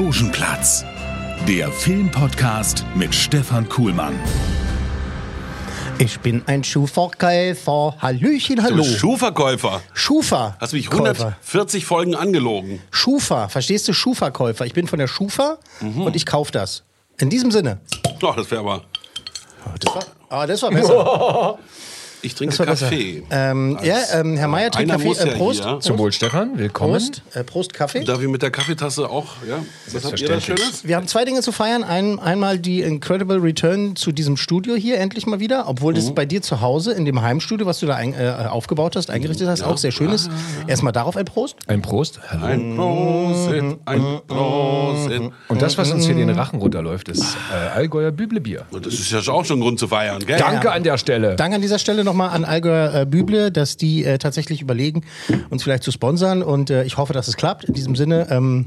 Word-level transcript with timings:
Logenplatz, 0.00 0.84
der 1.48 1.72
Filmpodcast 1.72 2.84
mit 2.94 3.14
Stefan 3.14 3.66
Kuhlmann. 3.66 4.20
Ich 5.96 6.20
bin 6.20 6.42
ein 6.44 6.62
Schuhverkäufer. 6.64 7.96
Hallöchen, 7.98 8.62
hallo. 8.62 8.76
Du 8.76 8.84
Schuhverkäufer. 8.84 9.80
Schufa. 9.94 10.54
Hast 10.60 10.74
mich 10.74 10.90
Käufer. 10.90 11.02
140 11.38 11.86
Folgen 11.86 12.14
angelogen. 12.14 12.82
Schufa, 12.90 13.48
verstehst 13.48 13.88
du? 13.88 13.94
Schufa-Käufer. 13.94 14.66
Ich 14.66 14.74
bin 14.74 14.86
von 14.86 14.98
der 14.98 15.08
Schufa 15.08 15.56
Mhm. 15.80 16.02
und 16.02 16.14
ich 16.14 16.26
kaufe 16.26 16.52
das. 16.52 16.82
In 17.18 17.30
diesem 17.30 17.50
Sinne. 17.50 17.80
Doch, 18.18 18.36
das 18.36 18.50
wäre 18.50 18.60
aber. 18.60 18.82
Das 19.80 19.94
war, 19.94 20.02
ah, 20.28 20.46
das 20.46 20.60
war 20.62 20.72
besser. 20.72 21.58
Ich 22.26 22.34
trinke. 22.34 22.56
Kaffee. 22.56 23.22
Ähm, 23.30 23.78
ja, 23.84 23.94
ähm, 24.14 24.36
Herr 24.36 24.48
Meier 24.48 24.70
trinkt 24.72 24.90
Kaffee. 24.90 25.12
ja 25.12 25.24
äh, 25.26 25.36
Prost. 25.36 25.62
hier. 25.62 25.78
Zum 25.80 25.96
Wohl, 25.98 26.10
Stefan. 26.10 26.58
Willkommen. 26.58 26.92
Prost. 26.94 27.22
Äh, 27.34 27.44
Prost, 27.44 27.72
Kaffee. 27.72 28.02
Darf 28.02 28.20
ich 28.20 28.26
mit 28.28 28.42
der 28.42 28.50
Kaffeetasse 28.50 29.08
auch? 29.08 29.26
Ja? 29.48 29.58
Was 29.92 30.04
habt 30.04 30.20
ihr 30.20 30.28
da. 30.28 30.40
Schönes? 30.40 30.84
Wir 30.86 30.96
haben 30.96 31.06
zwei 31.06 31.24
Dinge 31.24 31.40
zu 31.42 31.52
feiern. 31.52 31.84
Ein, 31.84 32.18
einmal 32.18 32.58
die 32.58 32.80
Incredible 32.82 33.36
Return 33.38 33.94
zu 33.94 34.10
diesem 34.10 34.36
Studio 34.36 34.74
hier 34.74 34.98
endlich 34.98 35.26
mal 35.26 35.38
wieder, 35.38 35.68
obwohl 35.68 35.92
Mhm. 35.92 35.96
das 35.98 36.14
bei 36.16 36.26
dir 36.26 36.42
zu 36.42 36.60
Hause 36.60 36.92
in 36.94 37.04
dem 37.04 37.22
Heimstudio, 37.22 37.64
was 37.64 37.78
du 37.78 37.86
da 37.86 37.94
ein, 37.94 38.12
äh, 38.12 38.46
aufgebaut 38.50 38.96
hast, 38.96 39.08
eingerichtet 39.08 39.46
hast, 39.46 39.62
auch 39.62 39.78
sehr 39.78 39.92
schön 39.92 40.10
ist. 40.10 40.28
Erstmal 40.66 40.92
darauf 40.92 41.16
ein 41.16 41.26
Prost. 41.26 41.56
Ein 41.68 41.80
Prost. 41.80 42.18
Hallo. 42.28 42.44
Ein 42.44 42.74
Prosit, 42.76 43.64
ein 43.84 44.20
Prosit. 44.26 45.22
Und 45.46 45.62
das, 45.62 45.78
was 45.78 45.92
uns 45.92 46.06
hier 46.06 46.14
den 46.16 46.30
Rachen 46.30 46.58
runterläuft, 46.60 47.08
ist 47.08 47.36
äh, 47.52 47.76
Allgäuer 47.76 48.10
Büblebier. 48.10 48.64
Und 48.72 48.84
das 48.84 48.94
ist 48.94 49.12
ja 49.12 49.20
auch 49.32 49.44
schon 49.44 49.58
ein 49.58 49.62
Grund 49.62 49.78
zu 49.78 49.86
feiern, 49.86 50.24
gell? 50.26 50.38
Danke 50.38 50.72
an 50.72 50.82
der 50.82 50.98
Stelle. 50.98 51.36
Danke 51.36 51.56
an 51.56 51.62
dieser 51.62 51.78
Stelle 51.78 52.02
nochmal 52.16 52.34
an 52.34 52.44
Allgäuer 52.44 53.02
äh, 53.02 53.06
Büble, 53.06 53.52
dass 53.52 53.76
die 53.76 54.04
äh, 54.04 54.16
tatsächlich 54.16 54.62
überlegen, 54.62 55.04
uns 55.50 55.62
vielleicht 55.62 55.82
zu 55.82 55.92
sponsern. 55.92 56.42
Und 56.42 56.70
äh, 56.70 56.84
ich 56.84 56.96
hoffe, 56.96 57.12
dass 57.12 57.28
es 57.28 57.36
klappt. 57.36 57.64
In 57.64 57.74
diesem 57.74 57.94
Sinne, 57.94 58.28
ähm, 58.30 58.66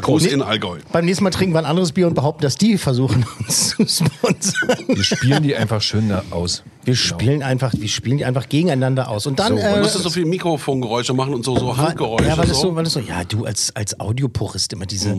Groß 0.00 0.24
in 0.24 0.40
Allgäu. 0.40 0.78
beim 0.90 1.04
nächsten 1.04 1.22
Mal 1.22 1.30
trinken 1.30 1.54
wir 1.54 1.58
ein 1.58 1.66
anderes 1.66 1.92
Bier 1.92 2.06
und 2.06 2.14
behaupten, 2.14 2.42
dass 2.42 2.56
die 2.56 2.78
versuchen, 2.78 3.26
uns 3.40 3.70
zu 3.70 3.86
sponsern. 3.86 4.78
Wir 4.86 5.04
spielen 5.04 5.42
die 5.42 5.54
einfach 5.54 5.82
schön 5.82 6.08
da 6.08 6.22
aus. 6.30 6.62
Wir 6.84 6.94
spielen 6.96 7.42
einfach, 7.42 7.74
wir 7.76 7.88
spielen 7.88 8.16
die 8.16 8.24
einfach 8.24 8.48
gegeneinander 8.48 9.08
aus. 9.08 9.26
Und 9.26 9.38
dann. 9.38 9.58
So, 9.58 9.62
äh, 9.62 9.74
Du 9.74 9.80
musst 9.80 9.98
so 9.98 10.08
viel 10.08 10.24
Mikrofongeräusche 10.24 11.12
machen 11.12 11.34
und 11.34 11.44
so, 11.44 11.58
so 11.58 11.76
Handgeräusche. 11.76 12.28
Ja, 12.28 12.38
weil 12.38 12.48
es 12.48 12.56
so. 12.56 12.68
so, 12.68 12.76
weil 12.76 12.86
es 12.86 12.92
so, 12.94 13.00
ja, 13.00 13.24
du 13.24 13.44
als, 13.44 13.74
als 13.76 13.98
Audiopurist 14.00 14.72
immer 14.72 14.86
diese 14.86 15.14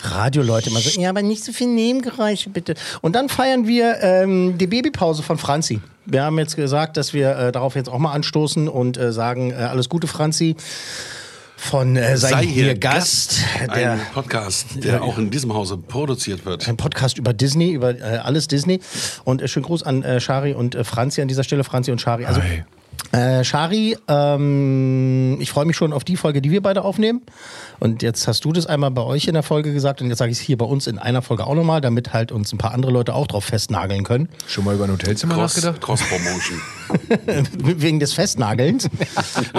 Radioleute 0.00 0.68
immer 0.68 0.80
so, 0.80 1.00
ja, 1.00 1.08
aber 1.08 1.22
nicht 1.22 1.42
so 1.44 1.52
viel 1.52 1.68
Nebengeräusche, 1.68 2.50
bitte. 2.50 2.74
Und 3.00 3.14
dann 3.16 3.28
feiern 3.28 3.66
wir 3.66 3.98
ähm, 4.02 4.58
die 4.58 4.66
Babypause 4.66 5.22
von 5.22 5.38
Franzi. 5.38 5.80
Wir 6.10 6.22
haben 6.24 6.38
jetzt 6.38 6.56
gesagt, 6.56 6.96
dass 6.96 7.12
wir 7.12 7.36
äh, 7.36 7.52
darauf 7.52 7.74
jetzt 7.74 7.90
auch 7.90 7.98
mal 7.98 8.12
anstoßen 8.12 8.66
und 8.66 8.96
äh, 8.96 9.12
sagen, 9.12 9.50
äh, 9.50 9.54
alles 9.54 9.90
Gute, 9.90 10.06
Franzi. 10.06 10.56
Von 11.60 11.96
äh, 11.96 12.16
sei, 12.16 12.46
hier, 12.46 12.78
Gast, 12.78 13.40
der 13.74 13.92
ein 13.92 14.00
Podcast, 14.14 14.84
der 14.84 15.02
auch 15.02 15.18
in 15.18 15.30
diesem 15.30 15.52
Hause 15.52 15.76
produziert 15.76 16.46
wird. 16.46 16.68
ein 16.68 16.76
Podcast 16.76 17.18
über 17.18 17.32
Disney, 17.32 17.72
über 17.72 17.98
äh, 17.98 18.18
alles 18.18 18.46
Disney. 18.46 18.80
Und 19.24 19.42
äh, 19.42 19.48
schönen 19.48 19.66
Gruß 19.66 19.82
an 19.82 20.04
äh, 20.04 20.20
Shari 20.20 20.54
und 20.54 20.76
äh, 20.76 20.84
Franzi 20.84 21.20
an 21.20 21.26
dieser 21.26 21.42
Stelle, 21.42 21.64
Franzi 21.64 21.90
und 21.90 22.00
Shari. 22.00 22.26
Also, 22.26 22.40
Hi. 22.40 22.64
Äh, 23.12 23.42
Shari, 23.42 23.96
ähm, 24.06 25.38
ich 25.40 25.50
freue 25.50 25.64
mich 25.64 25.76
schon 25.76 25.92
auf 25.92 26.04
die 26.04 26.16
Folge, 26.16 26.42
die 26.42 26.50
wir 26.50 26.62
beide 26.62 26.84
aufnehmen. 26.84 27.22
Und 27.80 28.02
jetzt 28.02 28.28
hast 28.28 28.44
du 28.44 28.52
das 28.52 28.66
einmal 28.66 28.90
bei 28.90 29.02
euch 29.02 29.28
in 29.28 29.34
der 29.34 29.42
Folge 29.42 29.72
gesagt 29.72 30.00
und 30.02 30.08
jetzt 30.08 30.18
sage 30.18 30.30
ich 30.30 30.38
es 30.38 30.44
hier 30.44 30.58
bei 30.58 30.66
uns 30.66 30.86
in 30.86 30.98
einer 30.98 31.22
Folge 31.22 31.46
auch 31.46 31.54
nochmal, 31.54 31.80
damit 31.80 32.12
halt 32.12 32.32
uns 32.32 32.52
ein 32.52 32.58
paar 32.58 32.72
andere 32.72 32.92
Leute 32.92 33.14
auch 33.14 33.26
drauf 33.26 33.44
festnageln 33.44 34.04
können. 34.04 34.28
Schon 34.46 34.64
mal 34.64 34.74
über 34.74 34.84
ein 34.84 34.92
Hotelzimmer 34.92 35.34
Cross, 35.34 35.56
nachgedacht? 35.56 35.80
Cross 35.80 36.02
Promotion. 36.02 36.60
Wegen 37.80 38.00
des 38.00 38.12
Festnagelns. 38.14 38.88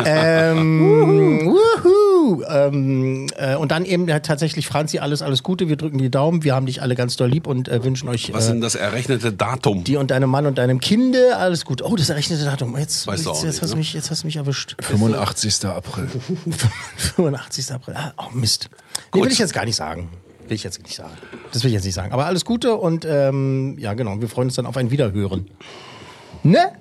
ähm, 0.06 1.46
wuhu, 1.46 2.44
ähm, 2.44 3.28
äh, 3.38 3.56
und 3.56 3.72
dann 3.72 3.86
eben 3.86 4.08
äh, 4.10 4.22
tatsächlich, 4.22 4.68
Franzi, 4.68 5.00
alles, 5.00 5.22
alles 5.22 5.44
Gute. 5.44 5.70
Wir 5.70 5.76
drücken 5.76 5.98
die 5.98 6.10
Daumen. 6.10 6.44
Wir 6.44 6.56
haben 6.56 6.66
dich 6.66 6.82
alle 6.82 6.96
ganz 6.96 7.16
doll 7.16 7.30
lieb 7.30 7.48
und 7.48 7.68
äh, 7.68 7.84
wünschen 7.84 8.10
euch. 8.10 8.34
Was 8.34 8.44
ist 8.44 8.50
äh, 8.50 8.54
denn 8.54 8.62
das 8.62 8.76
errechnete 8.76 9.32
Datum? 9.32 9.84
dir 9.84 10.00
und 10.00 10.12
deinem 10.12 10.30
Mann 10.30 10.46
und 10.46 10.58
deinem 10.58 10.80
Kinde, 10.80 11.38
alles 11.38 11.66
gut. 11.66 11.82
Oh, 11.82 11.96
das 11.96 12.10
errechnete 12.10 12.46
Datum. 12.46 12.78
Jetzt, 12.78 13.08
Weißt 13.08 13.26
du 13.26 13.29
jetzt, 13.34 13.44
jetzt, 13.44 13.62
hast 13.62 13.72
du 13.72 13.76
ne? 13.76 13.80
mich, 13.80 13.94
jetzt 13.94 14.12
hast 14.12 14.24
du 14.24 14.28
mich 14.28 14.36
erwischt. 14.36 14.76
85. 14.82 15.66
April. 15.66 16.08
85. 16.98 17.72
April. 17.74 17.96
Ah, 17.96 18.14
oh, 18.18 18.26
Mist. 18.34 18.70
Nee, 19.14 19.22
will 19.22 19.32
ich 19.32 19.40
jetzt 19.40 19.54
gar 19.54 19.66
nicht 19.66 19.76
sagen. 19.76 20.10
Will 20.48 20.56
ich 20.56 20.64
jetzt 20.64 20.82
nicht 20.82 20.96
sagen. 20.96 21.14
Das 21.52 21.64
will 21.64 21.70
ich 21.70 21.76
jetzt 21.76 21.86
nicht 21.86 21.94
sagen. 21.94 22.12
Aber 22.12 22.26
alles 22.26 22.44
Gute 22.44 22.76
und 22.76 23.06
ähm, 23.06 23.78
ja, 23.78 23.94
genau. 23.94 24.20
Wir 24.20 24.30
freuen 24.30 24.48
uns 24.48 24.56
dann 24.56 24.66
auf 24.66 24.78
ein 24.78 24.92
Wiederhören. 24.92 25.50
Ne? 26.44 26.74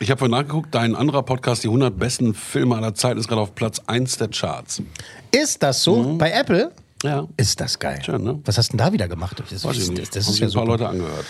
Ich 0.00 0.10
habe 0.10 0.18
vorhin 0.18 0.32
nachgeguckt, 0.32 0.74
dein 0.74 0.94
anderer 0.94 1.22
Podcast, 1.22 1.62
die 1.62 1.68
100 1.68 1.98
besten 1.98 2.34
Filme 2.34 2.76
aller 2.76 2.94
Zeiten, 2.94 3.18
ist 3.18 3.28
gerade 3.28 3.40
auf 3.40 3.54
Platz 3.54 3.80
1 3.86 4.18
der 4.18 4.28
Charts. 4.28 4.82
Ist 5.30 5.62
das 5.62 5.82
so? 5.82 6.16
Bei 6.18 6.30
Apple? 6.32 6.72
Ja. 7.02 7.26
Ist 7.36 7.60
das 7.60 7.78
geil. 7.78 7.98
Mhm. 7.98 8.04
Schön, 8.04 8.24
ne? 8.24 8.40
Was 8.44 8.58
hast 8.58 8.72
du 8.72 8.76
denn 8.76 8.86
da 8.86 8.92
wieder 8.92 9.08
gemacht? 9.08 9.38
Das, 9.38 9.48
das, 9.48 9.62
das 9.62 9.64
Haben 9.64 9.76
ist 9.76 10.16
ja 10.16 10.22
ein 10.24 10.38
paar 10.40 10.48
super. 10.48 10.64
Leute 10.66 10.88
angehört. 10.88 11.24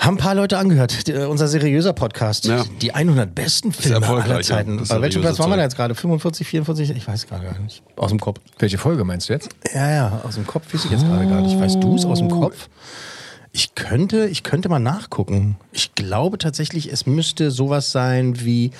Haben 0.00 0.14
ein 0.14 0.16
paar 0.16 0.34
Leute 0.34 0.56
angehört. 0.56 1.06
Die, 1.06 1.12
äh, 1.12 1.26
unser 1.26 1.46
seriöser 1.46 1.92
Podcast. 1.92 2.46
Ja. 2.46 2.64
Die 2.80 2.94
100 2.94 3.34
besten 3.34 3.70
Filme 3.70 4.06
aller 4.06 4.36
ja. 4.36 4.40
Zeiten. 4.40 4.78
Das 4.78 4.88
Bei 4.88 5.02
welchem 5.02 5.20
Platz 5.20 5.38
waren 5.38 5.50
wir 5.50 5.58
da 5.58 5.62
jetzt 5.62 5.76
gerade? 5.76 5.94
45, 5.94 6.46
44? 6.46 6.96
Ich 6.96 7.06
weiß 7.06 7.26
gerade 7.26 7.44
gar 7.44 7.58
nicht. 7.58 7.82
Aus 7.96 8.08
dem 8.08 8.18
Kopf. 8.18 8.40
Welche 8.58 8.78
Folge 8.78 9.04
meinst 9.04 9.28
du 9.28 9.34
jetzt? 9.34 9.50
Ja, 9.74 9.90
ja, 9.90 10.22
aus 10.24 10.36
dem 10.36 10.46
Kopf 10.46 10.72
weiß 10.72 10.86
ich 10.86 10.90
jetzt 10.90 11.04
gerade 11.04 11.26
gar 11.28 11.42
nicht. 11.42 11.60
Weißt 11.60 11.82
du 11.82 11.96
es 11.96 12.06
aus 12.06 12.18
dem 12.18 12.30
Kopf? 12.30 12.70
Ich 13.52 13.74
könnte, 13.74 14.26
ich 14.26 14.42
könnte 14.42 14.70
mal 14.70 14.78
nachgucken. 14.78 15.58
Ich 15.72 15.94
glaube 15.94 16.38
tatsächlich, 16.38 16.90
es 16.90 17.04
müsste 17.04 17.50
sowas 17.50 17.92
sein 17.92 18.40
wie 18.40 18.70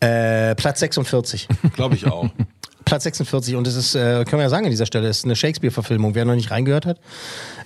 äh, 0.00 0.56
Platz 0.56 0.80
46. 0.80 1.46
Glaube 1.74 1.94
ich 1.94 2.06
auch. 2.06 2.28
Platz 2.84 3.04
46 3.04 3.54
und 3.56 3.66
es 3.66 3.76
ist, 3.76 3.94
äh, 3.94 4.24
können 4.24 4.38
wir 4.38 4.42
ja 4.42 4.48
sagen 4.48 4.64
an 4.64 4.70
dieser 4.70 4.86
Stelle, 4.86 5.08
es 5.08 5.18
ist 5.18 5.24
eine 5.24 5.36
Shakespeare-Verfilmung. 5.36 6.14
Wer 6.14 6.24
noch 6.24 6.34
nicht 6.34 6.50
reingehört 6.50 6.86
hat, 6.86 6.98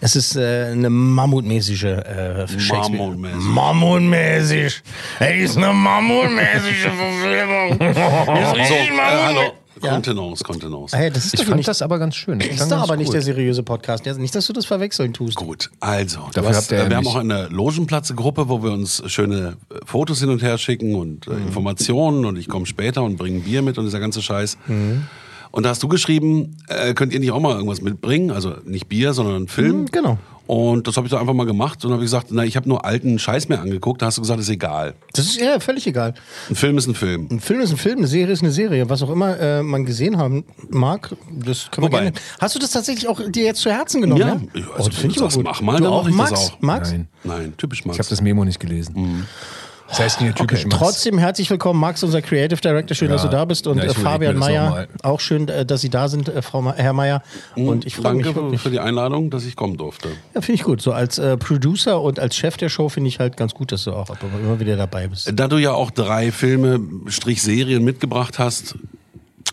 es 0.00 0.16
ist 0.16 0.36
äh, 0.36 0.66
eine 0.72 0.90
mammutmäßige 0.90 1.84
äh, 1.84 2.46
Shakespeare. 2.58 2.90
Mammutmäßig. 2.98 3.44
Mammutmäßig. 3.44 4.82
Es 5.20 5.50
ist 5.50 5.56
eine 5.56 5.72
mammutmäßige 5.72 6.82
Verfilmung. 6.98 7.80
Ist 7.80 7.96
So, 7.96 8.52
richtig 8.52 8.90
äh, 8.90 8.92
mammut- 8.92 9.24
hallo. 9.24 9.52
Ja. 9.82 9.90
Kontenance, 9.92 10.44
Kontenance. 10.44 10.96
Hey, 10.96 11.10
das 11.10 11.26
ist 11.26 11.34
Ich 11.34 11.40
doch 11.40 11.46
fand 11.46 11.56
nicht, 11.56 11.68
das 11.68 11.82
aber 11.82 11.98
ganz 11.98 12.14
schön. 12.14 12.38
Das 12.38 12.48
ist 12.48 12.70
doch 12.70 12.82
aber 12.82 12.96
nicht 12.96 13.06
gut. 13.06 13.14
der 13.14 13.22
seriöse 13.22 13.62
Podcast. 13.62 14.06
Ja, 14.06 14.14
Nicht, 14.14 14.34
dass 14.34 14.46
du 14.46 14.52
das 14.52 14.66
verwechseln 14.66 15.12
tust. 15.12 15.36
Gut, 15.36 15.70
also, 15.80 16.28
hast, 16.34 16.56
habt 16.56 16.72
ihr 16.72 16.78
ja 16.78 16.88
wir 16.90 16.96
haben 16.96 17.06
auch 17.06 17.16
eine 17.16 17.48
Logenplatz-Gruppe, 17.48 18.48
wo 18.48 18.62
wir 18.62 18.72
uns 18.72 19.02
schöne 19.06 19.56
äh, 19.70 19.74
Fotos 19.84 20.20
hin 20.20 20.30
und 20.30 20.42
her 20.42 20.58
schicken 20.58 20.94
und 20.94 21.26
äh, 21.26 21.32
Informationen 21.32 22.24
und 22.24 22.36
ich 22.38 22.48
komme 22.48 22.66
später 22.66 23.02
und 23.02 23.16
bringe 23.16 23.40
Bier 23.40 23.62
mit 23.62 23.78
und 23.78 23.84
dieser 23.86 24.00
ganze 24.00 24.22
Scheiß. 24.22 24.58
Und 25.54 25.62
da 25.62 25.68
hast 25.70 25.82
du 25.84 25.88
geschrieben, 25.88 26.56
äh, 26.66 26.94
könnt 26.94 27.12
ihr 27.12 27.20
nicht 27.20 27.30
auch 27.30 27.38
mal 27.38 27.52
irgendwas 27.54 27.80
mitbringen? 27.80 28.32
Also 28.32 28.54
nicht 28.64 28.88
Bier, 28.88 29.12
sondern 29.12 29.36
einen 29.36 29.48
Film. 29.48 29.82
Mhm, 29.82 29.86
genau. 29.92 30.18
Und 30.48 30.88
das 30.88 30.96
habe 30.96 31.06
ich 31.06 31.10
dann 31.12 31.20
einfach 31.20 31.32
mal 31.32 31.46
gemacht 31.46 31.82
und 31.84 31.92
habe 31.92 32.02
gesagt, 32.02 32.26
na, 32.30 32.44
ich 32.44 32.56
habe 32.56 32.68
nur 32.68 32.84
alten 32.84 33.18
Scheiß 33.20 33.48
mir 33.48 33.60
angeguckt. 33.60 34.02
Da 34.02 34.06
hast 34.06 34.18
du 34.18 34.20
gesagt, 34.22 34.40
ist 34.40 34.48
egal. 34.50 34.94
Das 35.12 35.26
ist 35.26 35.36
ja 35.40 35.60
völlig 35.60 35.86
egal. 35.86 36.12
Ein 36.50 36.56
Film 36.56 36.76
ist 36.76 36.88
ein 36.88 36.94
Film. 36.96 37.28
Ein 37.30 37.38
Film 37.40 37.60
ist 37.60 37.70
ein 37.70 37.76
Film, 37.78 37.98
eine 37.98 38.08
Serie 38.08 38.32
ist 38.32 38.42
eine 38.42 38.50
Serie. 38.50 38.90
Was 38.90 39.00
auch 39.04 39.10
immer 39.10 39.38
äh, 39.38 39.62
man 39.62 39.86
gesehen 39.86 40.18
haben 40.18 40.44
mag, 40.68 41.14
das 41.30 41.70
kann 41.70 41.82
man 41.82 41.92
Wobei- 41.92 42.02
gerne. 42.02 42.16
Hast 42.40 42.54
du 42.56 42.58
das 42.58 42.72
tatsächlich 42.72 43.06
auch 43.08 43.20
dir 43.30 43.44
jetzt 43.44 43.60
zu 43.60 43.70
Herzen 43.70 44.00
genommen? 44.02 44.20
Ja, 44.20 44.26
Ja, 44.28 44.60
ja, 44.60 44.66
oh, 44.70 44.72
also 44.76 44.88
das 44.90 44.96
wenn 44.96 45.00
finde 45.02 45.14
ich 45.14 45.18
sagst, 45.20 45.36
gut. 45.36 45.44
mach 45.46 45.60
mal, 45.62 45.76
du 45.78 45.84
dann 45.84 45.92
auch 45.92 46.02
mach 46.10 46.10
ich 46.10 46.16
das 46.16 46.30
Max? 46.30 46.50
auch. 46.52 46.60
Max? 46.60 46.90
Nein. 46.90 47.08
Nein, 47.22 47.54
typisch 47.56 47.84
Max. 47.86 47.96
Ich 47.96 48.00
habe 48.00 48.10
das 48.10 48.20
Memo 48.20 48.44
nicht 48.44 48.58
gelesen. 48.60 49.24
Das 49.88 50.00
heißt 50.00 50.20
nicht 50.22 50.36
typisch 50.36 50.60
Okay, 50.60 50.68
Max. 50.70 50.78
trotzdem 50.78 51.18
herzlich 51.18 51.48
willkommen, 51.50 51.78
Max, 51.78 52.02
unser 52.02 52.22
Creative 52.22 52.60
Director. 52.60 52.94
Schön, 52.96 53.08
Ja. 53.08 53.14
dass 53.14 53.22
du 53.22 53.28
da 53.28 53.44
bist. 53.44 53.66
Und 53.66 53.78
Ja, 53.78 53.84
äh, 53.84 53.94
Fabian 53.94 54.36
Meyer, 54.38 54.88
auch 55.02 55.20
schön, 55.20 55.48
äh, 55.48 55.64
dass 55.66 55.82
Sie 55.82 55.90
da 55.90 56.08
sind, 56.08 56.28
äh, 56.28 56.42
Frau 56.42 56.62
Ma 56.62 56.74
Herr 56.74 56.92
Meyer. 56.94 57.22
Und 57.54 57.84
ich 57.84 57.96
freue 57.96 58.14
mich 58.14 58.24
Danke 58.24 58.40
wirklich. 58.40 58.60
für 58.60 58.70
die 58.70 58.80
Einladung, 58.80 59.30
dass 59.30 59.44
ich 59.44 59.56
kommen 59.56 59.76
durfte. 59.76 60.08
Ja, 60.34 60.40
finde 60.40 60.54
ich 60.54 60.62
gut. 60.64 60.80
So 60.80 60.92
als 60.92 61.18
äh, 61.18 61.36
Producer 61.36 62.00
und 62.00 62.18
als 62.18 62.34
Chef 62.36 62.56
der 62.56 62.70
Show 62.70 62.88
finde 62.88 63.08
ich 63.08 63.20
halt 63.20 63.36
ganz 63.36 63.54
gut, 63.54 63.72
dass 63.72 63.84
du 63.84 63.92
auch 63.92 64.08
immer 64.42 64.58
wieder 64.58 64.76
dabei 64.76 65.06
bist. 65.06 65.30
Da 65.34 65.48
du 65.48 65.58
ja 65.58 65.72
auch 65.72 65.90
drei 65.90 66.32
Filme, 66.32 66.80
Strich 67.08 67.42
Serien 67.42 67.84
mitgebracht 67.84 68.38
hast, 68.38 68.76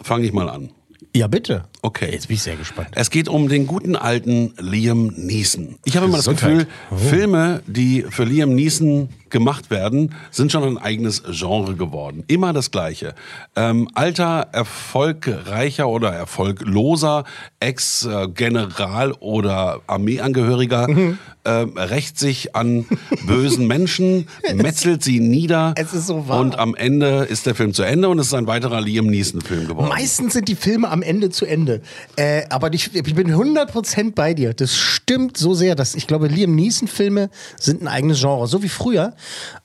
fange 0.01 0.25
ich 0.25 0.33
mal 0.33 0.49
an. 0.49 0.71
Ja, 1.13 1.27
bitte. 1.27 1.65
Okay. 1.83 2.09
Jetzt 2.11 2.27
bin 2.27 2.35
ich 2.35 2.43
sehr 2.43 2.55
gespannt. 2.57 2.89
Es 2.93 3.09
geht 3.09 3.27
um 3.27 3.49
den 3.49 3.65
guten 3.65 3.95
alten 3.95 4.53
Liam 4.59 5.07
Neeson. 5.15 5.79
Ich 5.83 5.95
habe 5.97 6.05
immer 6.05 6.17
das 6.17 6.27
Gefühl, 6.27 6.67
Gesundheit. 6.89 7.09
Filme, 7.09 7.63
die 7.65 8.05
für 8.09 8.23
Liam 8.23 8.53
Neeson 8.53 9.09
gemacht 9.31 9.71
werden, 9.71 10.13
sind 10.29 10.51
schon 10.51 10.63
ein 10.63 10.77
eigenes 10.77 11.23
Genre 11.31 11.75
geworden. 11.75 12.23
Immer 12.27 12.53
das 12.53 12.69
Gleiche. 12.69 13.15
Ähm, 13.55 13.87
alter, 13.95 14.47
erfolgreicher 14.51 15.87
oder 15.87 16.09
erfolgloser 16.11 17.23
Ex-General 17.61 19.13
oder 19.13 19.81
Armeeangehöriger 19.87 20.87
Mhm. 20.89 21.17
ähm, 21.45 21.77
rächt 21.77 22.19
sich 22.19 22.55
an 22.55 22.85
bösen 23.25 23.65
Menschen, 23.67 24.27
metzelt 24.53 25.03
sie 25.03 25.19
nieder. 25.19 25.73
Es 25.77 25.93
ist 25.93 26.07
so 26.07 26.27
wahr. 26.27 26.39
Und 26.41 26.59
am 26.59 26.75
Ende 26.75 27.23
ist 27.29 27.45
der 27.45 27.55
Film 27.55 27.73
zu 27.73 27.83
Ende 27.83 28.09
und 28.09 28.19
es 28.19 28.27
ist 28.27 28.33
ein 28.33 28.47
weiterer 28.47 28.81
Liam 28.81 29.07
Neeson-Film 29.07 29.67
geworden. 29.67 29.87
Meistens 29.89 30.33
sind 30.33 30.47
die 30.49 30.55
Filme 30.55 30.89
am 30.89 31.01
Ende 31.01 31.29
zu 31.29 31.45
Ende. 31.45 31.70
Äh, 32.15 32.43
aber 32.49 32.73
ich, 32.73 32.93
ich 32.93 33.15
bin 33.15 33.33
100% 33.33 34.13
bei 34.13 34.33
dir. 34.33 34.53
Das 34.53 34.75
stimmt 34.75 35.37
so 35.37 35.53
sehr, 35.53 35.75
dass 35.75 35.95
ich 35.95 36.07
glaube, 36.07 36.27
Liam 36.27 36.55
Neeson-Filme 36.55 37.29
sind 37.59 37.81
ein 37.81 37.87
eigenes 37.87 38.19
Genre. 38.19 38.47
So 38.47 38.61
wie 38.63 38.69
früher 38.69 39.13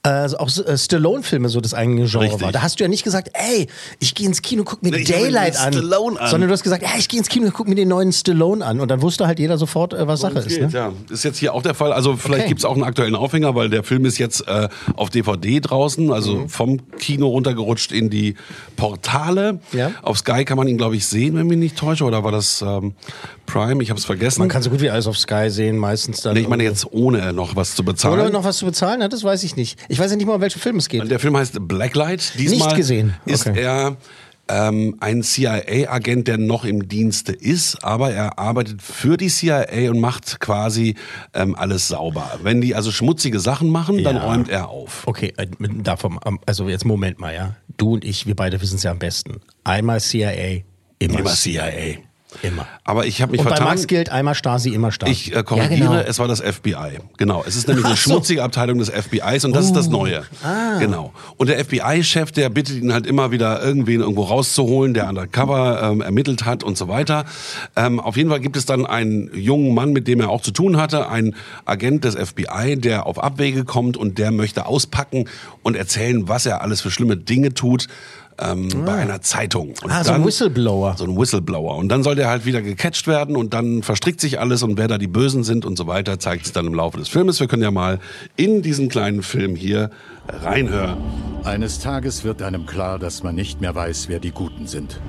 äh, 0.03 0.09
also 0.09 0.37
auch 0.37 0.49
äh, 0.65 0.77
Stallone-Filme 0.77 1.49
so 1.49 1.59
das 1.61 1.73
eigene 1.73 2.05
Genre 2.05 2.25
Richtig. 2.25 2.41
war. 2.41 2.51
Da 2.51 2.61
hast 2.61 2.79
du 2.79 2.83
ja 2.83 2.87
nicht 2.87 3.03
gesagt, 3.03 3.29
ey, 3.33 3.67
ich 3.99 4.15
gehe 4.15 4.27
ins 4.27 4.41
Kino, 4.41 4.63
guck 4.63 4.83
mir 4.83 4.91
Nee, 4.91 5.03
Daylight 5.03 5.57
an. 5.59 5.73
An. 5.75 6.29
Sondern 6.29 6.47
du 6.47 6.51
hast 6.51 6.63
gesagt, 6.63 6.83
ey, 6.83 6.99
ich 6.99 7.07
gehe 7.09 7.19
ins 7.19 7.29
Kino, 7.29 7.49
guck 7.53 7.67
mir 7.67 7.75
den 7.75 7.87
neuen 7.89 8.11
Stallone 8.13 8.63
an. 8.65 8.79
Und 8.79 8.89
dann 8.89 9.01
wusste 9.01 9.27
halt 9.27 9.39
jeder 9.39 9.57
sofort, 9.57 9.93
äh, 9.93 10.07
was 10.07 10.21
Sache 10.21 10.39
ist. 10.39 10.59
Ne? 10.59 10.69
Ja, 10.71 10.91
ist 11.09 11.23
jetzt 11.23 11.37
hier 11.37 11.53
auch 11.53 11.61
der 11.63 11.73
Fall. 11.73 11.91
Also 11.93 12.15
vielleicht 12.15 12.41
Okay. 12.41 12.49
gibt's 12.49 12.65
auch 12.65 12.73
einen 12.73 12.83
aktuellen 12.83 13.15
Aufhänger, 13.15 13.55
weil 13.55 13.69
der 13.69 13.83
Film 13.83 14.05
ist 14.05 14.17
jetzt 14.17 14.47
äh, 14.47 14.69
auf 14.95 15.09
DVD 15.09 15.59
draußen, 15.59 16.11
also 16.11 16.35
Mhm. 16.35 16.49
vom 16.49 16.91
Kino 16.99 17.27
runtergerutscht 17.27 17.91
in 17.91 18.09
die 18.09 18.35
Portale. 18.75 19.59
Ja. 19.73 19.91
Auf 20.01 20.19
Sky 20.19 20.45
kann 20.45 20.57
man 20.57 20.67
ihn, 20.67 20.77
glaube 20.77 20.95
ich, 20.95 21.05
sehen, 21.07 21.35
wenn 21.35 21.47
mich 21.47 21.57
nicht 21.57 21.77
täusche. 21.97 22.05
Oder 22.07 22.23
war 22.23 22.31
das 22.31 22.61
ähm, 22.61 22.93
Prime? 23.45 23.81
Ich 23.83 23.89
habe 23.89 23.99
es 23.99 24.05
vergessen. 24.05 24.39
Man 24.41 24.49
kann 24.49 24.61
so 24.63 24.69
gut 24.69 24.81
wie 24.81 24.89
alles 24.89 25.07
auf 25.07 25.17
Sky 25.17 25.49
sehen, 25.49 25.77
meistens 25.77 26.21
dann. 26.21 26.33
nee, 26.33 26.41
ich 26.41 26.47
meine 26.47 26.63
jetzt 26.63 26.85
ohne 26.91 27.33
noch 27.33 27.55
was 27.55 27.75
zu 27.75 27.83
bezahlen. 27.83 28.19
Oder 28.19 28.29
noch 28.29 28.43
was 28.43 28.57
zu 28.57 28.65
bezahlen 28.65 29.03
hat, 29.03 29.13
das 29.13 29.23
weiß 29.23 29.43
ich 29.43 29.55
nicht. 29.55 29.79
Ich 29.89 29.99
weiß 29.99 30.11
ja 30.11 30.17
nicht 30.17 30.25
mal, 30.25 30.35
um 30.35 30.41
welchen 30.41 30.59
Film 30.59 30.77
es 30.77 30.87
geht. 30.89 31.09
Der 31.09 31.19
Film 31.19 31.35
heißt 31.37 31.57
Blacklight. 31.67 32.33
Diesmal 32.37 32.67
Nicht 32.67 32.75
gesehen. 32.75 33.13
ist 33.25 33.47
Okay. 33.47 33.61
er 33.61 33.97
ähm, 34.49 34.95
ein 35.01 35.23
CIA-Agent, 35.23 36.27
der 36.29 36.37
noch 36.37 36.63
im 36.63 36.87
Dienste 36.87 37.33
ist, 37.33 37.83
aber 37.83 38.11
er 38.11 38.39
arbeitet 38.39 38.81
für 38.81 39.17
die 39.17 39.27
CIA 39.27 39.89
und 39.91 39.99
macht 39.99 40.39
quasi 40.39 40.95
ähm, 41.33 41.53
alles 41.55 41.89
sauber. 41.89 42.39
Wenn 42.43 42.61
die 42.61 42.73
also 42.73 42.91
schmutzige 42.91 43.39
Sachen 43.41 43.69
machen, 43.69 44.03
dann 44.05 44.15
Ja. 44.15 44.23
räumt 44.23 44.47
er 44.49 44.69
auf. 44.69 45.03
Okay, 45.05 45.33
äh, 45.35 45.47
davon, 45.83 46.17
also 46.45 46.69
jetzt 46.69 46.85
Moment 46.85 47.19
mal, 47.19 47.33
ja. 47.33 47.55
Du 47.75 47.93
und 47.95 48.05
ich, 48.05 48.25
wir 48.25 48.35
beide 48.35 48.61
wissen 48.61 48.75
es 48.77 48.83
ja 48.83 48.91
am 48.91 48.99
besten. 48.99 49.41
Einmal 49.65 49.99
CIA, 49.99 50.61
immer, 50.99 51.19
Immer 51.19 51.31
CIA. 51.31 51.97
Immer. 52.41 52.67
Aber 52.83 53.05
ich 53.05 53.21
habe 53.21 53.31
mich 53.31 53.39
Und 53.39 53.45
bei 53.45 53.51
vertan. 53.51 53.69
Max 53.69 53.87
gilt 53.87 54.09
einmal 54.09 54.35
Stasi, 54.35 54.69
immer 54.71 54.91
Stasi. 54.91 55.11
Ich 55.11 55.35
äh, 55.35 55.43
korrigiere, 55.43 55.79
Ja, 55.79 55.85
genau. 55.91 56.09
es 56.09 56.19
war 56.19 56.27
das 56.27 56.41
FBI. 56.41 56.99
Genau, 57.17 57.43
es 57.47 57.55
ist 57.55 57.69
nämlich 57.69 57.85
eine 57.85 57.95
so. 57.95 58.09
Uh. 58.09 58.13
schmutzige 58.13 58.43
Abteilung 58.43 58.79
des 58.79 58.89
FBIs 58.89 59.45
und 59.45 59.55
das 59.55 59.65
ist 59.65 59.75
das 59.75 59.87
Neue. 59.87 60.23
Ah. 60.43 60.77
Genau. 60.77 61.13
Und 61.37 61.47
der 61.47 61.63
FBI-Chef, 61.63 62.33
der 62.33 62.49
bittet 62.49 62.77
ihn 62.83 62.91
halt 62.91 63.07
immer 63.07 63.31
wieder, 63.31 63.63
irgendwen 63.63 64.01
irgendwo 64.01 64.23
rauszuholen, 64.23 64.93
der 64.93 65.07
undercover 65.07 65.81
ähm, 65.83 66.01
ermittelt 66.01 66.43
hat 66.45 66.63
und 66.63 66.77
so 66.77 66.89
weiter. 66.89 67.23
Ähm, 67.77 67.99
auf 67.99 68.17
jeden 68.17 68.29
Fall 68.29 68.41
gibt 68.41 68.57
es 68.57 68.65
dann 68.65 68.85
einen 68.85 69.33
jungen 69.33 69.73
Mann, 69.73 69.93
mit 69.93 70.07
dem 70.09 70.19
er 70.19 70.29
auch 70.29 70.41
zu 70.41 70.51
tun 70.51 70.77
hatte, 70.77 71.09
ein 71.09 71.33
Agent 71.65 72.03
des 72.03 72.15
FBI, 72.15 72.75
der 72.77 73.05
auf 73.07 73.23
Abwege 73.23 73.63
kommt 73.63 73.95
und 73.95 74.17
der 74.17 74.31
möchte 74.31 74.65
auspacken 74.65 75.29
und 75.63 75.77
erzählen, 75.77 76.27
was 76.27 76.45
er 76.45 76.61
alles 76.61 76.81
für 76.81 76.91
schlimme 76.91 77.15
Dinge 77.15 77.53
tut. 77.53 77.87
Ähm, 78.39 78.69
Bei 78.85 78.93
einer 78.97 79.21
Zeitung. 79.21 79.73
Und 79.83 79.91
Ah, 79.91 80.03
so 80.03 80.11
ein 80.13 80.23
Whistleblower. 80.25 80.95
So 80.97 81.05
ein 81.05 81.17
Whistleblower. 81.17 81.75
Und 81.75 81.89
dann 81.89 82.03
soll 82.03 82.15
der 82.15 82.29
halt 82.29 82.45
wieder 82.45 82.61
gecatcht 82.61 83.07
werden 83.07 83.35
und 83.35 83.53
dann 83.53 83.81
verstrickt 83.83 84.21
sich 84.21 84.39
alles 84.39 84.61
und 84.63 84.77
wer 84.77 84.87
da 84.87 84.97
die 84.97 85.07
Bösen 85.07 85.43
sind 85.43 85.65
und 85.65 85.77
so 85.77 85.87
weiter, 85.87 86.19
zeigt 86.19 86.45
sich 86.45 86.53
dann 86.53 86.67
im 86.67 86.73
Laufe 86.73 86.97
des 86.97 87.07
Filmes. 87.09 87.39
Wir 87.39 87.47
können 87.47 87.63
ja 87.63 87.71
mal 87.71 87.99
in 88.35 88.61
diesen 88.61 88.89
kleinen 88.89 89.23
Film 89.23 89.55
hier 89.55 89.89
reinhören. 90.27 90.97
Eines 91.43 91.79
Tages 91.79 92.23
wird 92.23 92.41
einem 92.41 92.65
klar, 92.65 92.99
dass 92.99 93.23
man 93.23 93.33
nicht 93.35 93.61
mehr 93.61 93.73
weiß, 93.73 94.09
wer 94.09 94.19
die 94.19 94.31
Guten 94.31 94.67
sind. 94.67 94.99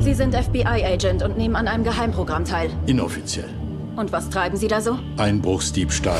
Sie 0.00 0.14
sind 0.14 0.34
FBI-Agent 0.34 1.22
und 1.22 1.38
nehmen 1.38 1.54
an 1.56 1.68
einem 1.68 1.84
Geheimprogramm 1.84 2.44
teil. 2.44 2.70
Inoffiziell. 2.86 3.48
Und 3.96 4.10
was 4.10 4.28
treiben 4.28 4.56
Sie 4.56 4.66
da 4.66 4.80
so? 4.80 4.98
Einbruchsdiebstahl, 5.18 6.18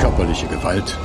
körperliche 0.00 0.46
Gewalt. 0.48 0.96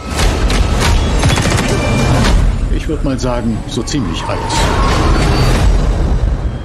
Ich 2.92 2.98
würde 2.98 3.08
mal 3.08 3.20
sagen, 3.20 3.58
so 3.70 3.82
ziemlich 3.84 4.22
alles. 4.26 4.54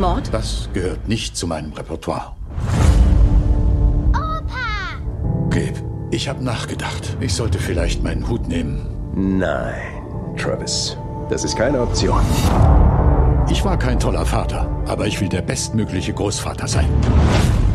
Mord? 0.01 0.29
Das 0.33 0.69
gehört 0.73 1.07
nicht 1.07 1.37
zu 1.37 1.47
meinem 1.47 1.73
Repertoire. 1.73 2.33
Opa! 4.09 4.99
Gabe, 5.51 5.85
ich 6.11 6.29
habe 6.29 6.43
nachgedacht. 6.43 7.17
Ich 7.21 7.33
sollte 7.33 7.61
vielleicht 7.61 8.03
meinen 8.03 8.29
Hut 8.29 8.49
nehmen. 8.49 8.89
Nein, 9.15 10.03
Travis. 10.37 10.97
Das 11.31 11.45
ist 11.45 11.57
keine 11.57 11.81
Option. 11.81 12.19
Ich 13.49 13.65
war 13.65 13.79
kein 13.79 14.01
toller 14.01 14.27
Vater, 14.27 14.69
aber 14.89 15.07
ich 15.07 15.21
will 15.21 15.29
der 15.29 15.43
bestmögliche 15.43 16.13
Großvater 16.13 16.67
sein. 16.67 16.89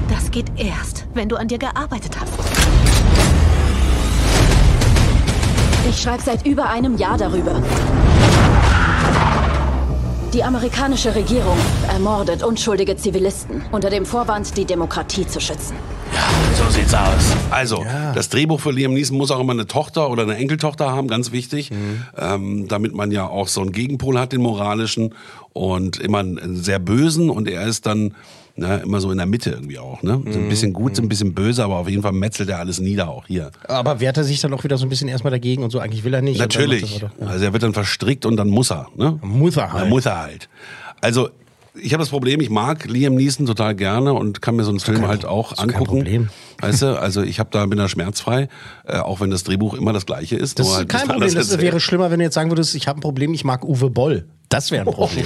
Das 0.10 0.30
geht 0.30 0.52
erst, 0.58 1.06
wenn 1.14 1.30
du 1.30 1.38
an 1.38 1.48
dir 1.48 1.58
gearbeitet 1.58 2.18
hast. 2.20 2.34
Ich 5.90 6.02
schreibe 6.02 6.22
seit 6.22 6.46
über 6.46 6.70
einem 6.70 6.98
Jahr 6.98 7.18
darüber. 7.18 7.62
Die 10.34 10.46
amerikanische 10.46 11.14
Regierung 11.14 11.58
ermordet 11.90 12.42
unschuldige 12.42 12.96
Zivilisten 12.96 13.64
unter 13.74 13.90
dem 13.90 14.06
Vorwand, 14.06 14.56
die 14.56 14.64
Demokratie 14.64 15.28
zu 15.28 15.42
schützen. 15.42 15.76
So 16.56 16.70
sieht's 16.70 16.94
aus. 16.94 17.36
Also, 17.50 17.84
das 18.16 18.30
Drehbuch 18.30 18.62
für 18.62 18.72
Liam 18.72 18.94
Neeson 18.94 19.18
muss 19.18 19.30
auch 19.30 19.42
immer 19.42 19.52
eine 19.52 19.68
Tochter 19.68 20.10
oder 20.10 20.24
eine 20.24 20.38
Enkeltochter 20.38 20.90
haben, 20.90 21.10
ganz 21.10 21.34
wichtig, 21.34 21.72
ähm, 22.18 22.70
damit 22.70 22.96
man 22.96 23.12
ja 23.12 23.28
auch 23.28 23.50
so 23.50 23.60
einen 23.60 23.74
Gegenpol 23.74 24.18
hat, 24.18 24.32
den 24.32 24.42
moralischen 24.42 25.16
und 25.52 26.00
immer 26.00 26.20
einen 26.20 26.56
sehr 26.56 26.80
bösen 26.80 27.30
und 27.30 27.50
er 27.50 27.68
ist 27.68 27.86
dann 27.86 28.14
ne, 28.56 28.82
immer 28.84 29.00
so 29.00 29.12
in 29.12 29.18
der 29.18 29.26
Mitte 29.26 29.52
irgendwie 29.52 29.80
auch. 29.80 30.02
Ne? 30.04 30.22
So 30.30 30.40
ein 30.40 30.50
bisschen 30.50 30.74
gut, 30.74 30.96
so 30.96 31.02
ein 31.02 31.10
bisschen 31.10 31.34
böse, 31.34 31.64
aber 31.64 31.78
auf 31.78 31.90
jeden 31.90 32.02
Fall 32.02 32.12
metzelt 32.12 32.50
er 32.50 32.60
alles 32.60 32.80
nieder 32.80 33.10
auch 33.10 33.28
hier. 33.28 33.52
Aber 33.68 34.00
wehrt 34.00 34.18
er 34.18 34.24
sich 34.24 34.40
dann 34.42 34.54
auch 34.54 34.64
wieder 34.64 34.78
so 34.78 34.86
ein 34.86 34.90
bisschen 34.90 35.08
erstmal 35.08 35.32
dagegen 35.32 35.64
und 35.64 35.72
so? 35.72 35.80
Eigentlich 35.80 36.04
will 36.04 36.14
er 36.14 36.22
nicht. 36.22 36.40
Natürlich. 36.40 37.02
er 37.02 37.10
weiter. 37.10 37.28
Also 37.28 37.46
er 37.46 37.54
wird 37.54 37.64
dann 37.64 37.74
verstrickt 37.74 38.26
und 38.26 38.38
dann 38.38 38.50
muss 38.50 38.72
er. 38.72 38.88
Ne? 38.96 39.20
Muss 39.22 39.58
er 39.58 39.72
halt. 39.72 39.84
Dann 39.84 39.90
muss 39.90 40.06
er 40.06 40.22
halt. 40.22 40.50
Also 41.02 41.30
ich 41.74 41.94
habe 41.94 42.02
das 42.02 42.10
Problem, 42.10 42.42
ich 42.42 42.50
mag 42.50 42.86
Liam 42.86 43.16
Neeson 43.16 43.46
total 43.46 43.76
gerne 43.76 44.14
und 44.14 44.42
kann 44.42 44.56
mir 44.56 44.64
so 44.64 44.72
einen 44.72 44.80
Film 44.80 45.00
kein 45.00 45.08
halt 45.08 45.26
auch 45.26 45.54
ist 45.54 45.60
kein 45.60 45.70
angucken. 45.70 45.98
Problem. 45.98 46.30
Weißt 46.60 46.82
du, 46.82 47.00
also 47.00 47.22
ich 47.22 47.40
habe 47.40 47.50
da 47.52 47.66
bin 47.66 47.78
da 47.78 47.88
schmerzfrei, 47.88 48.50
äh, 48.86 48.98
auch 48.98 49.22
wenn 49.22 49.32
das 49.32 49.44
Drehbuch 49.44 49.74
immer 49.74 49.94
das 49.94 50.06
gleiche 50.06 50.36
ist. 50.36 50.60
Das 50.60 50.68
ist 50.68 50.76
halt 50.76 50.90
kein 50.90 51.08
Problem. 51.08 51.34
Das 51.34 51.58
wäre 51.60 51.80
schlimmer, 51.80 52.12
wenn 52.12 52.20
du 52.20 52.26
jetzt 52.26 52.36
sagen 52.36 52.52
würdest, 52.52 52.76
ich 52.76 52.88
habe 52.88 53.00
ein 53.00 53.02
Problem, 53.02 53.34
ich 53.34 53.44
mag 53.44 53.64
Uwe 53.64 53.90
Boll. 53.90 54.26
Das 54.52 54.70
wäre 54.70 54.86
ein 54.86 54.94
Problem. 54.94 55.26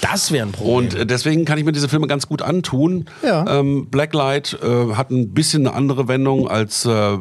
Das 0.00 0.30
wäre 0.30 0.46
ein 0.46 0.52
Problem. 0.52 0.76
Und 0.76 0.94
äh, 0.94 1.06
deswegen 1.06 1.44
kann 1.44 1.58
ich 1.58 1.64
mir 1.64 1.72
diese 1.72 1.88
Filme 1.88 2.06
ganz 2.06 2.28
gut 2.28 2.42
antun. 2.42 3.06
Ja. 3.24 3.58
Ähm, 3.58 3.88
Blacklight 3.90 4.58
äh, 4.62 4.94
hat 4.94 5.10
ein 5.10 5.32
bisschen 5.32 5.66
eine 5.66 5.74
andere 5.74 6.06
Wendung 6.06 6.46
als, 6.46 6.84
äh, 6.84 7.18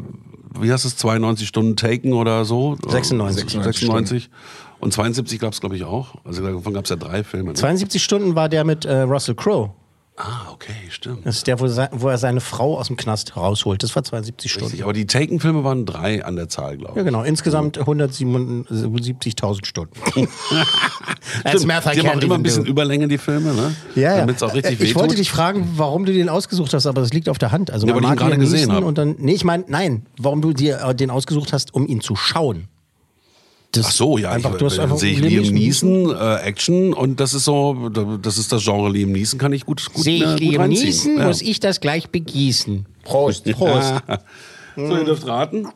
wie 0.59 0.71
heißt 0.71 0.85
es, 0.85 0.97
92 0.97 1.47
Stunden 1.47 1.75
Taken 1.75 2.13
oder 2.13 2.45
so? 2.45 2.77
96. 2.87 3.49
96. 3.63 4.29
Und 4.79 4.93
72 4.93 5.39
gab 5.39 5.53
es, 5.53 5.59
glaube 5.59 5.75
ich, 5.75 5.83
auch. 5.83 6.15
Also 6.23 6.41
davon 6.41 6.73
gab 6.73 6.83
es 6.85 6.89
ja 6.89 6.95
drei 6.95 7.23
Filme. 7.23 7.49
Ne? 7.49 7.53
72 7.55 8.03
Stunden 8.03 8.35
war 8.35 8.47
der 8.49 8.63
mit 8.63 8.85
äh, 8.85 9.01
Russell 9.01 9.35
Crowe. 9.35 9.71
Ah, 10.21 10.51
okay, 10.51 10.73
stimmt. 10.89 11.25
Das 11.25 11.37
ist 11.37 11.47
der, 11.47 11.61
wo, 11.61 12.09
er 12.09 12.17
seine 12.17 12.41
Frau 12.41 12.77
aus 12.77 12.87
dem 12.87 12.97
Knast 12.97 13.37
rausholt. 13.37 13.81
Das 13.83 13.95
war 13.95 14.03
72 14.03 14.51
Stunden. 14.51 14.65
Richtig, 14.67 14.83
aber 14.83 14.91
die 14.91 15.07
Taken-Filme 15.07 15.63
waren 15.63 15.85
drei 15.85 16.25
an 16.25 16.35
der 16.35 16.49
Zahl, 16.49 16.75
glaube 16.75 16.91
ich. 16.91 16.97
Ja, 16.97 17.03
genau. 17.03 17.23
Insgesamt 17.23 17.79
177.000 17.79 19.65
Stunden. 19.65 19.93
Stimmt. 21.47 21.67
math 21.67 21.85
I 21.85 21.91
die 22.01 22.07
haben 22.07 22.17
auch 22.19 22.21
immer 22.21 22.35
ein 22.35 22.43
bisschen 22.43 22.65
do. 22.65 22.71
Überlänge, 22.71 23.07
die 23.07 23.17
Filme, 23.17 23.53
ne? 23.53 23.73
Ja, 23.95 24.01
ja. 24.01 24.17
Damit 24.17 24.35
es 24.35 24.43
auch 24.43 24.53
richtig 24.53 24.81
Äh, 24.81 24.83
ich 24.83 24.95
wollte 24.95 25.11
wehtut. 25.11 25.19
dich 25.19 25.31
fragen, 25.31 25.69
warum 25.77 26.05
du 26.05 26.11
den 26.11 26.27
ausgesucht 26.27 26.73
hast, 26.73 26.85
aber 26.85 26.99
das 26.99 27.13
liegt 27.13 27.29
auf 27.29 27.37
der 27.37 27.53
Hand. 27.53 27.71
Also 27.71 27.87
Ja, 27.87 27.93
man 27.93 28.03
weil 28.03 28.09
ich 28.13 28.19
ihn 28.19 28.27
gerade 28.27 28.37
gesehen 28.37 28.71
habe. 28.73 28.85
Und 28.85 28.97
dann, 28.97 29.15
nee, 29.19 29.33
ich 29.33 29.45
meine, 29.45 29.63
nein, 29.67 30.05
warum 30.17 30.41
du 30.41 30.51
dir 30.51 30.81
äh, 30.81 30.93
den 30.93 31.11
ausgesucht 31.11 31.53
hast, 31.53 31.73
um 31.73 31.87
ihn 31.87 32.01
zu 32.01 32.15
schauen. 32.15 32.67
Das 33.71 33.85
Ach 33.87 33.91
so, 33.91 34.17
ja, 34.17 34.31
einfach, 34.31 34.53
ich, 34.53 34.57
du 34.57 34.65
hast 34.65 34.77
dann 34.77 34.85
einfach 34.85 34.97
sehe 34.97 35.11
ich 35.13 35.19
Liam 35.19 35.53
Neeson, 35.53 36.09
äh, 36.15 36.35
Action 36.37 36.91
und 36.91 37.19
das 37.19 37.35
ist 37.35 37.45
so, 37.45 37.89
das 37.89 38.39
ist 38.39 38.51
das 38.51 38.63
Genre 38.63 38.89
Liam 38.91 39.11
Neeson, 39.11 39.37
kann 39.39 39.53
ich 39.53 39.63
gut, 39.63 39.85
gut, 39.93 40.03
Sehe 40.03 40.23
äh, 40.23 40.25
ich 40.25 40.31
gut 40.31 40.39
Liam 40.39 40.61
reinziehen. 40.61 40.85
Neeson, 40.87 41.17
Ja. 41.19 41.27
muss 41.27 41.41
ich 41.43 41.59
das 41.59 41.79
gleich 41.79 42.09
begießen. 42.09 42.87
Prost. 43.03 43.43
Prost. 43.51 43.93
So, 44.75 44.81
ihr 44.97 45.03
dürft 45.03 45.27
raten. 45.27 45.67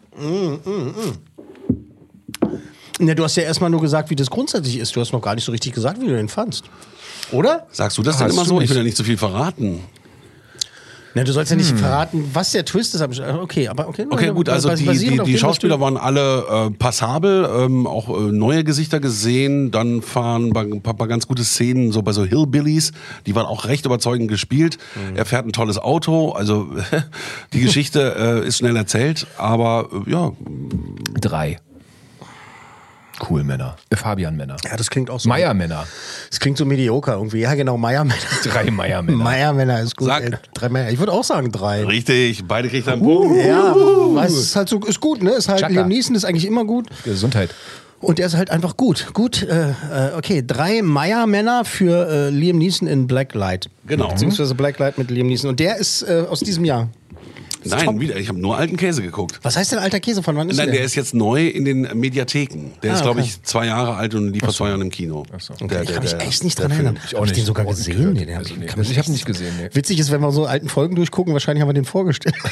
Ne, 3.00 3.16
du 3.16 3.24
hast 3.24 3.36
ja 3.36 3.44
erstmal 3.44 3.70
nur 3.70 3.82
gesagt, 3.82 4.10
wie 4.10 4.16
das 4.16 4.30
grundsätzlich 4.30 4.78
ist. 4.78 4.96
Du 4.96 5.02
hast 5.02 5.12
noch 5.14 5.22
gar 5.22 5.36
nicht 5.36 5.44
so 5.44 5.52
richtig 5.52 5.74
gesagt, 5.74 6.00
wie 6.02 6.06
du 6.08 6.16
den 6.16 6.30
fandst. 6.30 6.64
Oder? 7.32 7.68
Sagst 7.72 7.98
du 7.98 8.04
das 8.04 8.18
denn 8.18 8.28
Hast 8.28 8.34
immer 8.34 8.46
so? 8.46 8.56
Ich 8.56 8.62
nicht. 8.62 8.70
will 8.72 8.78
ja 8.78 8.84
nicht 8.84 8.98
so 8.98 9.04
viel 9.04 9.18
verraten. 9.18 9.80
Na, 11.16 11.24
du 11.24 11.32
sollst 11.32 11.52
ja 11.52 11.58
nicht 11.58 11.78
verraten, 11.78 12.30
was 12.34 12.52
der 12.54 12.66
Twist 12.66 12.96
ist. 12.96 13.02
aber- 13.02 13.42
Okay, 13.42 13.68
aber 13.68 13.88
okay. 13.88 14.06
Okay, 14.10 14.32
gut, 14.32 14.50
also 14.50 14.74
die, 14.76 14.86
die, 14.88 15.20
die 15.24 15.38
Schauspieler 15.38 15.80
waren 15.80 15.96
alle 15.98 16.46
äh, 16.50 16.72
passabel, 16.72 17.48
ähm, 17.56 17.86
auch 17.86 18.10
äh, 18.10 18.32
neue 18.32 18.64
Gesichter 18.64 19.00
gesehen. 19.00 19.70
Dann 19.72 20.02
fahren 20.02 20.52
ein 20.56 20.82
paar, 20.82 20.96
paar 20.96 21.08
ganz 21.08 21.28
gute 21.28 21.44
Szenen, 21.44 21.92
so 21.92 22.02
bei 22.02 22.14
so 22.14 22.26
Hillbillies, 22.26 22.92
die 23.28 23.36
waren 23.36 23.46
auch 23.46 23.66
recht 23.66 23.86
überzeugend 23.86 24.28
gespielt. 24.28 24.78
Mhm. 24.96 25.16
Er 25.18 25.26
fährt 25.26 25.46
ein 25.46 25.52
tolles 25.54 25.78
Auto, 25.78 26.32
also 26.32 26.68
die 27.54 27.60
Geschichte 27.62 28.42
äh, 28.44 28.48
ist 28.48 28.58
schnell 28.58 28.76
erzählt, 28.76 29.28
aber 29.38 29.90
äh, 30.08 30.10
ja, 30.12 30.32
Drei. 31.22 31.60
Cool 33.30 33.44
Männer. 33.44 33.76
Äh, 33.90 33.96
Fabian 33.96 34.36
Männer. 34.36 34.58
Ja, 34.64 34.76
das 34.76 34.90
klingt 34.90 35.10
auch 35.10 35.20
so. 35.20 35.30
Meier 35.30 35.54
Männer. 35.54 35.86
Das 36.30 36.40
klingt 36.40 36.58
so 36.58 36.66
mediocre 36.66 37.12
irgendwie. 37.12 37.40
Ja, 37.40 37.54
genau, 37.56 37.78
Meiermänner. 37.78 38.20
Drei 38.44 38.70
Meier 38.70 39.02
Männer. 39.02 39.24
Meiermänner 39.24 39.82
ist 39.82 39.96
gut. 39.96 40.08
Sag. 40.08 40.24
Ey. 40.24 40.32
Drei 40.54 40.70
Männer. 40.70 40.90
Ich 40.92 41.00
würde 41.00 41.12
auch 41.12 41.24
sagen 41.24 41.52
drei. 41.52 41.84
richtig, 41.86 42.46
beide 42.48 42.70
kriegt 42.70 42.88
einen 42.88 43.02
Punkt. 43.02 43.44
Ja, 43.46 43.74
weißt, 43.76 44.38
ist 44.38 44.56
halt 44.56 44.70
so, 44.70 44.80
ist 44.80 45.00
gut, 45.00 45.24
ne? 45.24 45.32
Ist 45.32 45.50
halt, 45.50 45.62
Chaka. 45.62 45.74
Liam 45.74 45.88
Neeson 45.88 46.16
ist 46.16 46.26
eigentlich 46.26 46.46
immer 46.46 46.66
gut. 46.66 46.88
Gesundheit. 47.04 47.50
Und 48.04 48.20
der 48.20 48.26
ist 48.26 48.36
halt 48.36 48.50
einfach 48.50 48.76
gut. 48.76 49.08
Gut, 49.14 49.44
äh, 49.44 49.70
äh, 49.70 49.74
okay. 50.18 50.44
Drei 50.46 50.82
Meyer-Männer 50.82 51.64
für 51.64 52.10
äh, 52.10 52.30
Liam 52.30 52.58
Neeson 52.58 52.88
in 52.88 53.08
Black 53.08 53.34
Light. 53.34 53.70
Genau. 53.88 54.10
Beziehungsweise 54.10 54.56
Black 54.56 54.78
Light 54.80 54.98
mit 54.98 55.10
Liam 55.10 55.28
Neeson. 55.28 55.50
Und 55.50 55.60
der 55.62 55.78
ist 55.78 56.04
äh, 56.04 56.26
aus 56.30 56.42
diesem 56.42 56.66
Jahr. 56.66 56.90
Nein, 57.66 58.00
wieder, 58.00 58.18
ich 58.18 58.28
habe 58.30 58.40
nur 58.40 58.58
alten 58.58 58.78
Käse 58.78 59.02
geguckt. 59.02 59.40
Was 59.44 59.56
heißt 59.58 59.72
denn 59.72 59.80
alter 59.80 60.00
Käse? 60.00 60.24
Von 60.24 60.36
wann 60.36 60.50
ist 60.50 60.58
Nein, 60.58 60.68
der? 60.68 60.76
der 60.78 60.86
ist 60.86 60.96
jetzt 60.96 61.14
neu 61.14 61.48
in 61.48 61.66
den 61.66 61.82
Mediatheken. 61.98 62.72
Der 62.82 62.92
Ah, 62.92 62.96
ist, 62.96 63.02
glaube 63.04 63.20
okay. 63.22 63.30
ich, 63.30 63.44
zwei 63.44 63.66
Jahre 63.68 63.96
alt 63.96 64.14
und 64.16 64.32
lief 64.34 64.44
vor 64.44 64.54
zwei 64.54 64.70
Jahren 64.70 64.82
im 64.82 64.90
Kino. 64.92 65.26
Der- 65.32 65.38
ich 65.82 65.88
der- 65.88 65.96
kann 65.96 66.04
mich 66.04 66.14
echt 66.20 66.44
nicht 66.44 66.60
dran 66.60 66.72
erinnern. 66.72 67.00
Ich 67.06 67.16
auch 67.16 67.22
Hab 67.22 67.28
ich 67.28 67.34
den 67.34 67.46
sogar 67.46 67.66
gesehen? 67.66 68.14
Nee, 68.14 68.26
den 68.26 68.34
hab 68.36 68.40
Also 68.42 68.54
ich, 68.54 68.60
nee. 68.60 68.66
kann 68.66 68.80
mich 68.80 68.92
Ich 68.92 68.98
hab 68.98 69.06
ihn 69.08 69.14
echt- 69.14 69.14
nicht 69.14 69.26
gesehen, 69.26 69.54
nee. 69.60 69.70
Witzig 69.74 70.00
ist, 70.00 70.12
wenn 70.12 70.22
wir 70.22 70.32
so 70.32 70.46
alten 70.46 70.70
Folgen 70.70 70.96
durchgucken, 70.96 71.34
wahrscheinlich 71.34 71.62
haben 71.62 71.70
wir 71.70 71.74
den 71.74 71.86
vorgestellt. 71.86 72.36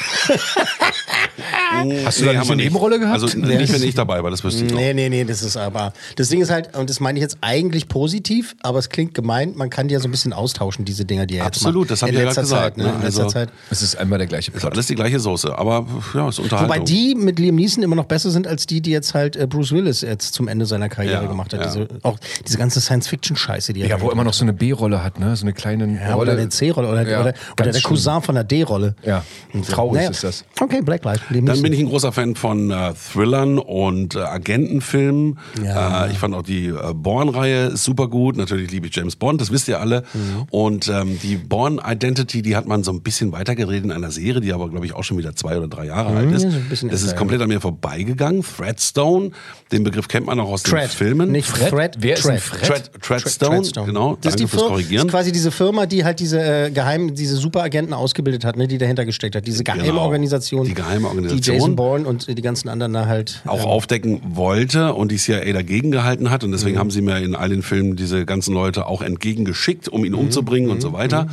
Hast 2.04 2.20
du 2.20 2.24
Nee, 2.24 2.32
da 2.32 2.38
haben 2.38 2.38
nicht 2.40 2.48
wir 2.48 2.52
eine 2.52 2.62
Nebenrolle 2.62 2.98
gehabt? 2.98 3.14
Also 3.22 3.26
nicht, 3.38 3.72
wenn 3.72 3.82
ich 3.82 3.94
dabei 3.94 4.22
war, 4.22 4.30
das 4.30 4.44
wüsste 4.44 4.64
ich. 4.64 4.72
Nee, 4.72 4.94
nee, 4.94 5.08
nee, 5.08 5.24
das 5.24 5.42
ist 5.42 5.56
aber. 5.56 5.92
Das 6.16 6.28
Ding 6.28 6.40
ist 6.40 6.50
halt, 6.50 6.76
und 6.76 6.88
das 6.90 7.00
meine 7.00 7.18
ich 7.18 7.22
jetzt 7.22 7.38
eigentlich 7.40 7.88
positiv, 7.88 8.54
aber 8.62 8.78
es 8.78 8.88
klingt 8.88 9.14
gemein, 9.14 9.52
man 9.56 9.70
kann 9.70 9.88
die 9.88 9.94
ja 9.94 10.00
so 10.00 10.08
ein 10.08 10.10
bisschen 10.10 10.32
austauschen, 10.32 10.84
diese 10.84 11.04
Dinger, 11.04 11.26
die 11.26 11.34
er 11.36 11.44
jetzt 11.46 11.56
Absolut, 11.58 11.82
macht. 11.82 11.90
das 11.92 12.02
hab 12.02 12.08
In 12.08 12.14
ich 12.14 12.18
ja 12.20 12.24
gerade 12.26 12.34
Zeit, 12.36 12.44
gesagt, 12.44 12.76
ne? 12.78 12.84
ne? 12.84 12.90
In 12.96 13.02
letzter 13.02 13.22
Also- 13.24 13.32
Zeit. 13.32 13.48
Es 13.70 13.82
ist 13.82 13.96
einmal 13.96 14.18
der 14.18 14.26
gleiche 14.28 14.50
Ist 14.52 14.60
Plot. 14.60 14.72
alles 14.72 14.86
die 14.86 14.94
gleiche 14.94 15.18
Soße, 15.20 15.56
aber 15.58 15.86
ja, 16.14 16.28
ist 16.28 16.38
Unterhaltung. 16.38 16.74
Wobei 16.76 16.84
die 16.84 17.14
mit 17.14 17.38
Liam 17.38 17.56
Neeson 17.56 17.82
immer 17.82 17.96
noch 17.96 18.04
besser 18.06 18.30
sind 18.30 18.46
als 18.46 18.66
die, 18.66 18.80
die 18.80 18.90
jetzt 18.90 19.14
halt 19.14 19.36
äh, 19.36 19.46
Bruce 19.46 19.72
Willis 19.72 20.02
jetzt 20.02 20.34
zum 20.34 20.48
Ende 20.48 20.66
seiner 20.66 20.88
Karriere 20.88 21.22
Ja, 21.22 21.28
gemacht 21.28 21.52
hat. 21.52 21.60
ja. 21.60 21.66
Diese, 21.66 21.88
auch 22.02 22.18
diese 22.46 22.58
ganze 22.58 22.80
Science-Fiction-Scheiße, 22.80 23.72
die 23.72 23.82
er 23.82 23.88
Ja, 23.88 24.00
wo 24.00 24.06
er 24.08 24.12
immer 24.12 24.24
noch 24.24 24.34
so 24.34 24.44
eine 24.44 24.52
B-Rolle 24.52 25.02
hat, 25.02 25.18
ne? 25.18 25.34
So 25.36 25.44
eine 25.44 25.52
kleine 25.52 25.98
ja, 26.00 26.14
Rolle. 26.14 26.32
oder 26.32 26.40
eine 26.40 26.48
C-Rolle 26.48 26.88
oder, 26.88 27.08
Ja, 27.08 27.20
oder, 27.20 27.34
oder 27.58 27.64
der 27.64 27.72
schlimm. 27.72 27.82
Cousin 27.84 28.22
von 28.22 28.34
der 28.34 28.44
D-Rolle. 28.44 28.94
Ja, 29.04 29.24
Und 29.52 29.66
traurig 29.68 29.96
Naja. 29.96 30.10
ist 30.10 30.24
das. 30.24 30.44
Okay, 30.60 30.80
Blacklight. 30.82 31.20
Liam 31.30 31.46
Dann 31.46 31.61
Neeson. 31.62 31.70
bin 31.70 31.72
ich 31.72 31.80
ein 31.80 31.88
großer 31.88 32.12
Fan 32.12 32.34
von 32.36 32.70
äh, 32.70 32.92
Thrillern 32.94 33.58
und 33.58 34.14
äh, 34.16 34.20
Agentenfilmen. 34.20 35.38
Ja. 35.64 36.06
Äh, 36.06 36.12
ich 36.12 36.18
fand 36.18 36.34
auch 36.34 36.42
die 36.42 36.66
äh, 36.68 36.92
Bourne-Reihe 36.94 37.76
super 37.76 38.08
gut. 38.08 38.36
Natürlich 38.36 38.70
liebe 38.70 38.86
ich 38.86 38.94
James 38.94 39.16
Bond, 39.16 39.40
das 39.40 39.50
wisst 39.50 39.68
ihr 39.68 39.80
alle. 39.80 40.02
Mhm. 40.14 40.42
Und 40.50 40.88
ähm, 40.88 41.18
die 41.22 41.36
Bourne 41.36 41.80
Identity, 41.86 42.42
die 42.42 42.56
hat 42.56 42.66
man 42.66 42.84
so 42.84 42.92
ein 42.92 43.02
bisschen 43.02 43.32
weitergeredet 43.32 43.84
in 43.84 43.92
einer 43.92 44.10
Serie, 44.10 44.40
die 44.40 44.52
aber, 44.52 44.68
glaube 44.68 44.86
ich, 44.86 44.94
auch 44.94 45.04
schon 45.04 45.18
wieder 45.18 45.34
zwei 45.34 45.56
oder 45.56 45.68
drei 45.68 45.86
Jahre 45.86 46.16
alt 46.16 46.30
ist. 46.32 46.44
Mhm, 46.46 46.54
ein 46.54 46.66
bisschen 46.68 46.88
das 46.90 47.02
ist 47.02 47.12
ja. 47.12 47.16
komplett 47.16 47.40
an 47.42 47.48
mir 47.48 47.60
vorbeigegangen. 47.60 48.42
Threadstone, 48.42 49.30
den 49.70 49.84
Begriff 49.84 50.08
kennt 50.08 50.26
man 50.26 50.38
auch 50.40 50.48
aus 50.50 50.62
den 50.62 50.72
Thread. 50.74 50.90
Filmen. 50.90 51.30
Nicht 51.32 51.48
Fred? 51.48 51.70
Thread. 51.70 51.96
Wer 51.98 52.14
ist 52.16 52.22
Thread. 52.24 52.40
Fred? 52.40 52.62
Thread, 52.66 53.02
Threadstone, 53.02 53.50
Threadstone. 53.56 53.86
genau. 53.86 54.18
Das 54.20 54.34
ist, 54.34 54.40
die 54.40 54.46
fürs 54.46 54.62
Korrigieren. 54.62 55.06
ist 55.06 55.10
quasi 55.12 55.32
diese 55.32 55.50
Firma, 55.50 55.86
die 55.86 56.04
halt 56.04 56.20
diese 56.20 56.40
äh, 56.66 56.70
geheim, 56.70 57.14
diese 57.14 57.36
Superagenten 57.36 57.94
ausgebildet 57.94 58.44
hat, 58.44 58.56
ne, 58.56 58.66
die 58.68 58.78
dahinter 58.78 59.04
gesteckt 59.04 59.36
hat. 59.36 59.46
Diese 59.46 59.64
geheime 59.64 59.82
Genau. 59.84 60.02
Organisation. 60.04 60.64
Die 60.66 60.74
geheime 60.74 61.08
Organisation. 61.08 61.51
Die 61.51 61.51
Jason 61.52 61.76
Bourne 61.76 62.06
und 62.06 62.26
die 62.26 62.42
ganzen 62.42 62.68
anderen 62.68 62.92
da 62.92 63.06
halt. 63.06 63.42
auch 63.46 63.60
ähm, 63.60 63.66
aufdecken 63.66 64.20
wollte 64.24 64.94
und 64.94 65.12
die 65.12 65.16
CIA 65.16 65.52
dagegen 65.52 65.90
gehalten 65.90 66.30
hat. 66.30 66.44
Und 66.44 66.52
deswegen 66.52 66.78
haben 66.78 66.90
sie 66.90 67.02
mir 67.02 67.18
in 67.18 67.34
all 67.34 67.48
den 67.48 67.62
Filmen 67.62 67.96
diese 67.96 68.24
ganzen 68.24 68.54
Leute 68.54 68.86
auch 68.86 69.02
entgegengeschickt, 69.02 69.88
um 69.88 70.04
ihn 70.04 70.14
umzubringen 70.14 70.70
und 70.70 70.80
so 70.80 70.92
weiter. 70.92 71.28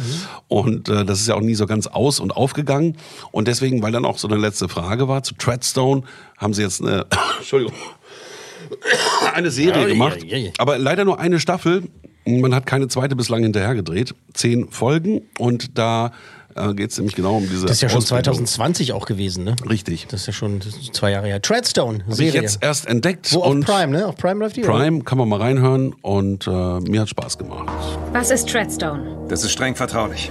Und 0.47 0.89
äh, 0.89 1.05
das 1.05 1.21
ist 1.21 1.27
ja 1.27 1.35
auch 1.35 1.41
nie 1.41 1.55
so 1.55 1.65
ganz 1.65 1.87
aus 1.87 2.19
und 2.19 2.35
aufgegangen. 2.35 2.97
Und 3.31 3.47
deswegen, 3.47 3.81
weil 3.81 3.91
dann 3.91 4.05
auch 4.05 4.17
so 4.17 4.27
eine 4.27 4.37
letzte 4.37 4.69
Frage 4.69 5.07
war 5.07 5.23
zu 5.23 5.35
Treadstone, 5.35 6.03
haben 6.37 6.53
sie 6.53 6.61
jetzt 6.61 6.81
eine, 6.81 7.05
Entschuldigung, 7.39 7.75
eine 9.33 9.51
Serie 9.51 9.87
gemacht. 9.87 10.19
Aber 10.57 10.77
leider 10.77 11.05
nur 11.05 11.19
eine 11.19 11.39
Staffel. 11.39 11.83
Man 12.25 12.53
hat 12.53 12.65
keine 12.65 12.87
zweite 12.87 13.15
bislang 13.15 13.41
hinterher 13.41 13.73
gedreht. 13.73 14.13
Zehn 14.33 14.69
Folgen 14.69 15.21
und 15.39 15.77
da 15.77 16.11
äh, 16.59 16.73
geht 16.73 16.91
es 16.91 16.97
nämlich 16.97 17.15
genau 17.15 17.37
um 17.37 17.47
diese 17.49 17.65
Das 17.65 17.77
ist 17.77 17.81
ja 17.81 17.89
schon 17.89 17.99
Ausbildung. 17.99 18.23
2020 18.45 18.93
auch 18.93 19.05
gewesen, 19.05 19.43
ne? 19.43 19.55
Richtig. 19.69 20.07
Das 20.07 20.21
ist 20.21 20.27
ja 20.27 20.33
schon 20.33 20.59
zwei 20.91 21.11
Jahre 21.11 21.27
her. 21.27 21.41
Treadstone, 21.41 21.99
Habe 22.03 22.11
ich 22.11 22.17
Serie. 22.17 22.41
jetzt 22.41 22.59
erst 22.61 22.87
entdeckt. 22.87 23.33
Wo 23.33 23.41
auf 23.41 23.51
und 23.51 23.65
Prime, 23.65 23.87
ne? 23.91 24.07
Auf 24.07 24.15
Prime 24.17 24.39
läuft 24.39 24.55
die? 24.57 24.63
oder? 24.63 24.73
Prime 24.73 25.01
kann 25.03 25.17
man 25.17 25.29
mal 25.29 25.39
reinhören 25.39 25.93
und 26.01 26.47
äh, 26.47 26.49
mir 26.51 27.01
hat 27.01 27.09
Spaß 27.09 27.37
gemacht. 27.37 27.69
Was 28.13 28.31
ist 28.31 28.49
Treadstone? 28.49 29.25
Das 29.27 29.43
ist 29.43 29.51
streng 29.51 29.75
vertraulich. 29.75 30.29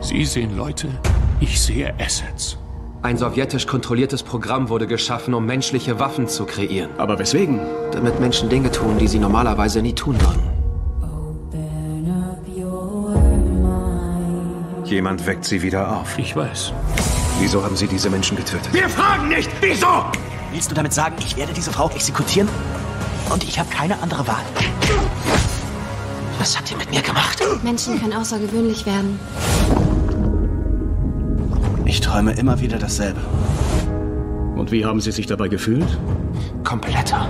Sie 0.00 0.24
sehen 0.24 0.56
Leute, 0.56 0.88
ich 1.40 1.60
sehe 1.60 1.94
Assets. 1.98 2.58
Ein 3.02 3.18
sowjetisch 3.18 3.66
kontrolliertes 3.66 4.22
Programm 4.22 4.68
wurde 4.68 4.86
geschaffen, 4.86 5.34
um 5.34 5.44
menschliche 5.44 5.98
Waffen 5.98 6.26
zu 6.28 6.44
kreieren. 6.46 6.90
Aber 6.98 7.18
weswegen? 7.18 7.60
Damit 7.92 8.18
Menschen 8.20 8.48
Dinge 8.48 8.70
tun, 8.70 8.96
die 8.98 9.08
sie 9.08 9.18
normalerweise 9.18 9.82
nie 9.82 9.92
tun 9.92 10.18
würden. 10.20 10.53
Jemand 14.94 15.26
weckt 15.26 15.44
sie 15.44 15.60
wieder 15.60 15.96
auf. 15.96 16.16
Ich 16.20 16.36
weiß. 16.36 16.72
Wieso 17.40 17.64
haben 17.64 17.74
sie 17.74 17.88
diese 17.88 18.08
Menschen 18.08 18.36
getötet? 18.36 18.72
Wir 18.72 18.88
fragen 18.88 19.28
nicht, 19.28 19.50
wieso? 19.60 19.88
Willst 20.52 20.70
du 20.70 20.74
damit 20.76 20.92
sagen, 20.92 21.16
ich 21.18 21.36
werde 21.36 21.52
diese 21.52 21.72
Frau 21.72 21.90
exekutieren? 21.90 22.48
Und 23.28 23.42
ich 23.42 23.58
habe 23.58 23.68
keine 23.70 24.00
andere 24.00 24.24
Wahl. 24.28 24.44
Was 26.38 26.56
hat 26.56 26.70
ihr 26.70 26.76
mit 26.76 26.92
mir 26.92 27.02
gemacht? 27.02 27.42
Menschen 27.64 28.00
können 28.00 28.12
außergewöhnlich 28.12 28.86
werden. 28.86 29.18
Ich 31.84 32.00
träume 32.00 32.34
immer 32.34 32.60
wieder 32.60 32.78
dasselbe. 32.78 33.20
Und 34.54 34.70
wie 34.70 34.84
haben 34.84 35.00
Sie 35.00 35.10
sich 35.10 35.26
dabei 35.26 35.48
gefühlt? 35.48 35.98
Kompletter. 36.62 37.28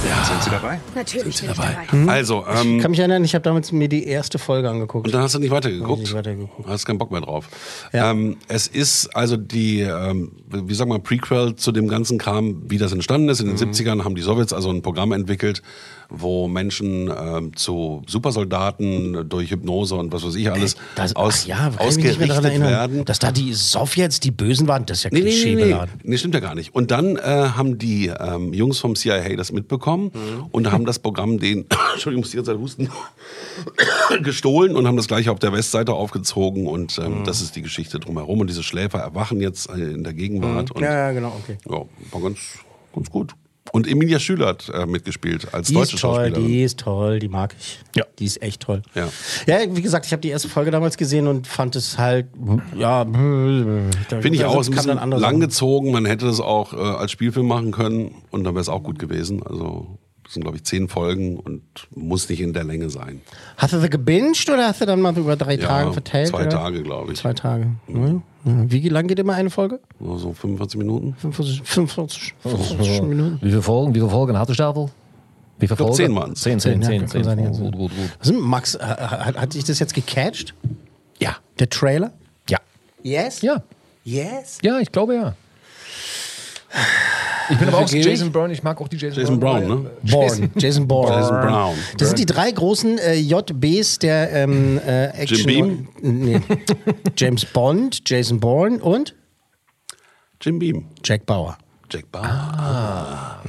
Sind 0.00 0.42
Sie 0.44 0.50
dabei? 0.50 0.78
Natürlich 0.94 1.40
bin 1.40 1.50
ich 1.50 1.56
dabei. 1.56 1.76
Also, 2.06 2.44
Ich 2.54 2.60
ähm, 2.64 2.80
kann 2.80 2.90
mich 2.92 3.00
erinnern, 3.00 3.24
ich 3.24 3.34
habe 3.34 3.42
damals 3.42 3.72
mir 3.72 3.88
die 3.88 4.06
erste 4.06 4.38
Folge 4.38 4.70
angeguckt. 4.70 5.06
und 5.06 5.12
dann 5.14 5.22
hast 5.22 5.34
du 5.34 5.38
nicht 5.38 5.46
ich 5.48 5.52
weitergeguckt. 5.52 6.00
nicht 6.00 6.14
weitergeguckt. 6.14 6.68
Hast 6.68 6.86
keinen 6.86 6.98
Bock 6.98 7.10
mehr 7.10 7.20
drauf. 7.20 7.48
Ja. 7.92 8.10
Ähm, 8.12 8.36
es 8.46 8.68
ist 8.68 9.08
also 9.16 9.36
die, 9.36 9.80
ähm, 9.80 10.32
wie 10.50 10.74
sagen 10.74 10.90
wir, 10.90 10.98
Prequel 11.00 11.56
zu 11.56 11.72
dem 11.72 11.88
ganzen 11.88 12.16
Kram, 12.18 12.62
wie 12.68 12.78
das 12.78 12.92
entstanden 12.92 13.28
ist. 13.28 13.40
In 13.40 13.46
den 13.46 13.54
Mhm. 13.56 13.72
70ern 13.72 14.04
haben 14.04 14.14
die 14.14 14.22
Sowjets 14.22 14.52
also 14.52 14.70
ein 14.70 14.82
Programm 14.82 15.10
entwickelt, 15.12 15.62
wo 16.10 16.48
Menschen 16.48 17.10
ähm, 17.14 17.54
zu 17.56 18.02
Supersoldaten 18.06 19.28
durch 19.28 19.50
Hypnose 19.50 19.94
und 19.94 20.12
was 20.12 20.24
weiß 20.24 20.36
ich 20.36 20.50
alles 20.50 20.76
Das, 20.94 21.14
aus, 21.14 21.46
ja, 21.46 21.70
ausgerichtet 21.76 22.42
werden. 22.60 23.04
dass 23.04 23.18
da 23.18 23.30
die 23.30 23.52
Sowjets 23.52 24.18
die 24.20 24.30
Bösen 24.30 24.66
waren. 24.68 24.86
Das 24.86 24.98
ist 24.98 25.04
ja 25.04 25.10
Nee, 25.12 25.20
nee, 25.20 25.54
nee, 25.54 25.64
nee. 25.66 25.76
nee, 26.04 26.16
stimmt 26.18 26.34
ja 26.34 26.40
gar 26.40 26.54
nicht. 26.54 26.74
Und 26.74 26.90
dann 26.90 27.16
äh, 27.16 27.20
haben 27.20 27.76
die 27.78 28.06
ähm, 28.08 28.52
Jungs 28.54 28.78
vom 28.78 28.94
CIA 28.96 29.36
das 29.36 29.52
mitbekommen 29.52 30.10
Mhm. 30.14 30.46
und 30.50 30.72
haben 30.72 30.84
das 30.86 30.98
Programm 30.98 31.38
den, 31.38 31.66
Entschuldigung, 31.92 32.22
muss 32.22 32.30
die 32.30 32.36
ganze 32.36 32.52
Zeit 32.52 32.60
husten, 32.60 32.88
gestohlen 34.22 34.76
und 34.76 34.86
haben 34.86 34.96
das 34.96 35.08
gleich 35.08 35.28
auf 35.28 35.38
der 35.38 35.52
Westseite 35.52 35.92
aufgezogen 35.92 36.66
und 36.66 36.98
Mhm. 36.98 37.04
ähm, 37.04 37.24
das 37.24 37.40
ist 37.40 37.56
die 37.56 37.62
Geschichte 37.62 37.98
drumherum. 38.00 38.40
Und 38.40 38.48
diese 38.48 38.62
Schläfer 38.62 38.98
erwachen 38.98 39.40
jetzt 39.40 39.68
äh, 39.68 39.74
in 39.74 40.04
der 40.04 40.14
Gegenwart. 40.14 40.74
Mhm. 40.74 40.82
Ja, 40.82 40.92
ja, 40.92 41.12
genau, 41.12 41.32
okay. 41.42 41.58
ja, 41.68 41.82
war 42.12 42.22
ganz, 42.22 42.38
ganz 42.94 43.10
gut. 43.10 43.34
Und 43.78 43.86
Emilia 43.88 44.18
Schüler 44.18 44.48
hat 44.48 44.68
äh, 44.68 44.86
mitgespielt 44.86 45.54
als 45.54 45.68
Die 45.68 45.74
deutsche 45.74 45.94
ist 45.96 46.00
toll, 46.02 46.14
Schauspielerin. 46.16 46.46
die 46.46 46.62
ist 46.62 46.80
toll, 46.80 47.18
die 47.20 47.28
mag 47.28 47.54
ich. 47.58 47.78
Ja. 47.94 48.04
Die 48.18 48.24
ist 48.24 48.42
echt 48.42 48.62
toll. 48.62 48.82
Ja. 48.94 49.08
Ja, 49.46 49.58
wie 49.70 49.82
gesagt, 49.82 50.04
ich 50.06 50.12
habe 50.12 50.20
die 50.20 50.28
erste 50.30 50.48
Folge 50.48 50.70
damals 50.70 50.96
gesehen 50.96 51.26
und 51.28 51.46
fand 51.46 51.76
es 51.76 51.96
halt, 51.96 52.26
ja, 52.76 53.04
Finde 53.04 53.90
ich 54.32 54.44
auch, 54.44 54.64
ein 54.64 54.70
bisschen 54.70 54.96
lang 54.96 55.10
langgezogen. 55.12 55.92
Man 55.92 56.04
hätte 56.06 56.26
das 56.26 56.40
auch 56.40 56.72
äh, 56.72 56.76
als 56.76 57.12
Spielfilm 57.12 57.46
machen 57.46 57.70
können 57.70 58.16
und 58.30 58.44
dann 58.44 58.54
wäre 58.54 58.62
es 58.62 58.68
auch 58.68 58.82
gut 58.82 58.98
gewesen. 58.98 59.42
Also 59.44 59.98
das 60.24 60.34
sind, 60.34 60.42
glaube 60.42 60.58
ich, 60.58 60.64
zehn 60.64 60.88
Folgen 60.88 61.38
und 61.38 61.62
muss 61.94 62.28
nicht 62.28 62.40
in 62.40 62.52
der 62.52 62.64
Länge 62.64 62.90
sein. 62.90 63.22
Hast 63.56 63.72
du 63.72 63.80
sie 63.80 63.88
gebinged 63.88 64.48
oder 64.50 64.68
hast 64.68 64.80
du 64.80 64.86
dann 64.86 65.00
mal 65.00 65.16
über 65.16 65.36
drei 65.36 65.54
Ja, 65.56 65.66
Tage 65.66 65.92
verteilt? 65.94 66.28
Zwei 66.28 66.40
oder? 66.42 66.50
Tage, 66.50 66.82
glaube 66.82 67.12
ich. 67.12 67.18
Zwei 67.18 67.32
Tage. 67.32 67.68
Ja. 67.88 68.20
Wie 68.68 68.88
lang 68.88 69.06
geht 69.06 69.18
immer 69.18 69.34
eine 69.34 69.50
Folge? 69.50 69.80
So 70.00 70.32
45 70.32 70.78
Minuten. 70.78 71.14
45, 71.18 71.62
45, 71.62 72.34
45 72.42 73.02
Minuten. 73.02 73.38
Wie 73.40 73.50
viele 73.50 73.62
Folgen, 73.62 73.94
wie 73.94 73.98
viele 74.00 74.10
Folgen 74.10 74.38
hat 74.38 74.48
die 74.48 74.54
Staffel? 74.54 74.88
Wie 75.58 75.66
viele 75.66 75.76
Folgen? 75.76 75.94
zehn 75.94 76.14
waren's. 76.14 76.40
Zehn, 76.40 76.60
zehn, 76.60 76.82
zehn, 76.82 77.00
kann 77.00 77.08
zehn. 77.08 77.24
sein, 77.24 77.38
ja. 77.38 77.50
Gut, 77.50 77.72
gut, 77.76 77.90
gut. 77.90 78.18
Ist, 78.20 78.32
Max, 78.32 78.74
äh, 78.74 78.78
hat, 78.80 79.36
hat 79.36 79.54
dich 79.54 79.64
das 79.64 79.78
jetzt 79.78 79.94
gecatcht? 79.94 80.54
Ja. 81.20 81.36
Der 81.58 81.68
Trailer? 81.68 82.12
Ja. 82.48 82.58
Yes? 83.02 83.42
Ja. 83.42 83.62
Yes? 84.04 84.58
Ja, 84.62 84.78
ich 84.78 84.90
glaube 84.92 85.14
ja. 85.14 85.34
Ich 87.50 87.58
bin 87.58 87.68
aber 87.68 87.78
auch? 87.78 87.88
Jason 87.88 88.30
Bourne, 88.30 88.52
ich 88.52 88.62
mag 88.62 88.80
auch 88.80 88.88
die 88.88 88.96
Jason, 88.96 89.20
Jason 89.20 89.40
Bourne. 89.40 89.66
Brown, 89.66 89.82
ne? 89.84 89.90
Bourne, 90.02 90.50
Jason 90.56 90.86
Bourne. 90.86 91.16
Jason 91.16 91.40
Brown. 91.40 91.76
Das 91.96 92.08
sind 92.08 92.18
die 92.18 92.26
drei 92.26 92.50
großen 92.50 92.98
äh, 92.98 93.14
JBs 93.14 93.98
der 94.00 94.32
ähm, 94.32 94.78
äh, 94.86 95.06
Action. 95.06 95.48
Jim 95.48 95.88
Nee. 96.02 96.40
James 97.16 97.44
Bond, 97.46 98.02
Jason 98.08 98.38
Bourne 98.38 98.78
und 98.80 99.14
Jim 100.40 100.58
Beam. 100.58 100.84
Jack 101.02 101.24
Bauer. 101.26 101.56
Jack 101.90 102.10
Bauer. 102.12 102.24
Ah. 102.24 103.40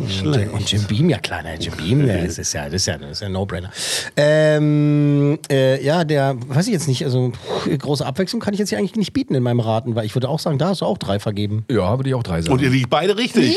Nicht 0.00 0.18
schlecht. 0.20 0.52
und 0.52 0.70
Jim 0.70 0.82
Beam, 0.84 1.10
ja 1.10 1.18
klar, 1.18 1.42
ne, 1.42 1.56
Jim 1.58 1.74
Beam, 1.76 2.06
ja, 2.06 2.18
das 2.18 2.38
ist 2.38 2.52
ja, 2.52 2.64
das 2.66 2.74
ist 2.74 2.86
ja, 2.86 2.98
das 2.98 3.10
ist 3.12 3.20
ja 3.20 3.26
ein 3.26 3.32
No-Brainer. 3.32 3.70
Ähm, 4.16 5.38
äh, 5.50 5.82
ja, 5.84 6.04
der, 6.04 6.36
weiß 6.48 6.66
ich 6.66 6.72
jetzt 6.72 6.88
nicht, 6.88 7.04
also 7.04 7.30
pff, 7.32 7.78
große 7.78 8.04
Abwechslung 8.04 8.40
kann 8.40 8.52
ich 8.54 8.60
jetzt 8.60 8.68
hier 8.70 8.78
eigentlich 8.78 8.96
nicht 8.96 9.12
bieten 9.12 9.34
in 9.34 9.42
meinem 9.42 9.60
Raten, 9.60 9.94
weil 9.94 10.04
ich 10.06 10.14
würde 10.14 10.28
auch 10.28 10.38
sagen, 10.38 10.58
da 10.58 10.68
hast 10.68 10.80
du 10.80 10.84
auch 10.86 10.98
drei 10.98 11.18
vergeben. 11.18 11.64
Ja, 11.70 11.98
würde 11.98 12.08
ich 12.10 12.14
auch 12.14 12.22
drei 12.22 12.40
sagen. 12.42 12.52
Und 12.54 12.62
ihr 12.62 12.70
liegt 12.70 12.90
beide 12.90 13.16
richtig. 13.16 13.56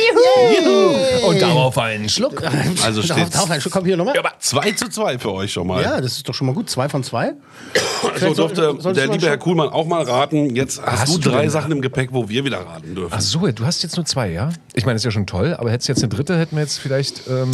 Und 1.27 1.41
darauf 1.41 1.77
einen 1.77 2.09
Schluck. 2.09 2.41
Also 2.83 3.01
Darauf- 3.01 3.17
steht's 3.17 3.29
darauf 3.35 3.49
ein 3.51 3.61
Schluck, 3.61 3.73
komm 3.73 3.85
hier 3.85 3.95
nochmal. 3.97 4.13
2 4.39 4.71
zu 4.71 4.89
2 4.89 5.19
für 5.19 5.31
euch 5.33 5.51
schon 5.53 5.67
mal. 5.67 5.81
Ja, 5.81 6.01
das 6.01 6.13
ist 6.13 6.27
doch 6.27 6.33
schon 6.33 6.47
mal 6.47 6.53
gut. 6.53 6.69
Zwei 6.69 6.89
von 6.89 7.03
zwei. 7.03 7.33
so 8.19 8.33
durfte 8.33 8.75
solltest 8.79 8.95
der 8.97 9.07
liebe 9.07 9.25
Herr 9.27 9.37
Kuhlmann 9.37 9.69
auch 9.69 9.85
mal 9.85 10.03
raten. 10.03 10.55
Jetzt 10.55 10.81
hast, 10.81 11.01
Hast 11.03 11.13
du 11.15 11.19
du 11.19 11.29
drei 11.29 11.41
denn- 11.43 11.49
Sachen 11.49 11.71
im 11.71 11.81
Gepäck, 11.81 12.09
wo 12.11 12.27
wir 12.29 12.43
wieder 12.43 12.59
raten 12.59 12.95
dürfen. 12.95 13.13
Ach 13.15 13.21
so, 13.21 13.47
du 13.51 13.65
hast 13.65 13.83
jetzt 13.83 13.95
nur 13.95 14.05
zwei, 14.05 14.29
ja? 14.31 14.49
Ich 14.73 14.85
meine, 14.85 14.95
das 14.95 15.01
ist 15.01 15.05
ja 15.05 15.11
schon 15.11 15.27
toll, 15.27 15.55
aber 15.57 15.71
hättest 15.71 15.87
du 15.89 15.93
jetzt 15.93 16.03
eine 16.03 16.09
dritte, 16.09 16.32
hätten 16.37 16.55
wir 16.55 16.63
jetzt 16.63 16.79
vielleicht. 16.79 17.27
Ähm, 17.27 17.51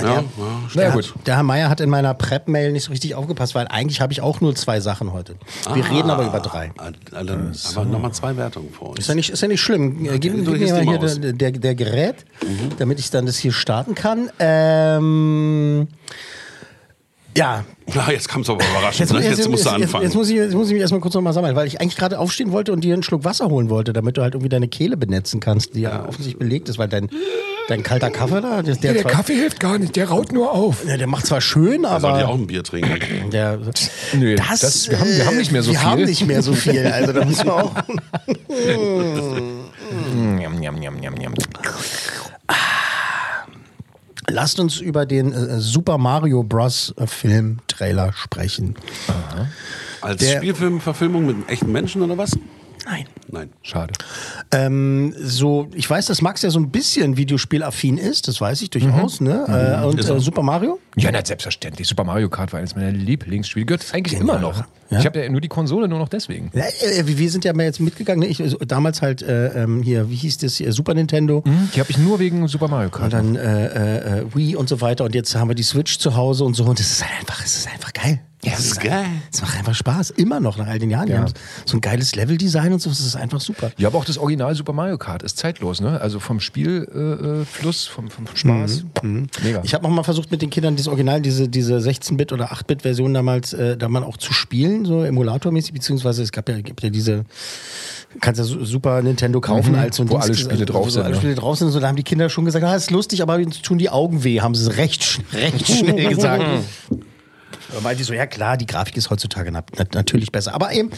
ja, 0.00 0.06
ja, 0.08 0.24
na 0.36 0.82
ja, 0.82 0.88
Der, 0.88 0.90
gut. 0.92 1.14
der 1.26 1.36
Herr 1.36 1.42
Meier 1.42 1.68
hat 1.68 1.80
in 1.80 1.90
meiner 1.90 2.14
Prep-Mail 2.14 2.72
nicht 2.72 2.84
so 2.84 2.90
richtig 2.90 3.14
aufgepasst, 3.14 3.54
weil 3.54 3.66
eigentlich 3.68 4.00
habe 4.00 4.12
ich 4.12 4.20
auch 4.20 4.40
nur 4.40 4.54
zwei 4.54 4.80
Sachen 4.80 5.12
heute. 5.12 5.36
Wir 5.74 5.84
reden 5.88 6.10
aber 6.10 6.26
über 6.26 6.40
drei. 6.40 6.72
Ah, 6.78 6.90
Dann 7.10 7.52
aber 7.74 7.84
nochmal 7.84 8.12
zwei 8.12 8.36
Wertungen 8.36 8.72
vor 8.72 8.90
uns. 8.90 9.00
Ist 9.00 9.08
ja 9.08 9.14
nicht, 9.14 9.30
ist 9.30 9.40
ja 9.40 9.48
nicht 9.48 9.60
schlimm. 9.60 10.04
Äh, 10.04 10.18
Gib, 10.18 10.34
gib 10.34 10.46
mir 10.46 10.72
mal 10.72 10.82
hier 10.82 11.00
Maus. 11.00 11.20
der, 11.20 11.32
der, 11.32 11.52
der 11.52 11.74
Gerät, 11.74 12.24
damit 12.78 12.98
ich 12.98 13.10
dann 13.10 13.26
das 13.26 13.36
hier 13.38 13.52
starten 13.52 13.94
kann. 13.94 14.30
Ähm, 14.38 15.88
ja, 17.36 17.64
Ja, 17.94 18.10
jetzt 18.10 18.28
kam 18.28 18.42
es 18.42 18.50
aber 18.50 18.60
überraschend. 18.62 19.10
Jetzt, 19.10 19.12
ne? 19.18 19.26
jetzt, 19.26 19.38
jetzt 19.38 19.48
musst 19.48 19.64
du 19.64 19.70
jetzt, 19.70 19.82
anfangen. 19.82 20.04
Jetzt, 20.04 20.14
muss 20.14 20.28
ich, 20.28 20.36
jetzt 20.36 20.54
muss 20.54 20.66
ich 20.66 20.72
mich 20.74 20.82
erstmal 20.82 21.00
kurz 21.00 21.14
nochmal 21.14 21.32
sammeln, 21.32 21.56
weil 21.56 21.66
ich 21.66 21.80
eigentlich 21.80 21.96
gerade 21.96 22.18
aufstehen 22.18 22.52
wollte 22.52 22.72
und 22.74 22.84
dir 22.84 22.92
einen 22.92 23.02
Schluck 23.02 23.24
Wasser 23.24 23.48
holen 23.48 23.70
wollte, 23.70 23.92
damit 23.94 24.18
du 24.18 24.22
halt 24.22 24.34
irgendwie 24.34 24.50
deine 24.50 24.68
Kehle 24.68 24.98
benetzen 24.98 25.40
kannst, 25.40 25.74
die 25.74 25.80
ja 25.80 26.02
offensichtlich 26.06 26.38
belegt 26.38 26.68
ist, 26.68 26.76
weil 26.78 26.88
dein, 26.88 27.08
dein 27.68 27.82
kalter 27.82 28.10
Kaffee 28.10 28.40
da, 28.40 28.62
der, 28.62 28.74
der, 28.76 28.92
der 28.94 29.04
Kaffee 29.04 29.34
hilft 29.34 29.60
gar 29.60 29.78
nicht, 29.78 29.94
der 29.96 30.08
raut 30.08 30.32
nur 30.32 30.52
auf. 30.52 30.84
Ja, 30.86 30.96
der 30.96 31.06
macht 31.06 31.26
zwar 31.26 31.40
schön, 31.40 31.82
Da 31.82 32.00
sollte 32.00 32.18
ich 32.18 32.24
auch 32.24 32.30
aber 32.30 32.38
ein 32.38 32.46
Bier 32.46 32.62
trinken. 32.64 33.30
der, 33.32 33.58
Nö, 34.14 34.34
das, 34.36 34.60
das- 34.60 34.88
wir 34.90 34.98
haben- 35.00 35.16
wir 35.16 35.26
haben 35.26 35.36
nicht 35.38 35.52
mehr 35.52 35.62
so 35.62 35.72
wir 35.72 35.78
viel. 35.78 35.88
haben 35.88 36.04
nicht 36.04 36.26
mehr 36.26 36.42
so 36.42 36.52
viel, 36.54 36.86
also 36.86 37.12
da 37.12 37.24
müssen 37.24 37.44
wir 37.46 37.54
auch. 37.54 37.72
Njam, 40.14 40.54
njam, 40.58 40.76
njam, 40.78 40.94
njam, 40.96 41.14
njam. 41.14 41.34
Lasst 44.28 44.60
uns 44.60 44.78
über 44.80 45.04
den 45.04 45.32
äh, 45.32 45.58
Super 45.60 45.98
Mario 45.98 46.42
Bros. 46.42 46.94
äh, 46.96 47.06
Film 47.06 47.58
Trailer 47.68 48.12
sprechen. 48.14 48.76
Als 50.00 50.20
Der- 50.20 50.36
Spielfilmverfilmung 50.38 51.26
mit 51.26 51.36
einem 51.36 51.44
echten 51.48 51.72
Menschen 51.72 52.02
oder 52.02 52.16
was? 52.16 52.36
Nein. 52.84 53.06
Nein. 53.28 53.50
Schade. 53.62 53.94
Ähm, 54.50 55.14
so, 55.18 55.68
ich 55.74 55.88
weiß, 55.88 56.06
dass 56.06 56.20
Max 56.20 56.42
ja 56.42 56.50
so 56.50 56.58
ein 56.58 56.70
bisschen 56.70 57.16
Videospielaffin 57.16 57.96
ist, 57.98 58.28
das 58.28 58.40
weiß 58.40 58.62
ich 58.62 58.70
durchaus, 58.70 59.20
ne? 59.20 59.44
Äh, 59.82 59.86
und 59.86 60.04
äh, 60.04 60.08
er. 60.08 60.20
Super 60.20 60.42
Mario? 60.42 60.78
Ja, 60.96 61.10
na, 61.12 61.24
selbstverständlich. 61.24 61.86
Super 61.88 62.04
Mario 62.04 62.28
Kart 62.28 62.52
war 62.52 62.58
eines 62.58 62.74
meiner 62.74 62.90
Lieblingsspiele. 62.90 63.66
Gehört 63.66 63.86
eigentlich 63.92 64.18
Genial, 64.18 64.38
immer 64.38 64.48
noch. 64.48 64.64
ja? 64.90 64.98
Ich 64.98 65.06
habe 65.06 65.20
ja 65.20 65.28
nur 65.28 65.40
die 65.40 65.48
Konsole 65.48 65.88
nur 65.88 65.98
noch 65.98 66.08
deswegen. 66.08 66.50
Ja, 66.54 66.64
äh, 66.64 67.06
wir 67.06 67.30
sind 67.30 67.44
ja 67.44 67.52
mal 67.52 67.64
jetzt 67.64 67.80
mitgegangen. 67.80 68.20
Ne? 68.20 68.26
Ich, 68.26 68.42
also, 68.42 68.58
damals 68.58 69.00
halt 69.00 69.22
äh, 69.22 69.62
ähm, 69.62 69.82
hier, 69.82 70.10
wie 70.10 70.16
hieß 70.16 70.38
das 70.38 70.56
hier, 70.56 70.72
Super 70.72 70.94
Nintendo. 70.94 71.44
Die 71.74 71.80
habe 71.80 71.90
ich 71.90 71.98
nur 71.98 72.18
wegen 72.18 72.46
Super 72.48 72.68
Mario 72.68 72.90
Kart. 72.90 73.04
Und 73.04 73.12
dann 73.12 73.36
äh, 73.36 74.20
äh, 74.20 74.24
Wii 74.34 74.56
und 74.56 74.68
so 74.68 74.80
weiter. 74.80 75.04
Und 75.04 75.14
jetzt 75.14 75.34
haben 75.34 75.48
wir 75.48 75.54
die 75.54 75.62
Switch 75.62 75.98
zu 75.98 76.16
Hause 76.16 76.44
und 76.44 76.54
so. 76.54 76.64
Und 76.64 76.78
das 76.78 76.90
ist 76.90 77.02
halt 77.02 77.18
einfach, 77.20 77.42
es 77.44 77.56
ist 77.56 77.68
einfach 77.72 77.92
geil. 77.92 78.20
Ja, 78.44 78.50
das 78.56 78.66
ist 78.66 78.80
geil. 78.80 79.04
Es 79.32 79.40
macht 79.40 79.56
einfach 79.56 79.74
Spaß. 79.74 80.10
Immer 80.10 80.40
noch 80.40 80.56
nach 80.58 80.66
all 80.66 80.80
den 80.80 80.90
Jahren. 80.90 81.06
Ja. 81.08 81.26
so 81.64 81.76
ein 81.76 81.80
geiles 81.80 82.16
Leveldesign 82.16 82.72
und 82.72 82.82
so. 82.82 82.90
Das 82.90 82.98
ist 82.98 83.14
einfach 83.14 83.40
super. 83.40 83.70
Ja, 83.78 83.86
aber 83.88 83.98
auch 83.98 84.04
das 84.04 84.18
Original 84.18 84.52
Super 84.56 84.72
Mario 84.72 84.98
Kart 84.98 85.22
ist 85.22 85.38
zeitlos, 85.38 85.80
ne? 85.80 86.00
Also 86.00 86.18
vom 86.18 86.40
Spielfluss, 86.40 87.42
äh, 87.42 87.44
Fluss, 87.44 87.86
vom, 87.86 88.10
vom 88.10 88.26
Spaß. 88.34 88.82
Mega. 89.02 89.60
Ich 89.62 89.74
habe 89.74 89.86
mal 89.88 90.02
versucht 90.02 90.32
mit 90.32 90.42
den 90.42 90.50
Kindern 90.50 90.74
das 90.74 90.88
Original, 90.88 91.20
diese, 91.20 91.48
diese 91.48 91.76
16-Bit 91.76 92.32
oder 92.32 92.52
8-Bit-Version 92.52 93.14
damals, 93.14 93.52
äh, 93.52 93.76
da 93.76 93.88
mal 93.88 94.02
auch 94.02 94.16
zu 94.16 94.32
spielen, 94.32 94.84
so 94.86 95.04
emulatormäßig, 95.04 95.72
beziehungsweise 95.72 96.24
es 96.24 96.32
gab 96.32 96.48
ja, 96.48 96.60
gibt 96.60 96.82
ja 96.82 96.90
diese, 96.90 97.24
kannst 98.20 98.38
ja 98.40 98.44
Su- 98.44 98.64
Super 98.64 99.02
Nintendo 99.02 99.40
kaufen 99.40 99.72
Mhm, 99.72 99.78
als 99.78 99.96
so 99.96 100.02
ein 100.02 100.10
wo 100.10 100.16
alle 100.16 100.34
Spiele 100.34 100.66
drauf 100.66 100.86
wo 100.86 100.90
sind, 100.90 101.02
Alle 101.04 101.14
ja. 101.14 101.20
Spiele 101.20 101.36
drauf 101.36 101.58
sind 101.58 101.68
und 101.68 101.72
so, 101.74 101.78
da 101.78 101.86
haben 101.86 101.96
die 101.96 102.02
Kinder 102.02 102.28
schon 102.28 102.44
gesagt, 102.44 102.64
ah, 102.64 102.74
ist 102.74 102.90
lustig, 102.90 103.22
aber 103.22 103.40
tun 103.62 103.78
die 103.78 103.88
Augen 103.90 104.24
weh, 104.24 104.40
haben 104.40 104.56
sie 104.56 104.68
recht, 104.76 105.20
recht 105.32 105.64
schnell 105.72 106.08
gesagt. 106.08 106.44
Weil 107.80 107.96
die 107.96 108.02
so, 108.02 108.12
ja 108.12 108.26
klar, 108.26 108.56
die 108.56 108.66
Grafik 108.66 108.96
ist 108.96 109.10
heutzutage 109.10 109.50
na, 109.50 109.62
na, 109.76 109.84
natürlich 109.94 110.32
besser. 110.32 110.54
Aber 110.54 110.72
eben, 110.72 110.90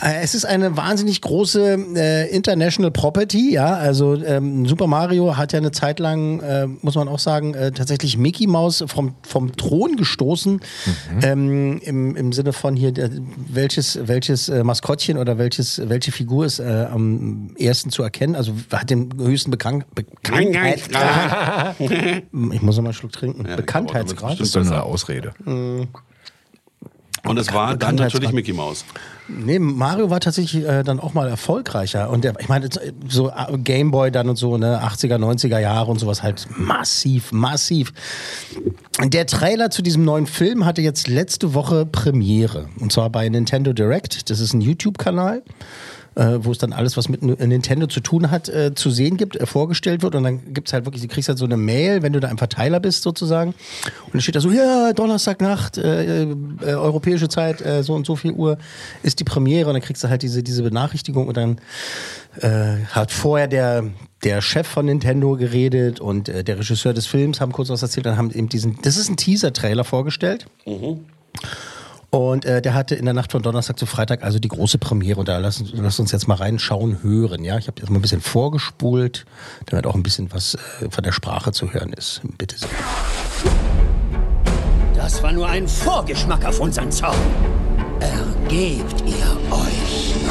äh, 0.00 0.22
es 0.22 0.34
ist 0.34 0.44
eine 0.44 0.76
wahnsinnig 0.76 1.20
große 1.20 1.78
äh, 1.96 2.30
International 2.34 2.90
Property, 2.90 3.52
ja. 3.52 3.74
Also 3.74 4.14
ähm, 4.22 4.66
Super 4.66 4.86
Mario 4.86 5.36
hat 5.36 5.52
ja 5.52 5.58
eine 5.58 5.72
Zeit 5.72 5.98
lang, 5.98 6.40
äh, 6.40 6.66
muss 6.66 6.94
man 6.94 7.08
auch 7.08 7.18
sagen, 7.18 7.54
äh, 7.54 7.72
tatsächlich 7.72 8.16
Mickey 8.16 8.46
Mouse 8.46 8.84
vom, 8.86 9.14
vom 9.22 9.56
Thron 9.56 9.96
gestoßen. 9.96 10.60
Ähm, 11.22 11.80
im, 11.82 12.16
Im 12.16 12.32
Sinne 12.32 12.52
von 12.52 12.76
hier, 12.76 12.92
der, 12.92 13.10
welches, 13.48 13.98
welches 14.02 14.48
äh, 14.48 14.64
Maskottchen 14.64 15.18
oder 15.18 15.38
welches, 15.38 15.88
welche 15.88 16.12
Figur 16.12 16.44
ist 16.46 16.58
äh, 16.58 16.86
am 16.90 17.54
ersten 17.58 17.90
zu 17.90 18.02
erkennen. 18.02 18.34
Also 18.34 18.54
hat 18.72 18.90
den 18.90 19.10
höchsten 19.18 19.50
Bekannt 19.50 19.84
Bekanntheitsgrad. 19.94 21.76
ich 21.80 22.62
muss 22.62 22.76
noch 22.76 22.82
mal 22.82 22.88
einen 22.88 22.94
Schluck 22.94 23.12
trinken. 23.12 23.46
Ja, 23.48 23.56
Bekanntheitsgrad. 23.56 24.40
das 24.40 24.48
ist 24.48 24.56
eine 24.56 24.82
Ausrede. 24.82 25.32
Und 27.26 27.38
es 27.38 27.52
war 27.52 27.76
dann 27.76 27.96
natürlich 27.96 28.32
Mickey 28.32 28.52
Mouse. 28.52 28.84
Nee, 29.28 29.58
Mario 29.58 30.10
war 30.10 30.20
tatsächlich 30.20 30.64
äh, 30.64 30.82
dann 30.82 30.98
auch 30.98 31.14
mal 31.14 31.28
erfolgreicher. 31.28 32.10
Und 32.10 32.24
der, 32.24 32.34
ich 32.40 32.48
meine, 32.48 32.68
so 33.08 33.30
äh, 33.30 33.58
Gameboy 33.58 34.10
dann 34.10 34.28
und 34.28 34.36
so, 34.36 34.56
ne, 34.56 34.82
80er, 34.82 35.16
90er 35.16 35.58
Jahre 35.58 35.90
und 35.90 35.98
sowas 35.98 36.22
halt 36.22 36.48
massiv, 36.56 37.30
massiv. 37.32 37.92
Der 39.02 39.26
Trailer 39.26 39.70
zu 39.70 39.82
diesem 39.82 40.04
neuen 40.04 40.26
Film 40.26 40.64
hatte 40.64 40.82
jetzt 40.82 41.08
letzte 41.08 41.54
Woche 41.54 41.86
Premiere. 41.86 42.68
Und 42.80 42.92
zwar 42.92 43.10
bei 43.10 43.28
Nintendo 43.28 43.72
Direct. 43.72 44.30
Das 44.30 44.40
ist 44.40 44.52
ein 44.52 44.60
YouTube-Kanal. 44.60 45.42
Äh, 46.16 46.38
wo 46.44 46.50
es 46.50 46.58
dann 46.58 46.72
alles, 46.72 46.96
was 46.96 47.08
mit 47.08 47.22
N- 47.22 47.36
Nintendo 47.48 47.86
zu 47.86 48.00
tun 48.00 48.32
hat, 48.32 48.48
äh, 48.48 48.74
zu 48.74 48.90
sehen 48.90 49.16
gibt, 49.16 49.36
äh, 49.36 49.46
vorgestellt 49.46 50.02
wird. 50.02 50.16
Und 50.16 50.24
dann 50.24 50.52
gibt's 50.52 50.72
halt 50.72 50.84
wirklich, 50.84 51.02
du 51.02 51.08
kriegst 51.08 51.28
halt 51.28 51.38
so 51.38 51.44
eine 51.44 51.56
Mail, 51.56 52.02
wenn 52.02 52.12
du 52.12 52.18
da 52.18 52.26
ein 52.26 52.36
Verteiler 52.36 52.80
bist 52.80 53.04
sozusagen. 53.04 53.50
Und 54.06 54.14
dann 54.14 54.20
steht 54.20 54.34
da 54.34 54.40
so, 54.40 54.50
ja, 54.50 54.92
Donnerstagnacht, 54.92 55.78
äh, 55.78 56.22
äh, 56.24 56.26
europäische 56.64 57.28
Zeit, 57.28 57.60
äh, 57.64 57.84
so 57.84 57.94
und 57.94 58.06
so 58.06 58.16
viel 58.16 58.32
Uhr 58.32 58.58
ist 59.04 59.20
die 59.20 59.24
Premiere. 59.24 59.68
Und 59.68 59.74
dann 59.74 59.82
kriegst 59.82 60.02
du 60.02 60.08
halt 60.08 60.22
diese, 60.22 60.42
diese 60.42 60.64
Benachrichtigung 60.64 61.28
und 61.28 61.36
dann 61.36 61.60
äh, 62.40 62.84
hat 62.88 63.12
vorher 63.12 63.46
der, 63.46 63.84
der 64.24 64.42
Chef 64.42 64.66
von 64.66 64.86
Nintendo 64.86 65.36
geredet 65.36 66.00
und 66.00 66.28
äh, 66.28 66.42
der 66.42 66.58
Regisseur 66.58 66.92
des 66.92 67.06
Films 67.06 67.40
haben 67.40 67.52
kurz 67.52 67.68
was 67.68 67.82
erzählt. 67.82 68.06
Dann 68.06 68.16
haben 68.16 68.32
eben 68.32 68.48
diesen, 68.48 68.78
das 68.82 68.96
ist 68.96 69.10
ein 69.10 69.16
Teaser-Trailer 69.16 69.84
vorgestellt. 69.84 70.46
Und 72.10 72.44
äh, 72.44 72.60
der 72.60 72.74
hatte 72.74 72.96
in 72.96 73.04
der 73.04 73.14
Nacht 73.14 73.30
von 73.30 73.40
Donnerstag 73.42 73.78
zu 73.78 73.86
Freitag 73.86 74.24
also 74.24 74.40
die 74.40 74.48
große 74.48 74.78
Premiere. 74.78 75.20
Und 75.20 75.28
da 75.28 75.38
lass, 75.38 75.60
uns- 75.60 75.70
lass 75.74 76.00
uns 76.00 76.10
jetzt 76.10 76.26
mal 76.26 76.34
reinschauen, 76.34 76.98
hören. 77.02 77.44
Ja, 77.44 77.56
ich 77.56 77.68
habe 77.68 77.80
jetzt 77.80 77.88
mal 77.88 77.98
ein 77.98 78.02
bisschen 78.02 78.20
vorgespult, 78.20 79.24
damit 79.66 79.86
auch 79.86 79.94
ein 79.94 80.02
bisschen 80.02 80.32
was 80.32 80.54
äh, 80.54 80.58
von 80.90 81.04
der 81.04 81.12
Sprache 81.12 81.52
zu 81.52 81.72
hören 81.72 81.92
ist. 81.92 82.20
Bitte 82.36 82.56
sehr. 82.58 82.68
Das 84.96 85.22
war 85.22 85.32
nur 85.32 85.48
ein 85.48 85.68
Vorgeschmack 85.68 86.44
auf 86.44 86.58
unseren 86.60 86.90
Zorn. 86.90 87.16
Ergebt 88.00 89.04
ihr 89.06 89.54
euch. 89.54 90.14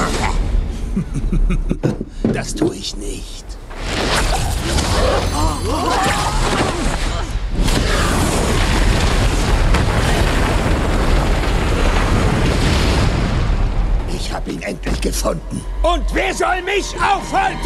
Das 2.34 2.54
tue 2.56 2.76
ich 2.76 2.98
nicht. 2.98 3.46
Ich 6.06 6.09
habe 14.40 14.52
ihn 14.52 14.62
endlich 14.62 15.02
gefunden. 15.02 15.66
Und 15.84 16.06
wer 16.14 16.34
soll 16.34 16.62
mich 16.62 16.96
aufhalten? 16.96 17.60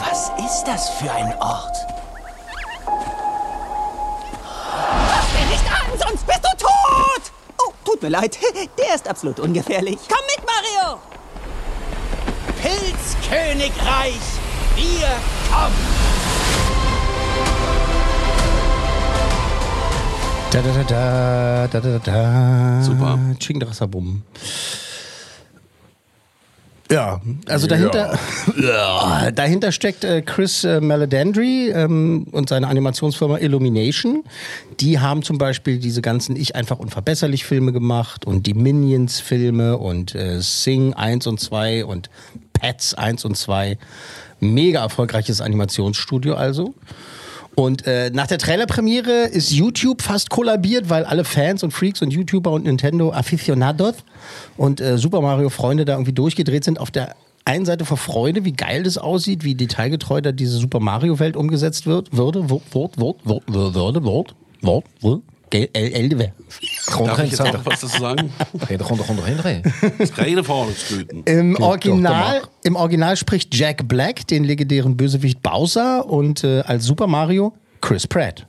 Was 0.00 0.30
ist 0.38 0.64
das 0.64 0.88
für 0.90 1.10
ein 1.10 1.34
Ort? 1.40 1.77
Tut 7.98 8.02
mir 8.02 8.08
leid. 8.16 8.38
Der 8.78 8.94
ist 8.94 9.08
absolut 9.08 9.40
ungefährlich. 9.40 9.98
Komm 10.08 10.18
mit, 10.26 10.46
Mario! 10.46 11.00
Das 12.62 13.28
Königreich, 13.28 14.20
wir 14.76 15.08
kommen! 15.50 15.74
Da, 20.50 20.62
da, 20.62 20.70
da, 20.70 20.82
da, 21.66 21.80
da, 21.80 21.80
da, 21.80 21.98
da. 21.98 22.82
Super. 22.82 23.18
Chingdrassabum. 23.38 24.22
Ja, 26.90 27.20
also 27.46 27.66
dahinter, 27.66 28.18
ja. 28.56 29.30
dahinter 29.30 29.72
steckt 29.72 30.04
äh, 30.04 30.22
Chris 30.22 30.64
äh, 30.64 30.80
Maledandri 30.80 31.70
ähm, 31.70 32.26
und 32.32 32.48
seine 32.48 32.66
Animationsfirma 32.68 33.38
Illumination. 33.38 34.24
Die 34.80 34.98
haben 34.98 35.22
zum 35.22 35.36
Beispiel 35.36 35.78
diese 35.78 36.00
ganzen 36.00 36.34
Ich 36.34 36.56
einfach 36.56 36.78
unverbesserlich 36.78 37.44
Filme 37.44 37.72
gemacht 37.72 38.26
und 38.26 38.46
die 38.46 38.54
Minions 38.54 39.20
Filme 39.20 39.76
und 39.76 40.14
äh, 40.14 40.40
Sing 40.40 40.94
1 40.94 41.26
und 41.26 41.40
2 41.40 41.84
und 41.84 42.08
Pets 42.54 42.94
1 42.94 43.24
und 43.26 43.36
2. 43.36 43.76
Mega 44.40 44.80
erfolgreiches 44.82 45.42
Animationsstudio 45.42 46.34
also. 46.36 46.74
Und 47.58 47.88
äh, 47.88 48.10
nach 48.14 48.28
der 48.28 48.38
Trailerpremiere 48.38 49.24
ist 49.24 49.50
YouTube 49.50 50.02
fast 50.02 50.30
kollabiert, 50.30 50.90
weil 50.90 51.04
alle 51.04 51.24
Fans 51.24 51.64
und 51.64 51.72
Freaks 51.72 52.00
und 52.02 52.12
YouTuber 52.12 52.52
und 52.52 52.66
Nintendo 52.66 53.12
Aficionados 53.12 53.96
und 54.56 54.80
äh, 54.80 54.96
Super 54.96 55.20
Mario 55.20 55.48
Freunde 55.48 55.84
da 55.84 55.94
irgendwie 55.94 56.12
durchgedreht 56.12 56.62
sind. 56.62 56.78
Auf 56.78 56.92
der 56.92 57.16
einen 57.44 57.66
Seite 57.66 57.84
vor 57.84 57.96
Freude, 57.96 58.44
wie 58.44 58.52
geil 58.52 58.84
das 58.84 58.96
aussieht, 58.96 59.42
wie 59.42 59.56
detailgetreu 59.56 60.20
da 60.20 60.30
diese 60.30 60.56
Super 60.56 60.78
Mario 60.78 61.18
Welt 61.18 61.36
umgesetzt 61.36 61.88
wird, 61.88 62.16
würde, 62.16 62.48
Wort, 62.48 62.62
Wort, 62.70 63.00
Wort, 63.00 63.18
Wort, 63.24 63.42
würde, 63.48 64.04
Wort, 64.04 64.36
Wort, 64.62 64.84
Wort. 65.00 65.22
Elde. 66.90 67.04
Darf 67.06 67.18
ich 67.24 67.30
jetzt 67.30 67.38
noch 67.44 67.66
was 67.66 67.80
dazu 67.80 67.98
sagen? 67.98 68.32
Rede 70.18 70.44
Vorwärtsblüten. 70.44 71.22
Im 71.24 71.56
Original, 71.56 72.42
Im 72.64 72.76
Original 72.76 73.16
spricht 73.16 73.54
Jack 73.54 73.86
Black 73.88 74.26
den 74.26 74.44
legendären 74.44 74.96
Bösewicht 74.96 75.42
Bowser 75.42 76.06
und 76.06 76.44
äh, 76.44 76.60
als 76.60 76.84
Super 76.84 77.06
Mario 77.06 77.52
Chris 77.80 78.06
Pratt. 78.06 78.46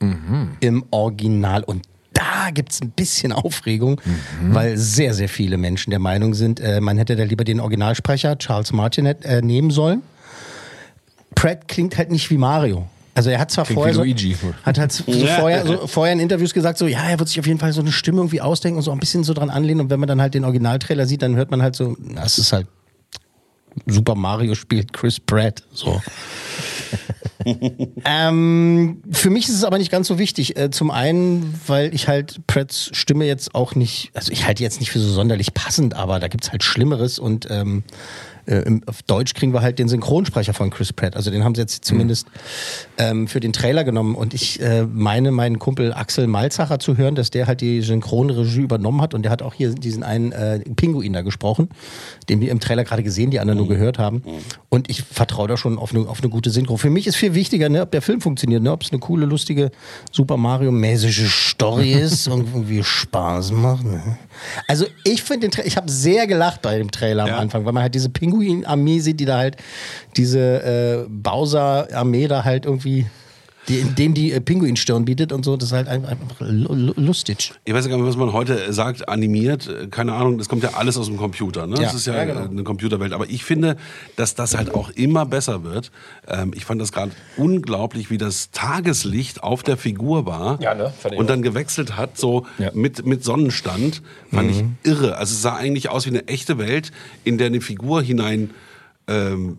Mhm. 0.00 0.50
Im 0.60 0.84
Original. 0.90 1.64
Und 1.64 1.84
da 2.12 2.50
gibt 2.52 2.72
es 2.72 2.80
ein 2.80 2.90
bisschen 2.90 3.32
Aufregung, 3.32 4.00
Mhm. 4.40 4.54
weil 4.54 4.76
sehr, 4.76 5.14
sehr 5.14 5.28
viele 5.28 5.56
Menschen 5.56 5.90
der 5.90 5.98
Meinung 5.98 6.34
sind, 6.34 6.60
äh, 6.60 6.80
man 6.80 6.98
hätte 6.98 7.16
da 7.16 7.24
lieber 7.24 7.44
den 7.44 7.60
Originalsprecher 7.60 8.38
Charles 8.38 8.72
Martinet 8.72 9.24
äh, 9.24 9.42
nehmen 9.42 9.70
sollen. 9.70 10.02
Pratt 11.34 11.68
klingt 11.68 11.96
halt 11.98 12.10
nicht 12.10 12.30
wie 12.30 12.38
Mario. 12.38 12.86
Also 13.18 13.30
er 13.30 13.40
hat 13.40 13.50
zwar 13.50 13.64
Klingt 13.64 13.80
vorher 13.80 13.94
so, 13.94 14.04
hat 14.62 14.78
halt 14.78 14.92
so 14.92 15.02
vorher, 15.02 15.66
so, 15.66 15.88
vorher 15.88 16.12
in 16.12 16.20
Interviews 16.20 16.54
gesagt, 16.54 16.78
so 16.78 16.86
ja, 16.86 17.02
er 17.02 17.18
wird 17.18 17.28
sich 17.28 17.40
auf 17.40 17.48
jeden 17.48 17.58
Fall 17.58 17.72
so 17.72 17.80
eine 17.80 17.90
Stimme 17.90 18.18
irgendwie 18.18 18.40
ausdenken 18.40 18.76
und 18.76 18.84
so 18.84 18.92
ein 18.92 19.00
bisschen 19.00 19.24
so 19.24 19.34
dran 19.34 19.50
anlehnen. 19.50 19.80
Und 19.80 19.90
wenn 19.90 19.98
man 19.98 20.06
dann 20.06 20.20
halt 20.20 20.34
den 20.34 20.44
Originaltrailer 20.44 21.04
sieht, 21.04 21.22
dann 21.22 21.34
hört 21.34 21.50
man 21.50 21.60
halt 21.60 21.74
so, 21.74 21.96
das 22.14 22.38
ist 22.38 22.52
halt 22.52 22.68
Super 23.86 24.14
Mario 24.14 24.54
spielt 24.54 24.92
Chris 24.92 25.18
Pratt. 25.18 25.64
So. 25.72 26.00
ähm, 28.04 29.02
für 29.10 29.30
mich 29.30 29.48
ist 29.48 29.56
es 29.56 29.64
aber 29.64 29.78
nicht 29.78 29.90
ganz 29.90 30.06
so 30.06 30.20
wichtig. 30.20 30.56
Äh, 30.56 30.70
zum 30.70 30.92
einen, 30.92 31.60
weil 31.66 31.92
ich 31.92 32.06
halt 32.06 32.46
Pratts 32.46 32.90
Stimme 32.92 33.24
jetzt 33.24 33.52
auch 33.56 33.74
nicht, 33.74 34.12
also 34.14 34.30
ich 34.30 34.46
halte 34.46 34.58
die 34.58 34.62
jetzt 34.62 34.78
nicht 34.78 34.92
für 34.92 35.00
so 35.00 35.10
sonderlich 35.10 35.54
passend, 35.54 35.94
aber 35.94 36.20
da 36.20 36.28
gibt's 36.28 36.52
halt 36.52 36.62
Schlimmeres 36.62 37.18
und 37.18 37.48
ähm, 37.50 37.82
äh, 38.48 38.80
auf 38.86 39.02
Deutsch 39.02 39.34
kriegen 39.34 39.52
wir 39.52 39.62
halt 39.62 39.78
den 39.78 39.88
Synchronsprecher 39.88 40.54
von 40.54 40.70
Chris 40.70 40.92
Pratt. 40.92 41.16
Also 41.16 41.30
den 41.30 41.44
haben 41.44 41.54
sie 41.54 41.60
jetzt 41.60 41.84
zumindest 41.84 42.26
ähm, 42.96 43.28
für 43.28 43.40
den 43.40 43.52
Trailer 43.52 43.84
genommen. 43.84 44.14
Und 44.14 44.34
ich 44.34 44.60
äh, 44.60 44.84
meine, 44.84 45.30
meinen 45.30 45.58
Kumpel 45.58 45.92
Axel 45.92 46.26
Malzacher 46.26 46.78
zu 46.78 46.96
hören, 46.96 47.14
dass 47.14 47.30
der 47.30 47.46
halt 47.46 47.60
die 47.60 47.82
Synchronregie 47.82 48.60
übernommen 48.60 49.00
hat 49.02 49.14
und 49.14 49.22
der 49.22 49.30
hat 49.30 49.42
auch 49.42 49.54
hier 49.54 49.74
diesen 49.74 50.02
einen 50.02 50.32
äh, 50.32 50.60
Pinguin 50.60 51.12
da 51.12 51.22
gesprochen, 51.22 51.68
den 52.28 52.40
wir 52.40 52.50
im 52.50 52.60
Trailer 52.60 52.84
gerade 52.84 53.02
gesehen, 53.02 53.30
die 53.30 53.40
anderen 53.40 53.58
nur 53.58 53.68
gehört 53.68 53.98
haben. 53.98 54.22
Und 54.68 54.90
ich 54.90 55.02
vertraue 55.02 55.48
da 55.48 55.56
schon 55.56 55.78
auf 55.78 55.94
eine, 55.94 56.08
auf 56.08 56.20
eine 56.20 56.30
gute 56.30 56.50
Synchro. 56.50 56.76
Für 56.76 56.90
mich 56.90 57.06
ist 57.06 57.16
viel 57.16 57.34
wichtiger, 57.34 57.68
ne, 57.68 57.82
ob 57.82 57.90
der 57.90 58.02
Film 58.02 58.20
funktioniert, 58.20 58.62
ne, 58.62 58.72
ob 58.72 58.82
es 58.82 58.90
eine 58.90 58.98
coole, 58.98 59.26
lustige 59.26 59.70
Super 60.10 60.36
Mario-mäßige 60.36 61.30
Story 61.30 61.92
ist 61.92 62.28
und 62.28 62.48
irgendwie 62.48 62.82
Spaß 62.82 63.52
macht. 63.52 63.84
Ne? 63.84 64.18
Also 64.66 64.86
ich 65.04 65.22
finde 65.22 65.48
den 65.48 65.50
Tra 65.50 65.62
ich 65.64 65.76
habe 65.76 65.90
sehr 65.90 66.26
gelacht 66.26 66.62
bei 66.62 66.78
dem 66.78 66.90
Trailer 66.90 67.24
am 67.24 67.40
Anfang, 67.40 67.64
weil 67.64 67.72
man 67.72 67.82
halt 67.82 67.94
diese 67.94 68.08
Pinguin-Armee 68.38 69.00
sieht, 69.00 69.20
die 69.20 69.24
da 69.24 69.38
halt 69.38 69.56
diese 70.16 70.38
äh, 70.40 71.06
Bowser-Armee 71.08 72.28
da 72.28 72.44
halt 72.44 72.64
irgendwie, 72.64 73.06
die, 73.68 73.82
dem 73.82 74.14
die 74.14 74.32
äh, 74.32 74.40
Pinguinstirn 74.40 75.04
bietet 75.04 75.32
und 75.32 75.44
so. 75.44 75.56
Das 75.56 75.68
ist 75.68 75.72
halt 75.74 75.88
einfach, 75.88 76.10
einfach 76.10 76.40
lu- 76.40 76.74
lu- 76.74 76.92
lustig. 76.96 77.52
Ich 77.64 77.74
weiß 77.74 77.88
gar 77.88 77.96
nicht, 77.96 78.06
was 78.06 78.16
man 78.16 78.32
heute 78.32 78.72
sagt, 78.72 79.08
animiert, 79.08 79.68
äh, 79.68 79.86
keine 79.88 80.14
Ahnung, 80.14 80.38
das 80.38 80.48
kommt 80.48 80.62
ja 80.62 80.70
alles 80.74 80.96
aus 80.96 81.06
dem 81.06 81.16
Computer. 81.16 81.66
Ne? 81.66 81.76
Ja. 81.76 81.82
Das 81.82 81.94
ist 81.94 82.06
ja, 82.06 82.16
Ja, 82.16 82.24
genau. 82.24 82.40
äh, 82.40 82.48
eine 82.48 82.62
Computerwelt. 82.64 83.12
Aber 83.12 83.28
ich 83.28 83.44
finde, 83.44 83.76
dass 84.16 84.34
das 84.34 84.56
halt 84.56 84.74
auch 84.74 84.90
immer 84.90 85.26
besser 85.26 85.64
wird. 85.64 85.90
Ähm, 86.26 86.52
ich 86.54 86.64
fand 86.64 86.80
das 86.80 86.92
gerade 86.92 87.12
unglaublich, 87.36 88.10
wie 88.10 88.18
das 88.18 88.50
Tageslicht 88.50 89.42
auf 89.42 89.62
der 89.62 89.76
Figur 89.76 90.26
war 90.26 90.60
Ja, 90.60 90.74
ne? 90.74 90.92
Fand 90.98 91.14
ich 91.14 91.20
und 91.20 91.28
dann 91.30 91.42
gewechselt 91.42 91.96
hat, 91.96 92.16
so 92.18 92.46
Ja. 92.58 92.70
mit, 92.74 93.04
mit 93.06 93.22
Sonnenstand. 93.24 94.02
Fand 94.32 94.50
Mhm. 94.50 94.76
ich 94.84 94.90
irre. 94.90 95.16
Also 95.16 95.32
es 95.34 95.42
sah 95.42 95.56
eigentlich 95.56 95.88
aus 95.90 96.06
wie 96.06 96.10
eine 96.10 96.26
echte 96.28 96.58
Welt, 96.58 96.90
in 97.24 97.38
der 97.38 97.48
eine 97.48 97.60
Figur 97.60 98.02
hinein 98.02 98.50
ähm, 99.08 99.56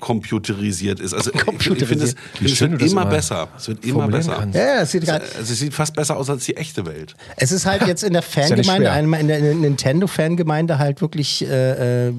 computerisiert 0.00 1.00
ist. 1.00 1.14
Also 1.14 1.30
ich- 1.32 1.36
ich 1.36 1.42
finde 1.42 1.56
es, 1.56 1.64
Computerisiert. 1.66 2.16
ich 2.40 2.58
finde, 2.58 2.76
es 2.76 2.82
wird 2.82 2.90
immer 2.92 3.06
besser. 3.06 3.48
Es 3.56 3.68
wird 3.68 3.84
immer 3.84 4.08
besser. 4.08 4.36
kannst. 4.38 4.56
Ja, 4.58 4.64
ja, 4.76 4.80
es 4.82 4.90
sieht 4.90 5.04
grad- 5.04 5.22
Also 5.22 5.52
es 5.52 5.58
sieht 5.58 5.74
fast 5.74 5.94
besser 5.94 6.16
aus 6.16 6.30
als 6.30 6.44
die 6.44 6.56
echte 6.56 6.84
Welt. 6.86 7.14
Es 7.36 7.52
ist 7.52 7.66
halt 7.66 7.86
jetzt 7.86 8.02
in 8.04 8.12
der 8.12 8.22
ja 8.34 8.42
Fangemeinde, 8.42 8.90
einmal 8.90 9.20
in 9.20 9.28
der, 9.28 9.38
in 9.38 9.44
der 9.44 9.54
Nintendo-Fangemeinde 9.54 10.78
halt 10.78 11.00
wirklich 11.00 11.44
äh, 11.46 12.08
äh, 12.08 12.12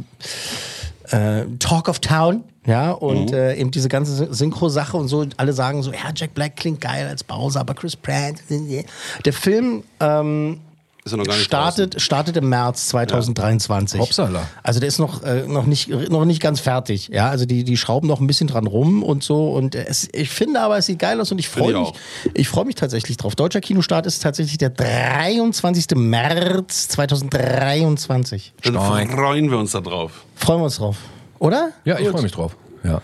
äh, 1.12 1.46
Talk 1.60 1.88
of 1.90 2.00
Town. 2.00 2.44
Ja, 2.66 2.92
und 2.92 3.32
äh, 3.32 3.56
eben 3.56 3.72
diese 3.72 3.88
ganze 3.88 4.28
Synchro-Sache 4.34 4.98
und 4.98 5.08
so, 5.08 5.26
alle 5.38 5.54
sagen 5.54 5.82
so, 5.84 5.94
ja, 5.94 6.12
Jack 6.14 6.34
Black 6.34 6.58
klingt 6.58 6.82
geil 6.82 7.08
als 7.08 7.24
Bowser, 7.24 7.62
aber 7.62 7.74
Chris 7.76 7.96
Pratt. 7.96 8.36
Der 9.26 9.32
Film 9.34 9.84
ähm, 10.02 10.60
Ist 11.08 11.12
ja 11.12 11.18
noch 11.18 11.26
gar 11.26 11.36
nicht 11.36 11.46
startet, 11.46 12.02
startet 12.02 12.36
im 12.36 12.50
März 12.50 12.90
2023. 12.90 14.02
Hoppsala. 14.02 14.46
Also 14.62 14.82
der 14.82 14.90
ist 14.90 15.00
noch, 15.00 15.24
äh, 15.24 15.48
noch, 15.48 15.66
nicht, 15.66 15.88
noch 15.88 16.26
nicht 16.26 16.42
ganz 16.42 16.60
fertig. 16.60 17.08
Ja, 17.08 17.30
also 17.30 17.46
die, 17.46 17.64
die 17.64 17.78
schrauben 17.78 18.10
noch 18.10 18.20
ein 18.20 18.28
bisschen 18.28 18.48
dran 18.48 18.68
rum 18.68 19.04
und 19.04 19.24
so. 19.24 19.52
Und 19.52 19.74
es, 19.74 20.10
ich 20.12 20.30
finde 20.30 20.60
aber, 20.60 20.78
es 20.78 20.88
sieht 20.88 21.00
geil 21.00 21.22
aus 21.22 21.32
und 21.32 21.40
ich 21.40 21.48
freue 21.48 21.72
ich 21.72 21.80
mich. 21.80 21.94
Ich 22.34 22.50
freue 22.50 22.66
mich 22.66 22.76
tatsächlich 22.76 23.16
drauf. 23.16 23.36
Deutscher 23.36 23.62
Kinostart 23.62 24.06
ist 24.06 24.22
tatsächlich 24.22 24.58
der 24.58 24.70
23. 24.70 25.86
März 25.96 26.90
2023. 26.90 28.54
Dann 28.64 28.74
Stark. 28.74 29.12
freuen 29.12 29.50
wir 29.50 29.58
uns 29.60 29.72
da 29.72 29.80
drauf. 29.80 30.12
Freuen 30.36 30.60
wir 30.60 30.66
uns 30.66 30.76
drauf. 30.76 30.98
Oder? 31.40 31.70
Ja, 31.86 31.98
ich 32.00 32.10
freue 32.10 32.22
mich 32.22 32.34
drauf. 32.34 32.58
Ja. 32.84 33.02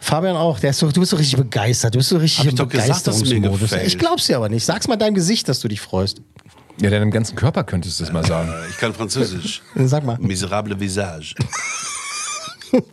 Fabian 0.00 0.36
auch. 0.36 0.60
Der 0.60 0.70
ist 0.70 0.82
doch, 0.82 0.92
du 0.92 1.00
bist 1.00 1.10
so 1.10 1.16
richtig 1.16 1.36
begeistert. 1.36 1.94
Du 1.94 1.98
bist 1.98 2.10
so 2.10 2.18
richtig 2.18 2.40
Hab 2.40 2.46
ich 2.46 2.52
im 2.52 2.56
doch 2.58 2.68
gesagt, 2.68 3.06
dass 3.06 3.16
es 3.16 3.22
mir 3.22 3.28
Begeisterungsmodus. 3.36 3.70
gefällt. 3.70 3.86
Ich 3.86 3.98
glaub's 3.98 4.26
dir 4.26 4.36
aber 4.36 4.48
nicht. 4.48 4.64
Sag's 4.64 4.88
mal 4.88 4.96
deinem 4.96 5.14
Gesicht, 5.14 5.48
dass 5.48 5.60
du 5.60 5.68
dich 5.68 5.80
freust. 5.80 6.20
Ja, 6.80 6.90
deinem 6.90 7.10
ganzen 7.10 7.34
Körper 7.36 7.64
könntest 7.64 7.98
du 7.98 8.04
das 8.04 8.12
mal 8.12 8.24
sagen. 8.24 8.48
Äh, 8.50 8.68
Ich 8.70 8.76
kann 8.78 8.94
Französisch. 8.94 9.62
Sag 9.74 10.04
mal. 10.04 10.16
Miserable 10.20 10.78
Visage. 10.78 11.34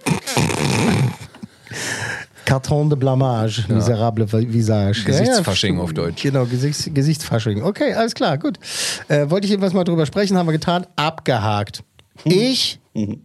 Carton 2.45 2.89
de 2.89 2.97
Blamage, 2.97 3.65
miserable 3.69 4.31
Visage. 4.31 5.03
Gesichtsfasching 5.03 5.79
auf 5.79 5.93
Deutsch. 5.93 6.21
Genau, 6.21 6.45
Gesichts, 6.45 6.89
Gesichtsfasching. 6.93 7.63
Okay, 7.63 7.93
alles 7.93 8.13
klar, 8.13 8.37
gut. 8.37 8.59
Äh, 9.07 9.29
wollte 9.31 9.47
ich 9.47 9.53
etwas 9.53 9.73
mal 9.73 9.83
drüber 9.83 10.05
sprechen, 10.05 10.37
haben 10.37 10.47
wir 10.47 10.53
getan. 10.53 10.85
Abgehakt. 10.95 11.83
Hm. 12.23 12.31
Ich 12.31 12.79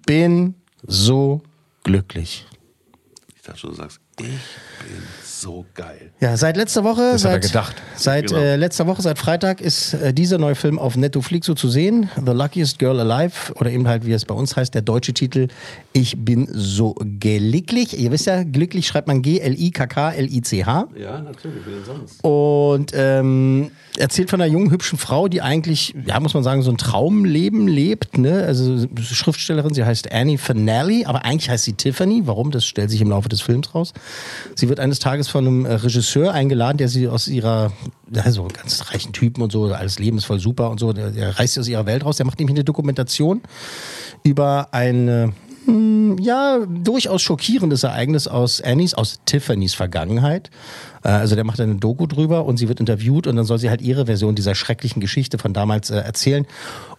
bin 0.07 0.55
so 0.87 1.43
glücklich. 1.85 2.47
Ich 3.37 3.43
dachte 3.43 3.59
schon, 3.61 3.71
du 3.71 3.77
sagst, 3.77 4.01
ich 4.25 4.87
bin 4.87 5.03
so 5.25 5.65
geil. 5.75 6.11
Ja, 6.21 6.37
seit 6.37 6.57
letzter 6.57 6.85
Woche, 6.85 7.11
Das 7.13 7.25
hat 7.25 7.31
er 7.31 7.35
seit, 7.35 7.43
gedacht. 7.43 7.77
seit 7.97 8.27
Genau. 8.29 8.41
äh, 8.41 8.57
letzter 8.57 8.87
Woche, 8.87 9.01
seit 9.01 9.19
Freitag 9.19 9.61
ist 9.63 9.95
äh, 9.95 10.13
dieser 10.13 10.37
neue 10.39 10.55
Film 10.55 10.79
auf 10.79 10.97
Netflix 10.97 11.47
so 11.47 11.55
zu 11.55 11.69
sehen. 11.69 12.11
The 12.17 12.33
Luckiest 12.33 12.79
Girl 12.79 13.01
Alive 13.01 13.53
oder 13.55 13.71
eben 13.71 13.89
halt, 13.89 14.05
wie 14.05 14.13
es 14.13 14.25
bei 14.27 14.35
uns 14.35 14.57
heißt, 14.57 14.75
der 14.75 14.83
deutsche 14.83 15.15
Titel 15.15 15.49
Ich 15.95 16.23
bin 16.25 16.47
so 16.53 16.95
glücklich. 17.19 17.99
Ihr 17.99 18.11
wisst 18.13 18.27
ja, 18.27 18.43
glücklich 18.43 18.87
schreibt 18.87 19.09
man 19.09 19.23
G-L-I-K-K-L-I-C-H. 19.23 20.89
Ja, 20.99 21.21
natürlich, 21.21 21.67
wie 21.67 21.71
denn 21.71 21.85
sonst? 21.85 22.23
Und 22.25 22.93
ähm, 22.95 23.71
erzählt 23.99 24.31
von 24.31 24.41
einer 24.41 24.51
jungen, 24.53 24.71
hübschen 24.71 24.99
Frau, 24.99 25.29
die 25.29 25.43
eigentlich, 25.43 25.95
ja, 26.07 26.21
muss 26.21 26.35
man 26.35 26.43
sagen, 26.43 26.63
so 26.63 26.71
ein 26.71 26.79
Traumleben 26.79 27.67
lebt. 27.67 28.19
Ne? 28.19 28.45
Also 28.45 28.87
Schriftstellerin, 29.01 29.75
sie 29.75 29.85
heißt 29.85 30.13
Annie 30.13 30.39
Finale, 30.39 31.03
aber 31.07 31.25
eigentlich 31.25 31.51
heißt 31.51 31.65
sie 31.65 31.73
Tiffany. 31.75 32.23
Warum? 32.27 32.51
Das 32.51 32.65
stellt 32.67 32.91
sich 32.91 33.01
im 33.01 33.09
Laufe 33.11 33.29
des 33.29 33.41
Films 33.41 33.75
raus. 33.75 33.93
Sie 34.55 34.69
wird 34.69 34.81
eines 34.81 34.99
Tages 34.99 35.29
von 35.29 35.47
einem 35.47 35.65
äh, 35.65 35.75
Regisseur 35.75 36.33
eingeladen, 36.33 36.79
der 36.79 36.89
sie 36.89 37.09
aus 37.09 37.29
ihrer, 37.29 37.73
ja, 38.13 38.31
so 38.31 38.49
ganz 38.53 38.91
reichen 38.91 39.13
Typen 39.13 39.43
und 39.43 39.53
so, 39.53 39.73
alles 39.73 39.99
Leben 39.99 40.19
ist 40.19 40.25
voll 40.25 40.41
super 40.41 40.71
und 40.71 40.79
so, 40.81 40.93
der, 40.93 41.11
der 41.11 41.39
reißt 41.39 41.55
sie 41.55 41.61
aus 41.61 41.69
ihrer 41.69 41.87
Welt 41.87 42.05
raus. 42.05 42.17
Der 42.17 42.27
macht 42.27 42.39
nämlich 42.39 42.55
eine 42.55 42.65
Dokumentation 42.65 43.43
über 44.23 44.69
eine 44.73 45.33
ja, 46.21 46.59
durchaus 46.67 47.23
schockierendes 47.23 47.83
Ereignis 47.83 48.27
aus 48.29 48.61
Annies, 48.61 48.95
aus 48.95 49.21
Tiffany's 49.25 49.75
Vergangenheit. 49.75 50.51
Äh, 51.03 51.09
Also 51.09 51.35
der 51.35 51.45
macht 51.45 51.61
eine 51.61 51.77
Doku 51.77 52.07
drüber 52.07 52.45
und 52.45 52.57
sie 52.59 52.69
wird 52.69 52.81
interviewt 52.81 53.27
und 53.27 53.37
dann 53.37 53.45
soll 53.45 53.59
sie 53.59 53.71
halt 53.71 53.81
ihre 53.83 54.07
Version 54.07 54.35
dieser 54.35 54.55
schrecklichen 54.55 55.01
Geschichte 55.01 55.39
von 55.39 55.53
damals 55.53 55.91
äh, 55.91 55.97
erzählen. 55.97 56.47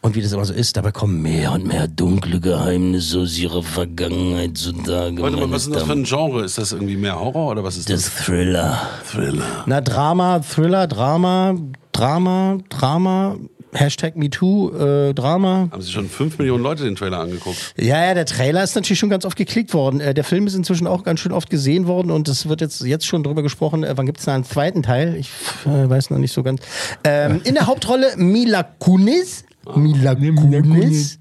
Und 0.02 0.16
wie 0.16 0.22
das 0.22 0.32
immer 0.34 0.46
so 0.46 0.54
ist, 0.54 0.76
dabei 0.78 0.92
kommen 0.92 1.22
mehr 1.22 1.52
und 1.52 1.66
mehr 1.68 1.88
dunkle 1.88 2.40
Geheimnisse 2.40 3.20
aus 3.20 3.38
ihrer 3.38 3.62
Vergangenheit 3.64 4.58
zutage. 4.58 5.22
Warte 5.22 5.38
mal, 5.38 5.52
was 5.52 5.64
ist 5.64 5.68
denn 5.68 5.74
das 5.74 5.84
für 5.84 5.92
ein 5.94 6.04
Genre? 6.04 6.44
Ist 6.44 6.58
das 6.58 6.72
irgendwie 6.72 6.98
mehr 6.98 7.20
Horror 7.20 7.52
oder 7.52 7.64
was 7.64 7.78
ist 7.78 7.90
das? 7.90 8.04
Das 8.06 8.26
Thriller. 8.26 8.82
Thriller. 9.10 9.64
Na, 9.66 9.82
Drama, 9.82 10.40
Thriller, 10.40 10.88
Drama, 10.88 11.56
Drama, 11.92 12.58
Drama, 12.70 13.36
Hashtag 13.74 14.16
MeToo, 14.16 14.72
äh, 14.72 15.14
Drama. 15.14 15.70
Haben 15.72 15.82
sich 15.82 15.94
schon 15.94 16.10
fünf 16.10 16.38
Millionen 16.38 16.64
Leute 16.64 16.84
den 16.84 16.96
Trailer 16.96 17.20
angeguckt? 17.20 17.74
Ja, 17.78 18.04
ja, 18.06 18.14
der 18.14 18.26
Trailer 18.26 18.64
ist 18.64 18.76
natürlich 18.76 19.00
schon 19.00 19.10
ganz 19.10 19.26
oft 19.26 19.38
geklickt 19.38 19.74
worden. 19.74 20.02
Äh, 20.02 20.14
der 20.14 20.24
Film 20.24 20.48
ist 20.48 20.56
inzwischen 20.56 20.88
auch 20.88 21.04
ganz 21.04 21.20
schön 21.20 21.32
oft 21.32 21.50
gesehen 21.50 21.88
worden 21.88 22.12
und 22.12 22.28
es 22.28 22.50
wird 22.50 22.62
jetzt, 22.62 22.82
jetzt 22.82 23.06
schon 23.06 23.24
drüber 23.24 23.44
gesprochen, 23.44 23.84
äh, 23.84 23.94
wann 23.96 24.06
gibt 24.06 24.20
es 24.20 24.26
da 24.26 24.36
einen 24.36 24.44
zweiten 24.44 24.84
Teil? 24.84 25.16
Ich 25.16 25.30
äh, 25.66 25.90
weiß 25.90 26.10
noch 26.10 26.18
nicht 26.18 26.34
so 26.34 26.44
ganz. 26.44 26.62
Ähm, 27.04 27.42
in 27.44 27.56
der 27.56 27.68
Hauptrolle 27.68 28.16
Mila 28.18 28.64
Kunis. 28.64 29.46
Mila 29.76 30.16
Kunis. 30.16 31.20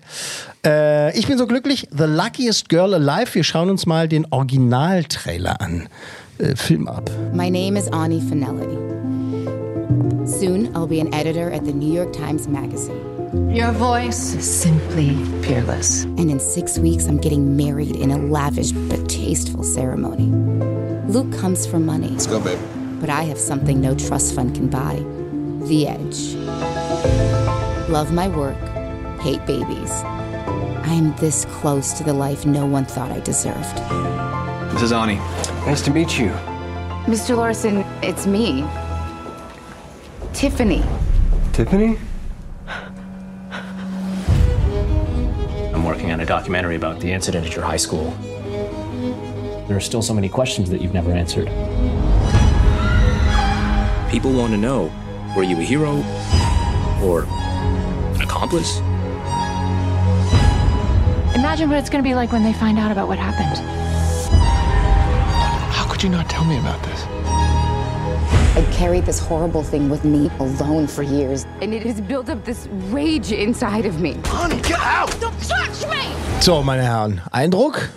Äh, 0.65 1.17
ich 1.19 1.27
bin 1.27 1.39
so 1.39 1.47
glücklich. 1.47 1.89
The 1.91 2.05
Luckiest 2.05 2.69
Girl 2.69 2.95
Alive. 2.95 3.35
Wir 3.35 3.45
schauen 3.45 3.71
uns 3.71 3.87
mal 3.87 4.09
den 4.09 4.27
Originaltrailer 4.31 5.61
an. 5.61 5.89
Äh, 6.39 6.57
Film 6.57 6.89
ab. 6.89 7.11
My 7.33 7.51
name 7.51 7.79
is 7.79 7.89
Ani 7.93 8.21
Finelli. 8.21 9.20
Soon, 10.31 10.75
I'll 10.77 10.87
be 10.87 11.01
an 11.01 11.13
editor 11.13 11.51
at 11.51 11.65
the 11.65 11.73
New 11.73 11.93
York 11.93 12.13
Times 12.13 12.47
Magazine. 12.47 13.51
Your 13.55 13.73
voice 13.73 14.33
is 14.33 14.49
simply 14.49 15.17
peerless. 15.43 16.05
And 16.05 16.31
in 16.31 16.39
six 16.39 16.79
weeks, 16.79 17.07
I'm 17.07 17.19
getting 17.19 17.57
married 17.57 17.97
in 17.97 18.13
a 18.13 18.19
lavish 18.19 18.71
but 18.71 19.09
tasteful 19.09 19.65
ceremony. 19.65 20.27
Luke 21.11 21.37
comes 21.39 21.67
for 21.67 21.81
money. 21.81 22.11
Let's 22.11 22.29
go, 22.29 22.41
babe. 22.41 22.61
But 23.01 23.11
I 23.11 23.23
have 23.25 23.39
something 23.39 23.81
no 23.81 23.97
trust 23.97 24.35
fund 24.37 24.55
can 24.55 24.69
buy 24.69 25.05
the 25.67 25.89
edge. 25.89 26.35
Love 27.91 28.13
my 28.13 28.29
work, 28.29 28.57
hate 29.21 29.45
babies. 29.47 29.91
I 29.91 30.95
am 30.95 31.15
this 31.17 31.45
close 31.47 31.93
to 31.95 32.05
the 32.05 32.15
life 32.15 32.47
no 32.47 32.67
one 32.67 32.85
thought 32.85 33.11
I 33.11 33.19
deserved. 33.21 33.77
Mrs. 34.75 34.97
Ani, 34.97 35.17
nice 35.67 35.83
to 35.83 35.91
meet 35.91 36.19
you. 36.19 36.29
Mr. 37.07 37.37
Larson, 37.37 37.79
it's 38.03 38.27
me. 38.27 38.65
Tiffany. 40.33 40.83
Tiffany? 41.53 41.99
I'm 45.75 45.85
working 45.85 46.13
on 46.13 46.21
a 46.21 46.27
documentary 46.27 46.77
about 46.77 47.01
the 47.01 47.13
incident 47.13 47.47
at 47.47 47.55
your 47.55 47.65
high 47.65 47.77
school. 47.77 48.11
There 49.69 49.77
are 49.77 49.81
still 49.81 50.03
so 50.03 50.15
many 50.15 50.29
questions 50.29 50.71
that 50.71 50.81
you've 50.81 50.95
never 50.95 51.13
answered. 51.13 51.47
People 54.11 54.33
want 54.33 54.53
to 54.53 54.57
know 54.57 54.91
were 55.37 55.43
you 55.43 55.59
a 55.59 55.63
hero 55.63 55.97
or 57.03 57.25
an 58.15 58.23
accomplice? 58.23 58.79
Imagine 61.35 61.69
what 61.71 61.79
it's 61.79 61.91
going 61.91 62.03
to 62.03 62.09
be 62.09 62.15
like 62.15 62.33
when 62.33 62.43
they 62.43 62.53
find 62.53 62.79
out 62.79 62.91
about 62.91 63.09
what 63.09 63.19
happened. 63.19 63.65
How 65.73 65.87
could 65.89 66.03
you 66.03 66.09
not 66.09 66.29
tell 66.29 66.45
me 66.45 66.59
about 66.59 66.83
this? 66.83 67.05
I 68.61 68.73
carried 68.73 69.07
this 69.07 69.19
horrible 69.19 69.63
thing 69.63 69.89
with 69.89 70.05
me 70.05 70.31
alone 70.39 70.87
for 70.87 71.03
years, 71.03 71.47
and 71.63 71.73
it 71.73 71.83
has 71.85 71.99
built 71.99 72.29
up 72.29 72.45
this 72.45 72.69
rage 72.91 73.33
inside 73.33 73.87
of 73.87 74.03
me. 74.03 74.21
Honey, 74.27 74.61
get 74.61 74.79
out! 74.81 75.19
Don't 75.19 75.33
touch 75.41 75.87
me! 75.89 76.43
So, 76.43 76.63
meine 76.63 76.83
Herren, 76.83 77.23
Eindruck? 77.33 77.89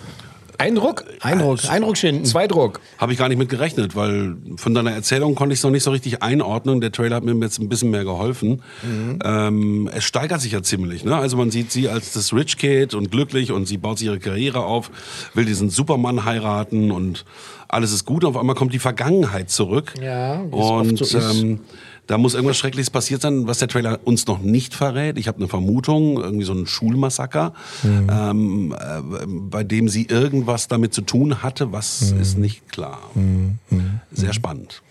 Eindruck? 0.58 1.04
Eindruck, 1.20 1.68
Eindruck 1.68 1.96
schinden. 1.96 2.24
Zweidruck. 2.24 2.80
Habe 2.98 3.12
ich 3.12 3.18
gar 3.18 3.28
nicht 3.28 3.38
mit 3.38 3.48
gerechnet, 3.48 3.96
weil 3.96 4.36
von 4.56 4.74
deiner 4.74 4.92
Erzählung 4.92 5.34
konnte 5.34 5.52
ich 5.52 5.58
es 5.60 5.64
noch 5.64 5.70
nicht 5.70 5.82
so 5.82 5.90
richtig 5.90 6.22
einordnen. 6.22 6.80
Der 6.80 6.92
Trailer 6.92 7.16
hat 7.16 7.24
mir 7.24 7.34
jetzt 7.34 7.58
ein 7.58 7.68
bisschen 7.68 7.90
mehr 7.90 8.04
geholfen. 8.04 8.62
Ähm, 9.24 9.90
es 9.92 10.04
steigert 10.04 10.40
sich 10.40 10.52
ja 10.52 10.62
ziemlich. 10.62 11.04
Ne? 11.04 11.16
Also 11.16 11.36
man 11.36 11.50
sieht 11.50 11.72
sie 11.72 11.88
als 11.88 12.12
das 12.12 12.32
Rich 12.32 12.56
Kid 12.58 12.94
und 12.94 13.10
glücklich 13.10 13.52
und 13.52 13.66
sie 13.66 13.78
baut 13.78 13.98
sich 13.98 14.06
ihre 14.06 14.18
Karriere 14.18 14.64
auf, 14.64 14.90
will 15.34 15.44
diesen 15.44 15.70
Supermann 15.70 16.24
heiraten 16.24 16.90
und 16.90 17.24
alles 17.68 17.92
ist 17.92 18.04
gut. 18.04 18.24
Auf 18.24 18.36
einmal 18.36 18.54
kommt 18.54 18.72
die 18.72 18.78
Vergangenheit 18.78 19.50
zurück. 19.50 19.94
Ja, 20.00 20.40
und 20.50 20.98
so 20.98 21.18
ist. 21.18 21.42
ähm, 21.42 21.60
da 22.06 22.18
muss 22.18 22.34
irgendwas 22.34 22.56
Schreckliches 22.58 22.90
passiert 22.90 23.22
sein, 23.22 23.46
was 23.46 23.58
der 23.58 23.68
Trailer 23.68 23.98
uns 24.04 24.26
noch 24.26 24.40
nicht 24.40 24.74
verrät. 24.74 25.16
Ich 25.18 25.26
habe 25.28 25.38
eine 25.38 25.48
Vermutung, 25.48 26.18
irgendwie 26.20 26.44
so 26.44 26.52
ein 26.52 26.66
Schulmassaker, 26.66 27.54
Mhm. 27.82 28.10
ähm, 28.10 28.76
äh, 28.78 29.26
bei 29.26 29.64
dem 29.64 29.88
sie 29.88 30.06
irgendwas 30.06 30.68
damit 30.68 30.92
zu 30.94 31.00
tun 31.02 31.42
hatte, 31.42 31.72
was 31.72 32.12
Mhm. 32.12 32.20
ist 32.20 32.38
nicht 32.38 32.68
klar. 32.70 32.98
Sehr 34.12 34.32
spannend. 34.32 34.82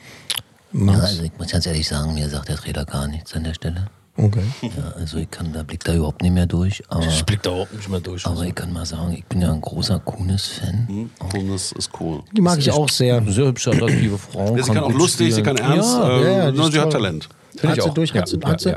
Ja, 0.74 0.94
also 0.94 1.22
ich 1.24 1.32
muss 1.38 1.52
ganz 1.52 1.66
ehrlich 1.68 1.88
sagen, 1.88 2.16
mir 2.16 2.28
sagt 2.30 2.50
der 2.50 2.56
Trailer 2.58 2.86
gar 2.86 3.08
nichts 3.08 3.34
an 3.36 3.44
der 3.44 3.54
Stelle. 3.54 3.88
Okay. 4.16 4.44
Ja, 4.62 4.94
also 4.96 5.18
ich 5.18 5.32
kann, 5.32 5.52
da 5.54 5.64
blickt 5.64 5.88
da 5.88 5.94
überhaupt 5.96 6.22
nicht 6.22 6.34
mehr 6.34 6.46
durch. 6.46 6.84
Aber, 6.88 7.06
Ich 7.08 7.26
blick 7.26 7.42
da 7.42 7.50
überhaupt 7.50 7.74
nicht 7.74 7.90
mehr 7.90 8.00
durch. 8.00 8.26
aber 8.28 8.44
ich 8.44 8.54
kann 8.54 8.72
mal 8.72 8.86
sagen, 8.86 9.14
ich 9.18 9.26
bin 9.26 9.42
ja 9.42 9.52
ein 9.52 9.62
großer 9.62 10.00
Kunis-Fan. 10.00 11.10
Kunis 11.32 11.72
ist 11.72 11.90
cool. 12.00 12.22
Die 12.32 12.42
mag 12.42 12.60
ich 12.60 12.70
auch 12.72 12.90
sehr. 12.90 13.24
Sehr 13.28 13.48
hübsche, 13.48 13.72
attraktive 13.72 14.18
Frau. 14.20 14.56
Ja, 14.56 14.64
sie 14.64 14.72
kann 14.72 14.84
auch 14.84 14.92
lustig, 14.92 15.34
sie 15.34 15.42
spielen. 15.42 15.58
kann 15.58 15.72
ernst, 15.72 15.94
Ja, 15.98 16.18
äh, 16.20 16.24
ja, 16.24 16.50
ja, 16.50 16.50
ist 16.66 16.72
sie 16.74 16.80
hat. 16.80 16.92
Talent. 16.92 17.30
Finde 17.56 17.70
Hat 17.70 17.78
ich 17.78 17.84
sie 17.84 17.92
durch, 17.94 18.14
hat 18.16 18.28
sie, 18.28 18.40
hat 18.44 18.62
sie. 18.62 18.74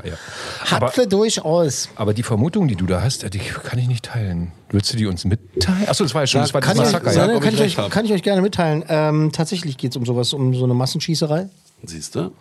Hat 0.60 0.94
sie 0.94 1.06
durchaus. 1.06 1.88
Aber 1.96 2.12
die 2.12 2.22
Vermutung, 2.22 2.68
die 2.68 2.74
du 2.76 2.84
da 2.86 3.00
hast, 3.02 3.22
die 3.32 3.38
kann 3.38 3.78
ich 3.78 3.88
nicht 3.88 4.04
teilen. 4.04 4.52
Willst 4.70 4.92
du 4.92 4.96
die 4.98 5.06
uns 5.06 5.24
mitteilen? 5.24 5.86
Achso, 5.88 6.04
das 6.04 6.14
war 6.14 6.22
ja 6.22 6.26
schon, 6.26 6.40
das 6.42 6.52
war 6.52 6.60
kann, 6.60 6.76
das 6.76 6.88
ich, 6.88 6.92
Massaker. 6.92 7.12
ja, 7.26 7.32
Ja. 7.34 7.40
kann, 7.40 7.54
ich 7.54 7.60
euch, 7.60 7.90
kann 7.90 8.04
ich 8.04 8.12
euch 8.12 8.22
gerne 8.22 8.42
mitteilen. 8.42 8.84
Ähm, 8.88 9.30
tatsächlich 9.32 9.78
geht 9.78 9.92
es 9.92 9.96
um 9.96 10.04
sowas, 10.04 10.32
um 10.34 10.54
so 10.54 10.64
eine 10.64 10.74
Massenschießerei 10.74 11.48
Siehst 11.84 12.14
du? 12.14 12.32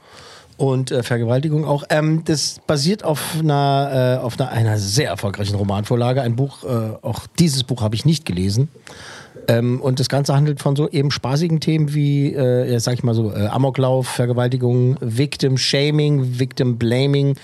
Und 0.58 0.92
äh, 0.92 1.04
Vergewaltigung 1.04 1.66
auch. 1.66 1.84
Ähm, 1.90 2.24
das 2.26 2.60
basiert 2.66 3.04
auf 3.04 3.38
einer, 3.40 4.20
äh, 4.20 4.24
auf 4.24 4.40
einer, 4.40 4.50
einer 4.50 4.78
sehr 4.78 5.10
erfolgreichen 5.10 5.56
Romanvorlage. 5.56 6.22
Ein 6.22 6.36
Buch, 6.36 6.64
äh, 6.64 6.94
auch 7.02 7.28
dieses 7.40 7.64
Buch 7.64 7.82
habe 7.82 7.96
ich 7.96 8.06
nicht 8.06 8.26
gelesen. 8.26 8.70
Ähm, 9.48 9.82
und 9.82 10.00
das 10.00 10.10
Ganze 10.10 10.36
handelt 10.36 10.60
von 10.60 10.76
so 10.76 10.90
eben 10.90 11.12
spaßigen 11.12 11.60
Themen 11.60 11.94
wie, 11.94 12.34
äh, 12.34 12.80
sag 12.80 12.96
ich 12.96 13.04
mal 13.04 13.14
so, 13.14 13.32
äh, 13.32 13.48
Amoklauf, 13.48 14.08
Vergewaltigung, 14.08 14.98
Victim 15.02 15.58
Shaming, 15.58 16.40
Victim 16.40 16.78
Blaming, 16.78 17.36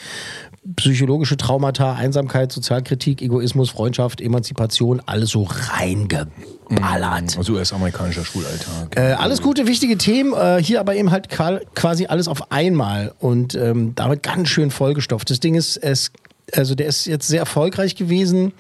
psychologische 0.76 1.38
Traumata, 1.38 1.94
Einsamkeit, 1.96 2.52
Sozialkritik, 2.52 3.22
Egoismus, 3.22 3.72
Freundschaft, 3.72 4.22
Emanzipation, 4.22 5.02
alles 5.06 5.32
so 5.32 5.48
reingeballert. 5.50 7.38
Also 7.38 7.54
US-amerikanischer 7.54 8.24
Schulalltag. 8.24 8.96
Äh, 8.96 9.14
alles 9.14 9.42
gute, 9.42 9.66
wichtige 9.66 9.98
Themen, 9.98 10.34
äh, 10.34 10.62
hier 10.62 10.80
aber 10.80 10.96
eben 10.96 11.10
halt 11.10 11.30
quasi 11.30 12.06
alles 12.06 12.28
auf 12.28 12.52
einmal 12.52 13.14
und 13.20 13.56
ähm, 13.56 13.96
damit 13.96 14.22
ganz 14.22 14.50
schön 14.50 14.70
vollgestopft. 14.70 15.30
Das 15.32 15.40
Ding 15.40 15.56
ist, 15.56 15.78
es, 15.78 16.12
also 16.54 16.76
der 16.76 16.88
ist 16.88 17.06
jetzt 17.06 17.28
sehr 17.28 17.40
erfolgreich 17.40 17.96
gewesen 17.96 18.54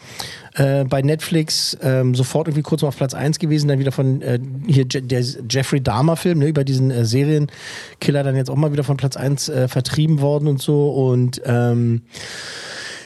äh, 0.55 0.83
bei 0.83 1.01
Netflix, 1.01 1.77
ähm, 1.81 2.15
sofort 2.15 2.47
irgendwie 2.47 2.63
kurz 2.63 2.81
mal 2.81 2.89
auf 2.89 2.97
Platz 2.97 3.13
1 3.13 3.39
gewesen, 3.39 3.67
dann 3.67 3.79
wieder 3.79 3.91
von 3.91 4.21
äh, 4.21 4.39
hier 4.67 4.85
Je 4.91 5.01
der 5.01 5.23
Jeffrey 5.49 5.81
Dahmer-Film, 5.81 6.39
ne, 6.39 6.47
über 6.47 6.63
diesen 6.63 6.91
äh, 6.91 7.05
Serienkiller 7.05 8.23
dann 8.23 8.35
jetzt 8.35 8.49
auch 8.49 8.55
mal 8.55 8.71
wieder 8.71 8.83
von 8.83 8.97
Platz 8.97 9.15
1 9.17 9.49
äh, 9.49 9.67
vertrieben 9.67 10.21
worden 10.21 10.47
und 10.47 10.61
so. 10.61 10.89
Und 10.89 11.41
ähm, 11.45 12.01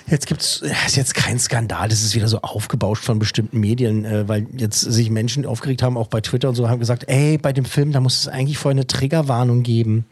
Jetzt 0.08 0.28
gibt's 0.28 0.62
ist 0.86 0.98
jetzt 0.98 1.16
kein 1.16 1.40
Skandal, 1.40 1.90
das 1.90 2.04
ist 2.04 2.14
wieder 2.14 2.28
so 2.28 2.40
aufgebauscht 2.42 3.04
von 3.04 3.18
bestimmten 3.18 3.60
Medien, 3.60 4.06
äh, 4.06 4.28
weil 4.28 4.46
jetzt 4.56 4.80
sich 4.82 5.10
Menschen 5.10 5.48
aufgeregt 5.48 5.82
haben, 5.82 5.98
auch 5.98 6.08
bei 6.08 6.22
Twitter 6.22 6.48
und 6.48 6.54
so, 6.54 6.70
haben 6.70 6.80
gesagt, 6.80 7.06
ey, 7.08 7.40
bei 7.40 7.54
dem 7.54 7.66
Film, 7.66 7.92
da 7.92 8.00
muss 8.00 8.20
es 8.20 8.28
eigentlich 8.28 8.60
vorher 8.60 8.76
eine 8.76 8.86
Triggerwarnung 8.86 9.64
geben, 9.64 10.06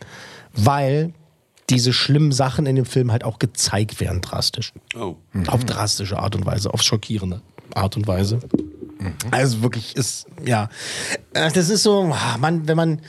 weil 0.53 1.13
diese 1.73 1.93
schlimmen 1.93 2.31
Sachen 2.31 2.65
in 2.65 2.75
dem 2.75 2.85
Film 2.85 3.11
halt 3.11 3.23
auch 3.23 3.39
gezeigt 3.39 3.99
werden, 3.99 4.21
drastisch. 4.21 4.73
Oh. 4.95 5.15
Auf 5.47 5.65
drastische 5.65 6.17
Art 6.19 6.35
und 6.35 6.45
Weise, 6.45 6.73
auf 6.73 6.81
schockierende 6.81 7.41
Art 7.73 7.97
und 7.97 8.07
Weise. 8.07 8.39
Also 9.31 9.61
wirklich 9.61 9.95
ist, 9.95 10.27
ja. 10.45 10.69
Äh, 11.33 11.51
Das 11.51 11.69
ist 11.69 11.83
so, 11.83 12.11
ah, 12.13 12.37
man, 12.37 12.67
wenn 12.67 12.77
man. 12.77 13.01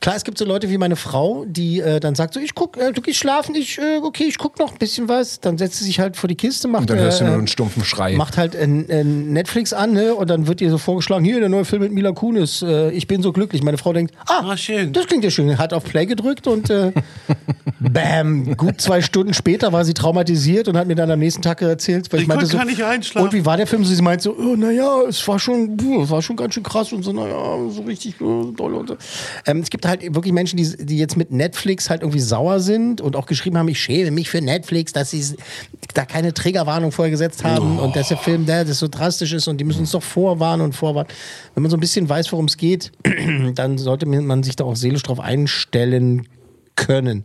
Klar, 0.00 0.16
es 0.16 0.24
gibt 0.24 0.38
so 0.38 0.46
Leute 0.46 0.70
wie 0.70 0.78
meine 0.78 0.96
Frau, 0.96 1.44
die 1.46 1.80
äh, 1.80 2.00
dann 2.00 2.14
sagt 2.14 2.32
so, 2.32 2.40
ich 2.40 2.54
guck, 2.54 2.78
äh, 2.78 2.90
du 2.92 3.02
gehst 3.02 3.18
schlafen, 3.18 3.54
ich, 3.54 3.78
äh, 3.78 3.98
okay, 4.02 4.24
ich 4.24 4.38
guck 4.38 4.58
noch 4.58 4.72
ein 4.72 4.78
bisschen 4.78 5.08
was. 5.08 5.40
Dann 5.40 5.58
setzt 5.58 5.78
sie 5.78 5.84
sich 5.84 6.00
halt 6.00 6.16
vor 6.16 6.26
die 6.26 6.36
Kiste, 6.36 6.68
macht, 6.68 6.82
Und 6.82 6.90
dann 6.90 6.98
hörst 7.00 7.20
du 7.20 7.24
äh, 7.24 7.28
nur 7.28 7.36
einen 7.36 7.48
stumpfen 7.48 7.84
Schrei. 7.84 8.16
macht 8.16 8.38
halt 8.38 8.54
äh, 8.54 8.64
äh, 8.64 9.04
Netflix 9.04 9.74
an, 9.74 9.92
ne? 9.92 10.14
Und 10.14 10.30
dann 10.30 10.46
wird 10.46 10.62
ihr 10.62 10.70
so 10.70 10.78
vorgeschlagen, 10.78 11.22
hier, 11.24 11.38
der 11.38 11.50
neue 11.50 11.66
Film 11.66 11.82
mit 11.82 11.92
Mila 11.92 12.12
Kunis, 12.12 12.62
äh, 12.62 12.90
ich 12.92 13.06
bin 13.08 13.20
so 13.22 13.30
glücklich. 13.32 13.62
Meine 13.62 13.76
Frau 13.76 13.92
denkt, 13.92 14.14
ah, 14.26 14.56
schön. 14.56 14.94
das 14.94 15.06
klingt 15.06 15.22
ja 15.22 15.30
schön. 15.30 15.58
Hat 15.58 15.74
auf 15.74 15.84
Play 15.84 16.06
gedrückt 16.06 16.46
und 16.46 16.70
äh, 16.70 16.92
bam, 17.80 18.56
gut 18.56 18.80
zwei 18.80 19.02
Stunden 19.02 19.34
später 19.34 19.70
war 19.72 19.84
sie 19.84 19.92
traumatisiert 19.92 20.68
und 20.68 20.78
hat 20.78 20.86
mir 20.86 20.94
dann 20.94 21.10
am 21.10 21.18
nächsten 21.18 21.42
Tag 21.42 21.60
erzählt, 21.60 22.10
weil 22.10 22.20
ich, 22.20 22.22
Ich 22.24 22.28
meinte 22.28 22.44
konnte 22.44 22.52
so, 22.52 22.56
gar 22.58 22.64
nicht 22.64 22.82
einschlafen. 22.82 23.26
und 23.28 23.34
wie 23.34 23.44
war 23.44 23.58
der 23.58 23.66
Film? 23.66 23.84
Sie 23.84 24.00
meinte 24.00 24.24
so, 24.24 24.36
oh, 24.38 24.56
naja, 24.56 25.02
es 25.08 25.26
war 25.28 25.38
schon, 25.38 25.76
es 26.02 26.10
war 26.10 26.22
schon 26.22 26.36
ganz 26.36 26.54
schön 26.54 26.62
krass 26.62 26.90
und 26.92 27.02
so, 27.02 27.12
naja, 27.12 27.58
so 27.68 27.82
richtig 27.82 28.14
äh, 28.20 28.52
doll 28.56 28.74
und 28.74 28.88
so. 28.88 28.96
Ähm, 29.46 29.58
es 29.58 29.68
gibt 29.68 29.84
halt 29.90 30.14
wirklich 30.14 30.32
Menschen, 30.32 30.56
die, 30.56 30.86
die 30.86 30.96
jetzt 30.96 31.16
mit 31.18 31.30
Netflix 31.30 31.90
halt 31.90 32.00
irgendwie 32.00 32.20
sauer 32.20 32.60
sind 32.60 33.00
und 33.02 33.14
auch 33.16 33.26
geschrieben 33.26 33.58
haben, 33.58 33.68
ich 33.68 33.78
schäme 33.78 34.10
mich 34.10 34.30
für 34.30 34.40
Netflix, 34.40 34.92
dass 34.94 35.10
sie 35.10 35.22
da 35.92 36.04
keine 36.06 36.32
Triggerwarnung 36.32 36.92
vorher 36.92 37.10
gesetzt 37.10 37.44
haben 37.44 37.78
Oh. 37.78 37.84
und 37.84 37.96
dass 37.96 38.08
der 38.08 38.16
Film 38.16 38.46
der 38.46 38.64
das 38.64 38.78
so 38.78 38.88
drastisch 38.88 39.32
ist 39.34 39.46
und 39.48 39.58
die 39.58 39.64
müssen 39.64 39.80
uns 39.80 39.90
doch 39.90 40.02
vorwarnen 40.02 40.64
und 40.64 40.74
vorwarnen. 40.74 41.10
Wenn 41.54 41.62
man 41.64 41.70
so 41.70 41.76
ein 41.76 41.80
bisschen 41.80 42.08
weiß, 42.08 42.32
worum 42.32 42.46
es 42.46 42.56
geht, 42.56 42.92
dann 43.54 43.76
sollte 43.76 44.06
man 44.06 44.42
sich 44.42 44.56
da 44.56 44.64
auch 44.64 44.76
seelisch 44.76 45.02
drauf 45.02 45.20
einstellen 45.20 46.26
können. 46.76 47.24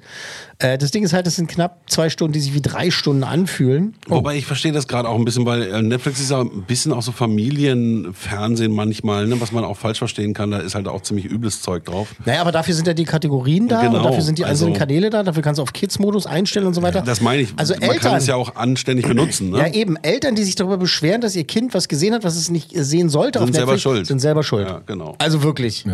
Äh, 0.60 0.78
das 0.78 0.92
Ding 0.92 1.04
ist 1.04 1.14
halt, 1.14 1.28
das 1.28 1.36
sind 1.36 1.48
knapp 1.50 1.82
zwei 1.90 2.10
Stunden, 2.10 2.34
die 2.34 2.40
sich 2.40 2.54
wie 2.54 2.62
drei 2.62 2.92
Stunden 2.92 3.24
anfühlen. 3.24 3.96
Wobei 4.08 4.36
ich 4.36 4.46
verstehe 4.46 4.72
das 4.72 4.88
gerade 4.88 5.08
auch 5.10 5.16
ein 5.16 5.26
bisschen, 5.26 5.46
weil 5.46 5.64
äh, 5.64 5.82
Netflix 5.82 6.20
ist 6.20 6.32
ja 6.32 6.42
ein 6.42 6.64
bisschen 6.64 6.94
auch 6.94 7.02
so 7.02 7.12
Familienfernsehen 7.12 8.72
manchmal, 8.72 9.28
ne, 9.28 9.40
was 9.42 9.52
man 9.52 9.64
auch 9.64 9.78
falsch 9.78 10.00
verstehen 10.00 10.34
kann. 10.34 10.52
Da 10.52 10.60
ist 10.60 10.76
halt 10.76 10.88
auch 10.88 11.02
ziemlich 11.02 11.26
übles 11.26 11.62
Zeug 11.62 11.86
drauf. 11.86 12.16
Naja, 12.26 12.42
aber 12.42 12.52
dafür 12.52 12.74
sind 12.74 12.88
ja 12.88 12.94
die 12.94 13.06
Kategorien 13.06 13.68
da 13.68 13.82
Genau, 13.82 13.98
und 13.98 14.04
dafür 14.06 14.22
sind 14.22 14.38
die 14.38 14.46
einzelnen 14.46 14.72
also- 14.74 14.80
Kanäle 14.80 15.10
da, 15.10 15.24
dafür 15.24 15.44
kannst 15.44 15.60
du 15.60 15.64
auf 15.64 15.74
Kids-Modus 15.74 16.26
einstellen 16.28 16.68
und 16.68 16.74
so 16.74 16.82
weiter. 16.82 17.02
Das 17.02 17.22
meine 17.22 17.42
ich. 17.42 17.54
Also 17.58 17.74
man 17.74 17.84
Eltern, 17.84 18.00
kann 18.00 18.16
es 18.18 18.28
ja 18.28 18.36
auch 18.36 18.56
anständig 18.56 19.08
benutzen. 19.08 19.52
Ne? 19.52 19.60
Ja, 19.60 19.68
eben. 19.74 19.98
Eltern, 20.02 20.36
die 20.36 20.44
sich 20.44 20.56
darüber 20.56 20.78
beschweren, 20.78 21.22
dass 21.22 21.36
ihr 21.36 21.44
Kind 21.46 21.74
was 21.74 21.88
gesehen 21.88 22.14
hat, 22.14 22.24
was 22.24 22.36
es 22.36 22.50
nicht 22.50 22.72
sehen 22.74 23.10
sollte 23.10 23.40
Sind 23.40 23.50
auf 23.50 23.56
selber 23.56 23.72
Netflix, 23.74 23.82
schuld. 23.84 24.08
sind 24.08 24.20
selber 24.20 24.44
schuld. 24.44 24.68
Ja, 24.68 24.82
genau. 24.86 25.16
Also 25.18 25.44
wirklich. 25.44 25.86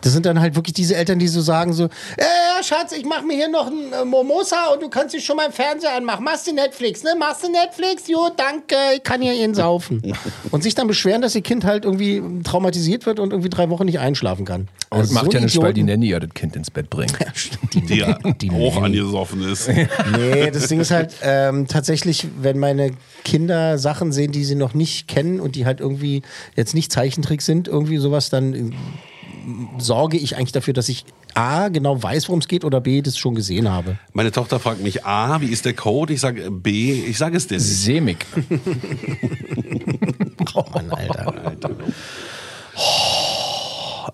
Das 0.00 0.12
sind 0.12 0.26
dann 0.26 0.40
halt 0.40 0.56
wirklich 0.56 0.74
diese 0.74 0.96
Eltern, 0.96 1.18
die 1.18 1.28
so 1.28 1.40
sagen 1.40 1.72
so, 1.72 1.84
äh, 1.84 1.90
Schatz, 2.62 2.92
ich 2.92 3.04
mach 3.04 3.22
mir 3.22 3.34
hier 3.34 3.48
noch 3.48 3.66
ein 3.66 3.92
äh, 3.92 4.04
Momosa 4.04 4.68
und 4.72 4.82
du 4.82 4.88
kannst 4.88 5.14
dich 5.14 5.24
schon 5.24 5.36
mal 5.36 5.46
im 5.46 5.52
Fernseher 5.52 5.94
anmachen. 5.94 6.24
Machst 6.24 6.46
du 6.46 6.54
Netflix, 6.54 7.02
ne? 7.02 7.14
Machst 7.18 7.44
du 7.44 7.50
Netflix? 7.50 8.08
Jo, 8.08 8.30
danke, 8.36 8.76
ich 8.96 9.02
kann 9.02 9.20
hier 9.20 9.32
ihn 9.32 9.54
saufen. 9.54 10.02
und 10.50 10.62
sich 10.62 10.74
dann 10.74 10.86
beschweren, 10.86 11.22
dass 11.22 11.34
ihr 11.34 11.42
Kind 11.42 11.64
halt 11.64 11.84
irgendwie 11.84 12.22
traumatisiert 12.42 13.06
wird 13.06 13.20
und 13.20 13.30
irgendwie 13.32 13.50
drei 13.50 13.70
Wochen 13.70 13.84
nicht 13.84 13.98
einschlafen 13.98 14.44
kann. 14.44 14.68
Und 14.90 14.98
Also 15.00 15.14
macht 15.14 15.26
so 15.26 15.32
ja 15.32 15.40
nicht, 15.40 15.60
weil 15.60 15.72
die 15.72 15.82
Nanny 15.82 16.08
ja 16.08 16.20
das 16.20 16.30
Kind 16.34 16.56
ins 16.56 16.70
Bett 16.70 16.90
bringt. 16.90 17.16
Die 17.72 17.96
ja 17.96 18.18
hoch 18.52 18.82
angesoffen 18.82 19.42
ist. 19.50 19.68
Nee, 20.16 20.50
das 20.50 20.68
Ding 20.68 20.80
ist 20.80 20.90
halt 20.90 21.14
ähm, 21.22 21.66
tatsächlich, 21.66 22.26
wenn 22.40 22.58
meine 22.58 22.92
Kinder 23.24 23.78
Sachen 23.78 24.12
sehen, 24.12 24.32
die 24.32 24.44
sie 24.44 24.54
noch 24.54 24.74
nicht 24.74 25.08
kennen 25.08 25.40
und 25.40 25.56
die 25.56 25.64
halt 25.64 25.80
irgendwie 25.80 26.22
jetzt 26.56 26.74
nicht 26.74 26.92
Zeichentrick 26.92 27.40
sind, 27.40 27.68
irgendwie 27.68 27.96
sowas, 27.96 28.28
dann 28.30 28.54
äh, 28.54 28.70
sorge 29.78 30.16
ich 30.16 30.36
eigentlich 30.36 30.52
dafür, 30.52 30.74
dass 30.74 30.88
ich 30.88 31.04
A, 31.34 31.68
genau 31.68 32.02
weiß, 32.02 32.28
worum 32.28 32.40
es 32.40 32.48
geht 32.48 32.64
oder 32.64 32.80
B, 32.80 33.02
das 33.02 33.18
schon 33.18 33.34
gesehen 33.34 33.70
habe. 33.70 33.98
Meine 34.12 34.32
Tochter 34.32 34.60
fragt 34.60 34.82
mich 34.82 35.04
A, 35.04 35.40
wie 35.40 35.48
ist 35.48 35.64
der 35.64 35.74
Code? 35.74 36.12
Ich 36.12 36.20
sage 36.20 36.50
B, 36.50 36.92
ich 36.92 37.18
sage 37.18 37.36
es 37.36 37.46
dir. 37.46 37.60
Semig. 37.60 38.26
oh 40.54 40.64
Mann, 40.72 40.90
Alter. 40.90 41.34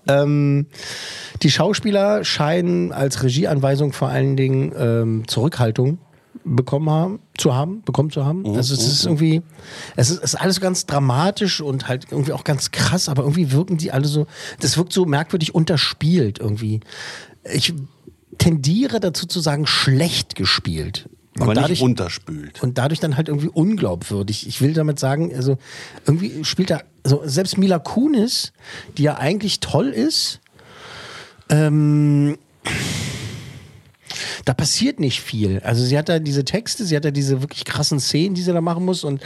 Ähm, 0.07 0.67
die 1.41 1.51
Schauspieler 1.51 2.23
scheinen 2.23 2.91
als 2.91 3.23
Regieanweisung 3.23 3.93
vor 3.93 4.09
allen 4.09 4.35
Dingen 4.35 4.73
ähm, 4.77 5.27
Zurückhaltung 5.27 5.99
bekommen 6.43 6.89
haben, 6.89 7.19
zu 7.37 7.53
haben, 7.53 7.81
bekommen 7.83 8.11
zu 8.11 8.25
haben. 8.25 8.45
Also 8.55 8.73
es 8.73 8.87
ist 8.87 9.05
irgendwie, 9.05 9.41
es 9.95 10.09
ist, 10.09 10.23
ist 10.23 10.35
alles 10.35 10.59
ganz 10.61 10.85
dramatisch 10.85 11.61
und 11.61 11.87
halt 11.87 12.07
irgendwie 12.11 12.33
auch 12.33 12.43
ganz 12.43 12.71
krass, 12.71 13.09
aber 13.09 13.23
irgendwie 13.23 13.51
wirken 13.51 13.77
die 13.77 13.91
alle 13.91 14.07
so, 14.07 14.27
das 14.59 14.77
wirkt 14.77 14.93
so 14.93 15.05
merkwürdig 15.05 15.53
unterspielt 15.53 16.39
irgendwie. 16.39 16.79
Ich 17.51 17.73
tendiere 18.37 18.99
dazu 18.99 19.25
zu 19.27 19.39
sagen, 19.39 19.67
schlecht 19.67 20.35
gespielt. 20.35 21.09
Aber 21.39 21.53
nicht 21.53 21.81
unterspült. 21.81 22.61
Und 22.63 22.77
dadurch 22.77 22.99
dann 22.99 23.15
halt 23.15 23.29
irgendwie 23.29 23.47
unglaubwürdig. 23.47 24.47
Ich 24.47 24.61
will 24.61 24.73
damit 24.73 24.99
sagen, 24.99 25.33
also 25.33 25.57
irgendwie 26.05 26.43
spielt 26.43 26.69
da, 26.69 26.81
also 27.03 27.21
selbst 27.23 27.57
Mila 27.57 27.79
Kunis, 27.79 28.51
die 28.97 29.03
ja 29.03 29.17
eigentlich 29.17 29.59
toll 29.59 29.87
ist, 29.89 30.41
ähm, 31.49 32.37
da 34.45 34.53
passiert 34.53 34.99
nicht 34.99 35.21
viel. 35.21 35.59
Also 35.63 35.83
sie 35.83 35.97
hat 35.97 36.09
da 36.09 36.19
diese 36.19 36.45
Texte, 36.45 36.85
sie 36.85 36.95
hat 36.95 37.05
da 37.05 37.11
diese 37.11 37.41
wirklich 37.41 37.65
krassen 37.65 37.99
Szenen, 37.99 38.35
die 38.35 38.41
sie 38.41 38.53
da 38.53 38.61
machen 38.61 38.85
muss 38.85 39.03
und 39.03 39.21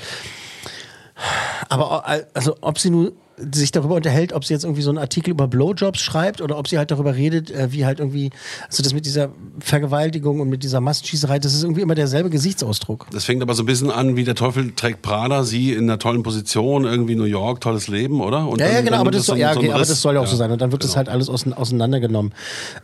aber 1.69 2.05
also 2.33 2.55
ob 2.61 2.79
sie 2.79 2.89
nur 2.89 3.13
sich 3.37 3.71
darüber 3.71 3.95
unterhält, 3.95 4.31
ob 4.33 4.45
sie 4.45 4.53
jetzt 4.53 4.63
irgendwie 4.63 4.83
so 4.83 4.89
einen 4.89 4.99
Artikel 4.99 5.31
über 5.31 5.47
Blowjobs 5.47 5.99
schreibt 5.99 6.41
oder 6.41 6.57
ob 6.57 6.67
sie 6.67 6.77
halt 6.77 6.91
darüber 6.91 7.15
redet, 7.15 7.49
äh, 7.49 7.71
wie 7.71 7.85
halt 7.85 7.99
irgendwie, 7.99 8.29
also 8.67 8.83
das 8.83 8.93
mit 8.93 9.05
dieser 9.05 9.29
Vergewaltigung 9.59 10.39
und 10.39 10.49
mit 10.49 10.63
dieser 10.63 10.81
Massenschießerei, 10.81 11.39
das 11.39 11.53
ist 11.55 11.63
irgendwie 11.63 11.81
immer 11.81 11.95
derselbe 11.95 12.29
Gesichtsausdruck. 12.29 13.07
Das 13.11 13.25
fängt 13.25 13.41
aber 13.41 13.55
so 13.55 13.63
ein 13.63 13.65
bisschen 13.65 13.89
an, 13.89 14.15
wie 14.15 14.23
der 14.23 14.35
Teufel 14.35 14.71
trägt 14.75 15.01
Prada, 15.01 15.43
sie 15.43 15.73
in 15.73 15.83
einer 15.85 15.97
tollen 15.99 16.21
Position, 16.23 16.85
irgendwie 16.85 17.15
New 17.15 17.23
York, 17.23 17.61
tolles 17.61 17.87
Leben, 17.87 18.21
oder? 18.21 18.47
Und 18.47 18.59
ja, 18.59 18.69
ja, 18.71 18.81
genau, 18.81 18.97
aber 18.97 19.11
das, 19.11 19.25
soll, 19.25 19.37
so 19.37 19.41
ja, 19.41 19.53
so 19.53 19.59
okay, 19.59 19.71
aber 19.71 19.79
das 19.79 20.01
soll 20.01 20.13
ja 20.13 20.21
auch 20.21 20.27
so 20.27 20.33
Ja, 20.33 20.37
sein. 20.37 20.51
Und 20.51 20.61
dann 20.61 20.71
wird 20.71 20.83
das 20.83 20.91
genau. 20.91 20.97
halt 20.97 21.09
alles 21.09 21.29
ausein- 21.29 21.53
auseinandergenommen. 21.53 22.33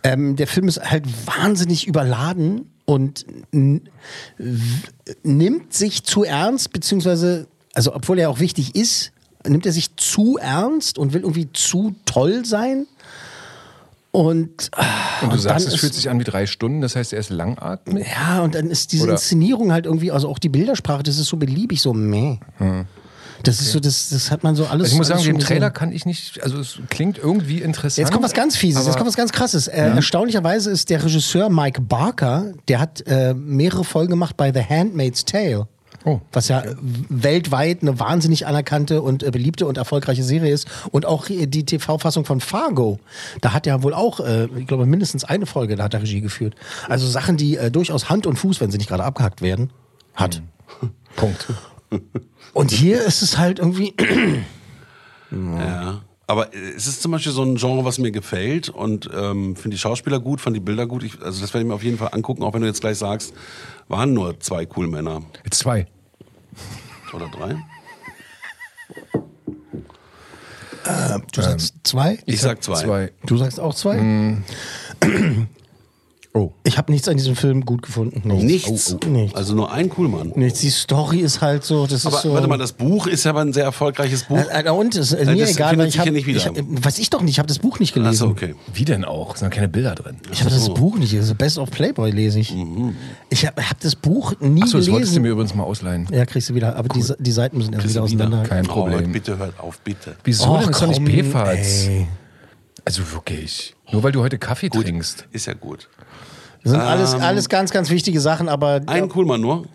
Ähm, 0.03 0.35
der 0.35 0.47
Film 0.47 0.67
ist 0.67 0.81
halt 0.81 1.03
wahnsinnig 1.27 1.87
überladen 1.87 2.65
und 2.85 3.25
nimmt 5.23 5.73
sich 5.73 6.03
zu 6.03 6.23
ernst, 6.23 6.73
beziehungsweise, 6.73 7.47
also 7.73 7.93
obwohl 7.93 8.17
er 8.19 8.29
auch 8.29 8.39
wichtig 8.39 8.75
ist, 8.75 9.11
nimmt 9.47 9.65
er 9.65 9.71
sich 9.71 9.95
zu 9.95 10.37
ernst 10.37 10.97
und 10.97 11.13
will 11.13 11.21
irgendwie 11.21 11.51
zu 11.53 11.95
toll 12.05 12.45
sein. 12.45 12.87
Und, 14.11 14.69
ah, 14.75 14.83
Und 15.21 15.29
du 15.29 15.35
und 15.35 15.41
sagst, 15.41 15.67
es 15.67 15.75
fühlt 15.75 15.93
sich 15.93 16.09
an 16.09 16.19
wie 16.19 16.23
drei 16.23 16.47
Stunden, 16.47 16.81
das 16.81 16.95
heißt, 16.95 17.13
er 17.13 17.19
ist 17.19 17.29
langatmig? 17.29 18.07
Ja, 18.07 18.41
und 18.41 18.55
dann 18.55 18.71
ist 18.71 18.91
diese 18.91 19.03
Oder- 19.03 19.13
Inszenierung 19.13 19.71
halt 19.71 19.85
irgendwie, 19.85 20.11
also 20.11 20.27
auch 20.29 20.39
die 20.39 20.49
Bildersprache, 20.49 21.03
das 21.03 21.19
ist 21.19 21.27
so 21.27 21.37
beliebig, 21.37 21.79
so 21.79 21.93
meh. 21.93 22.39
Das 23.43 23.61
ist 23.61 23.71
so, 23.71 23.79
das, 23.79 24.09
das 24.09 24.31
hat 24.31 24.43
man 24.43 24.55
so 24.55 24.65
alles. 24.65 24.85
Also 24.85 24.93
ich 24.93 24.97
muss 24.97 25.07
sagen, 25.07 25.23
den 25.23 25.39
Trailer 25.39 25.69
kann 25.69 25.91
ich 25.91 26.05
nicht, 26.07 26.43
also 26.43 26.57
es 26.59 26.79
klingt 26.89 27.19
irgendwie 27.19 27.61
interessant. 27.61 27.99
Jetzt 27.99 28.11
kommt 28.11 28.25
was 28.25 28.33
ganz 28.33 28.57
Fieses, 28.57 28.85
jetzt 28.87 28.97
kommt 28.97 29.07
was 29.07 29.15
ganz 29.15 29.31
Krasses. 29.31 29.67
Äh, 29.67 29.77
Erstaunlicherweise 29.95 30.71
ist 30.71 30.89
der 30.89 31.03
Regisseur 31.03 31.49
Mike 31.49 31.79
Barker, 31.81 32.51
der 32.67 32.79
hat 32.79 33.03
äh, 33.05 33.33
mehrere 33.35 33.83
Folgen 33.83 34.09
gemacht 34.09 34.35
bei 34.35 34.51
The 34.51 34.61
Handmaid's 34.63 35.23
Tale. 35.23 35.67
Oh, 36.05 36.21
was 36.31 36.47
ja 36.47 36.63
w- 36.63 36.73
weltweit 37.09 37.81
eine 37.81 37.99
wahnsinnig 37.99 38.47
anerkannte 38.47 39.01
und 39.01 39.21
äh, 39.23 39.31
beliebte 39.31 39.65
und 39.67 39.77
erfolgreiche 39.77 40.23
Serie 40.23 40.53
ist. 40.53 40.67
Und 40.91 41.05
auch 41.05 41.25
die 41.27 41.65
TV-Fassung 41.65 42.23
von 42.25 42.39
Fargo. 42.39 42.99
Da 43.41 43.51
hat 43.53 43.67
er 43.67 43.83
wohl 43.83 43.93
auch, 43.93 44.19
äh, 44.21 44.45
ich 44.57 44.65
glaube, 44.67 44.85
mindestens 44.85 45.25
eine 45.25 45.45
Folge, 45.45 45.75
da 45.75 45.83
hat 45.83 45.93
er 45.93 46.01
Regie 46.01 46.21
geführt. 46.21 46.55
Also 46.87 47.05
Sachen, 47.07 47.35
die 47.37 47.57
äh, 47.57 47.69
durchaus 47.69 48.09
Hand 48.09 48.27
und 48.27 48.37
Fuß, 48.37 48.61
wenn 48.61 48.71
sie 48.71 48.77
nicht 48.77 48.87
gerade 48.89 49.03
abgehackt 49.03 49.41
werden, 49.41 49.71
hat. 50.15 50.41
Punkt. 51.15 51.47
Und 52.53 52.71
hier 52.71 53.01
ist 53.03 53.21
es 53.21 53.37
halt 53.37 53.59
irgendwie. 53.59 53.93
Ja. 55.31 56.01
Aber 56.29 56.53
äh, 56.53 56.57
es 56.77 56.85
ist 56.85 57.01
zum 57.01 57.11
Beispiel 57.11 57.31
so 57.31 57.41
ein 57.41 57.55
Genre, 57.55 57.83
was 57.83 57.97
mir 57.97 58.11
gefällt 58.11 58.69
und 58.69 59.09
ähm, 59.11 59.55
finde 59.55 59.71
die 59.71 59.79
Schauspieler 59.79 60.19
gut, 60.19 60.39
fand 60.39 60.55
die 60.55 60.59
Bilder 60.59 60.85
gut. 60.85 61.03
Ich, 61.03 61.19
also 61.23 61.41
das 61.41 61.53
werde 61.55 61.63
ich 61.63 61.67
mir 61.67 61.73
auf 61.73 61.83
jeden 61.83 61.97
Fall 61.97 62.09
angucken, 62.11 62.43
auch 62.43 62.53
wenn 62.53 62.61
du 62.61 62.67
jetzt 62.67 62.81
gleich 62.81 62.99
sagst, 62.99 63.33
waren 63.87 64.13
nur 64.13 64.39
zwei 64.39 64.67
cool 64.77 64.87
Männer. 64.87 65.23
Zwei. 65.49 65.87
Oder 67.13 67.29
drei? 67.29 67.55
Äh, 70.85 71.19
du 71.33 71.41
sagst 71.41 71.75
zwei? 71.83 72.19
Ich 72.27 72.41
sag 72.41 72.63
zwei. 72.63 73.11
Du 73.25 73.37
sagst 73.37 73.59
auch 73.59 73.73
zwei? 73.73 73.97
Mm. 73.97 74.43
Oh. 76.31 76.51
Ich 76.63 76.77
habe 76.77 76.91
nichts 76.91 77.07
an 77.07 77.17
diesem 77.17 77.35
Film 77.35 77.65
gut 77.65 77.81
gefunden. 77.81 78.21
Nichts. 78.45 78.93
Oh, 78.93 78.99
oh. 79.03 79.09
Nichts. 79.09 79.35
Also 79.35 79.55
nur 79.55 79.71
ein 79.71 79.89
Coolmann. 79.89 80.31
Nichts. 80.35 80.59
Die 80.59 80.69
Story 80.69 81.19
ist 81.21 81.41
halt 81.41 81.63
so, 81.63 81.87
das 81.87 82.05
Aber 82.05 82.17
ist 82.17 82.21
so. 82.21 82.33
warte 82.33 82.47
mal, 82.47 82.59
das 82.59 82.71
Buch 82.73 83.07
ist 83.07 83.23
ja 83.23 83.31
aber 83.31 83.41
ein 83.41 83.51
sehr 83.51 83.63
erfolgreiches 83.63 84.25
Buch. 84.25 84.37
Äh, 84.37 84.65
äh, 84.65 84.69
und 84.69 84.93
ist 84.93 85.11
äh, 85.13 85.25
mir 85.25 85.37
das 85.41 85.51
egal, 85.55 85.75
weil 85.79 85.87
ich 85.87 85.97
habe, 85.97 86.11
nicht 86.11 86.27
wieder. 86.27 86.37
ich, 86.37 86.45
äh, 86.45 86.63
weiß 86.67 86.99
ich 86.99 87.09
doch 87.09 87.21
nicht, 87.21 87.31
ich 87.31 87.39
habe 87.39 87.47
das 87.47 87.57
Buch 87.57 87.79
nicht 87.79 87.95
gelesen. 87.95 88.09
Achso, 88.25 88.27
okay. 88.31 88.53
Wie 88.75 88.85
denn 88.85 89.05
auch? 89.05 89.33
Es 89.33 89.39
sind 89.39 89.49
keine 89.51 89.67
Bilder 89.69 89.95
drin. 89.95 90.17
Ich 90.31 90.41
habe 90.41 90.51
das 90.51 90.71
Buch 90.71 90.97
nicht, 90.99 91.15
also 91.15 91.33
Best 91.33 91.57
of 91.57 91.71
Playboy 91.71 92.11
lese 92.11 92.39
ich. 92.39 92.53
Mhm. 92.53 92.95
Ich 93.31 93.47
habe 93.47 93.67
hab 93.67 93.79
das 93.79 93.95
Buch 93.95 94.33
nie 94.39 94.61
Achso, 94.61 94.77
das 94.77 94.85
wolltest 94.91 94.91
du 94.91 95.15
gelesen. 95.15 95.21
mir 95.23 95.29
übrigens 95.29 95.55
mal 95.55 95.63
ausleihen. 95.63 96.07
Ja, 96.11 96.27
kriegst 96.27 96.49
du 96.49 96.53
wieder, 96.53 96.75
aber 96.75 96.89
die, 96.89 97.03
die 97.17 97.31
Seiten 97.31 97.57
müssen 97.57 97.73
erst 97.73 97.89
wieder 97.89 98.01
du 98.01 98.07
wieder? 98.11 98.25
auseinander. 98.25 98.47
Kein 98.47 98.65
Oh, 98.69 98.73
Problem. 98.73 99.11
bitte 99.11 99.35
hört 99.39 99.59
auf, 99.59 99.79
bitte. 99.79 100.15
Wieso 100.23 100.43
Och, 100.47 100.59
denn? 100.61 100.69
Ist 100.69 100.81
doch 100.83 100.87
nicht. 100.89 102.07
Also 102.85 103.11
wirklich. 103.13 103.75
Nur 103.91 104.03
weil 104.03 104.11
du 104.11 104.21
heute 104.21 104.37
Kaffee 104.37 104.69
trinkst. 104.69 105.27
Ist 105.31 105.47
ja 105.47 105.53
gut. 105.53 105.89
Das 106.63 106.71
sind 106.73 106.81
alles, 106.81 107.13
Ähm, 107.13 107.21
alles 107.21 107.49
ganz, 107.49 107.71
ganz 107.71 107.89
wichtige 107.89 108.19
Sachen, 108.19 108.49
aber 108.49 108.81
Ein 108.87 109.07
Coolmann 109.09 109.41
nur, 109.41 109.65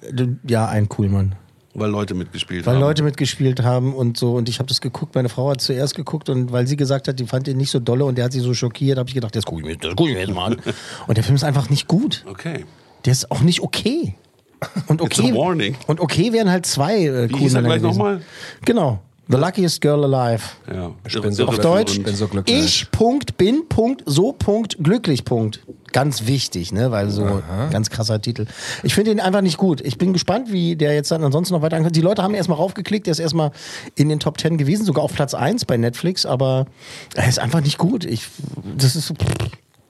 ja, 0.46 0.66
ein 0.68 0.88
Coolmann. 0.88 1.34
weil 1.72 1.90
Leute 1.90 2.14
mitgespielt 2.14 2.66
Weil 2.66 2.74
haben. 2.74 2.80
Leute 2.82 3.02
mitgespielt 3.02 3.62
haben 3.62 3.94
und 3.94 4.16
so. 4.18 4.34
Und 4.34 4.48
ich 4.48 4.58
habe 4.58 4.68
das 4.68 4.80
geguckt. 4.80 5.14
Meine 5.14 5.28
Frau 5.30 5.50
hat 5.50 5.60
zuerst 5.60 5.94
geguckt 5.94 6.28
und 6.28 6.52
weil 6.52 6.66
sie 6.66 6.76
gesagt 6.76 7.08
hat, 7.08 7.18
die 7.18 7.26
fand 7.26 7.48
ihn 7.48 7.56
nicht 7.56 7.70
so 7.70 7.80
dolle 7.80 8.04
und 8.04 8.16
der 8.18 8.26
hat 8.26 8.32
sie 8.32 8.40
so 8.40 8.52
schockiert, 8.54 8.98
habe 8.98 9.08
ich 9.08 9.14
gedacht, 9.14 9.34
das 9.34 9.44
gucke 9.44 9.62
ich, 9.62 9.66
mir- 9.66 9.76
das 9.76 9.94
guck 9.96 10.08
ich 10.08 10.14
mir 10.14 10.20
jetzt 10.20 10.34
mal 10.34 10.52
an. 10.52 10.56
Und 11.06 11.16
der 11.16 11.24
Film 11.24 11.36
ist 11.36 11.44
einfach 11.44 11.70
nicht 11.70 11.88
gut. 11.88 12.24
Okay. 12.28 12.64
Der 13.06 13.12
ist 13.12 13.30
auch 13.30 13.40
nicht 13.40 13.60
okay. 13.60 14.14
Und 14.86 15.00
It's 15.02 15.18
a 15.18 15.22
okay, 15.24 15.34
warning. 15.34 15.76
und 15.88 16.00
okay 16.00 16.32
wären 16.32 16.48
halt 16.50 16.64
zwei 16.64 17.04
äh, 17.04 17.28
Wie 17.28 17.36
hieß 17.36 17.54
er 17.54 17.60
Coolmänner 17.62 17.68
gleich 17.68 17.82
nochmal? 17.82 18.22
Genau. 18.64 19.00
The 19.28 19.38
luckiest 19.38 19.80
girl 19.80 20.04
alive. 20.04 20.42
Ja. 20.70 20.90
Ich 21.06 21.18
bin 21.20 21.32
so 21.32 21.44
Auf 21.44 21.54
glücklich. 21.54 21.62
Deutsch, 21.62 21.96
Ich 21.98 22.02
bin 22.04 22.14
so 22.14 22.28
glücklich. 22.28 22.64
ich, 22.64 22.90
Punkt, 22.90 23.36
bin, 23.38 23.62
Punkt, 23.68 24.02
so, 24.04 24.32
Punkt, 24.32 24.76
glücklich, 24.82 25.24
Punkt. 25.24 25.60
Ganz 25.92 26.26
wichtig, 26.26 26.72
ne, 26.72 26.90
weil 26.90 27.08
so 27.08 27.40
ganz 27.70 27.88
krasser 27.88 28.20
Titel. 28.20 28.46
Ich 28.82 28.94
finde 28.94 29.12
ihn 29.12 29.20
einfach 29.20 29.40
nicht 29.42 29.56
gut. 29.58 29.80
Ich 29.80 29.96
bin 29.96 30.12
gespannt, 30.12 30.50
wie 30.52 30.74
der 30.76 30.92
jetzt 30.92 31.10
dann 31.10 31.22
ansonsten 31.22 31.54
noch 31.54 31.62
weiter 31.62 31.76
ankommt. 31.76 31.94
Die 31.96 32.00
Leute 32.00 32.22
haben 32.22 32.34
erstmal 32.34 32.58
raufgeklickt, 32.58 33.06
der 33.06 33.12
ist 33.12 33.20
erstmal 33.20 33.52
in 33.94 34.08
den 34.08 34.18
Top 34.20 34.38
10 34.40 34.58
gewesen, 34.58 34.84
sogar 34.84 35.04
auf 35.04 35.12
Platz 35.14 35.34
1 35.34 35.64
bei 35.64 35.76
Netflix, 35.76 36.26
aber 36.26 36.66
er 37.14 37.28
ist 37.28 37.38
einfach 37.38 37.60
nicht 37.60 37.78
gut. 37.78 38.04
Ich, 38.04 38.26
das 38.76 38.96
ist 38.96 39.06
so, 39.06 39.14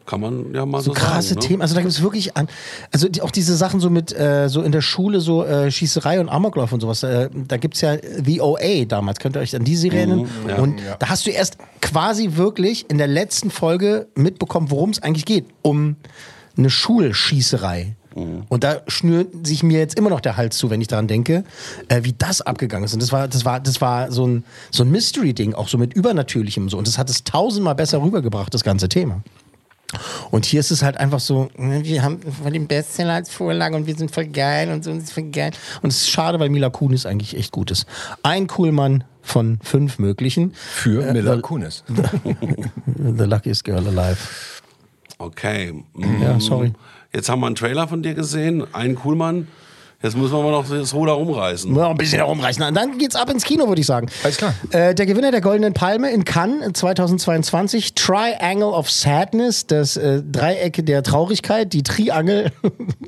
Kann 0.06 0.20
man 0.20 0.54
ja 0.54 0.66
mal 0.66 0.80
so, 0.80 0.90
so 0.90 0.92
krasse 0.92 1.28
sagen, 1.30 1.40
ne? 1.40 1.46
Themen. 1.46 1.62
Also 1.62 1.74
da 1.74 1.80
gibt 1.80 1.92
es 1.92 2.02
wirklich 2.02 2.36
an, 2.36 2.48
also 2.92 3.08
die, 3.08 3.22
auch 3.22 3.30
diese 3.30 3.56
Sachen 3.56 3.80
so 3.80 3.88
mit 3.88 4.12
äh, 4.12 4.48
so 4.48 4.60
in 4.62 4.70
der 4.70 4.82
Schule 4.82 5.20
so 5.20 5.44
äh, 5.44 5.70
Schießerei 5.70 6.20
und 6.20 6.28
Amoklauf 6.28 6.72
und 6.72 6.80
sowas. 6.80 7.02
Äh, 7.02 7.30
da 7.48 7.56
gibt 7.56 7.74
es 7.76 7.80
ja 7.80 7.96
The 8.24 8.40
OA 8.40 8.84
damals. 8.86 9.18
Könnt 9.18 9.36
ihr 9.36 9.40
euch 9.40 9.56
an 9.56 9.64
die 9.64 9.76
Serie 9.76 10.00
erinnern? 10.00 10.20
Mhm, 10.20 10.48
ja. 10.48 10.56
Und 10.56 10.80
Ja. 10.80 10.96
da 10.98 11.08
hast 11.08 11.26
du 11.26 11.30
erst 11.30 11.56
quasi 11.80 12.32
wirklich 12.36 12.90
in 12.90 12.98
der 12.98 13.06
letzten 13.08 13.50
Folge 13.50 14.08
mitbekommen, 14.14 14.70
worum 14.70 14.90
es 14.90 15.02
eigentlich 15.02 15.24
geht. 15.24 15.46
Um 15.62 15.96
eine 16.56 16.68
Schulschießerei. 16.70 17.96
Mhm. 18.14 18.42
Und 18.48 18.62
da 18.64 18.82
schnürt 18.86 19.46
sich 19.46 19.62
mir 19.62 19.78
jetzt 19.78 19.98
immer 19.98 20.10
noch 20.10 20.20
der 20.20 20.36
Hals 20.36 20.56
zu, 20.56 20.70
wenn 20.70 20.80
ich 20.80 20.86
daran 20.88 21.08
denke, 21.08 21.44
äh, 21.88 22.04
wie 22.04 22.12
das 22.16 22.42
abgegangen 22.42 22.84
ist. 22.84 22.94
Und 22.94 23.02
das 23.02 23.10
war, 23.12 23.26
das 23.28 23.44
war, 23.44 23.60
das 23.60 23.80
war 23.80 24.12
so 24.12 24.26
ein, 24.26 24.44
so 24.70 24.84
ein 24.84 24.90
Mystery-Ding, 24.90 25.54
auch 25.54 25.68
so 25.68 25.78
mit 25.78 25.94
Übernatürlichem 25.94 26.68
so. 26.68 26.78
Und 26.78 26.86
das 26.86 26.98
hat 26.98 27.10
es 27.10 27.24
tausendmal 27.24 27.74
besser 27.74 28.02
rübergebracht, 28.02 28.52
das 28.54 28.62
ganze 28.64 28.88
Thema. 28.88 29.22
Und 30.30 30.44
hier 30.44 30.60
ist 30.60 30.70
es 30.70 30.82
halt 30.82 30.96
einfach 30.96 31.20
so, 31.20 31.48
ne, 31.56 31.84
wir 31.84 32.02
haben 32.02 32.20
voll 32.42 32.52
den 32.52 32.66
Bestseller 32.66 33.14
als 33.14 33.30
Vorlage 33.30 33.76
und 33.76 33.86
wir 33.86 33.94
sind 33.94 34.10
voll 34.10 34.26
geil 34.26 34.70
und 34.70 34.82
so 34.84 34.90
und 34.90 34.98
es 34.98 35.04
ist 35.04 35.12
voll 35.12 35.30
geil. 35.30 35.52
Und 35.82 35.90
es 35.90 35.98
ist 36.02 36.10
schade, 36.10 36.40
weil 36.40 36.48
Mila 36.48 36.70
Kunis 36.70 37.06
eigentlich 37.06 37.36
echt 37.36 37.52
gut 37.52 37.70
ist. 37.70 37.86
Ein 38.22 38.46
Coolmann 38.48 39.04
von 39.22 39.58
fünf 39.62 39.98
möglichen. 39.98 40.52
Für 40.54 41.12
Mila 41.12 41.36
the, 41.36 41.42
Kunis. 41.42 41.84
the 42.86 43.24
luckiest 43.24 43.64
girl 43.64 43.86
alive. 43.86 44.18
Okay. 45.18 45.84
Ja, 46.20 46.34
Mm, 46.34 46.40
sorry. 46.40 46.72
Jetzt 47.12 47.28
haben 47.28 47.40
wir 47.40 47.46
einen 47.46 47.54
Trailer 47.54 47.86
von 47.86 48.02
dir 48.02 48.14
gesehen, 48.14 48.66
einen 48.74 48.96
Coolmann. 48.96 49.46
Jetzt 50.04 50.18
müssen 50.18 50.34
wir 50.34 50.42
mal 50.42 50.50
noch 50.50 50.68
das 50.68 50.92
Ruder 50.92 51.12
rumreißen. 51.12 51.74
Ja, 51.74 51.88
ein 51.88 51.96
bisschen 51.96 52.18
herumreißen. 52.18 52.62
Und 52.62 52.74
dann 52.74 52.98
geht's 52.98 53.16
ab 53.16 53.30
ins 53.30 53.42
Kino, 53.42 53.68
würde 53.68 53.80
ich 53.80 53.86
sagen. 53.86 54.08
Alles 54.22 54.36
klar. 54.36 54.52
Äh, 54.68 54.94
der 54.94 55.06
Gewinner 55.06 55.30
der 55.30 55.40
Goldenen 55.40 55.72
Palme 55.72 56.10
in 56.10 56.26
Cannes 56.26 56.74
2022, 56.74 57.94
Triangle 57.94 58.68
of 58.68 58.90
Sadness, 58.90 59.66
das 59.66 59.96
äh, 59.96 60.20
Dreiecke 60.22 60.82
der 60.82 61.02
Traurigkeit, 61.02 61.72
die 61.72 61.82
Triangel 61.82 62.52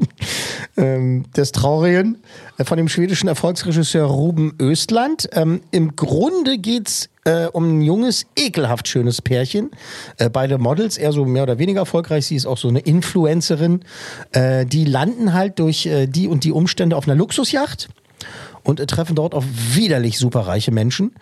ähm, 0.79 1.31
des 1.37 1.53
Traurigen, 1.53 2.23
äh, 2.57 2.65
von 2.65 2.79
dem 2.79 2.89
schwedischen 2.89 3.29
Erfolgsregisseur 3.29 4.07
Ruben 4.07 4.55
Östland. 4.59 5.29
Ähm, 5.33 5.61
Im 5.73 5.97
Grunde 5.97 6.57
geht's 6.57 7.11
äh, 7.27 7.47
um 7.53 7.79
ein 7.79 7.83
junges, 7.83 8.27
ekelhaft 8.37 8.89
schönes 8.89 9.21
Pärchen. 9.21 9.71
Äh, 10.17 10.31
beide 10.31 10.59
Models, 10.59 10.97
eher 10.97 11.13
so 11.13 11.25
mehr 11.25 11.43
oder 11.43 11.59
weniger 11.59 11.81
erfolgreich. 11.81 12.27
Sie 12.27 12.37
ist 12.37 12.47
auch 12.47 12.59
so 12.59 12.69
eine 12.69 12.81
Influencerin. 12.81 13.81
Äh, 14.33 14.65
die 14.65 14.85
landen 14.85 15.33
halt 15.33 15.59
durch 15.59 15.87
äh, 15.87 16.07
die 16.07 16.29
und 16.29 16.45
die 16.45 16.53
Umstände 16.53 16.97
auf 16.97 17.07
einer 17.07 17.17
Luxusjacht 17.17 17.89
und 18.63 18.81
äh, 18.81 18.87
treffen 18.87 19.17
dort 19.17 19.35
auf 19.35 19.45
widerlich 19.75 20.19
superreiche 20.19 20.71
Menschen. 20.71 21.15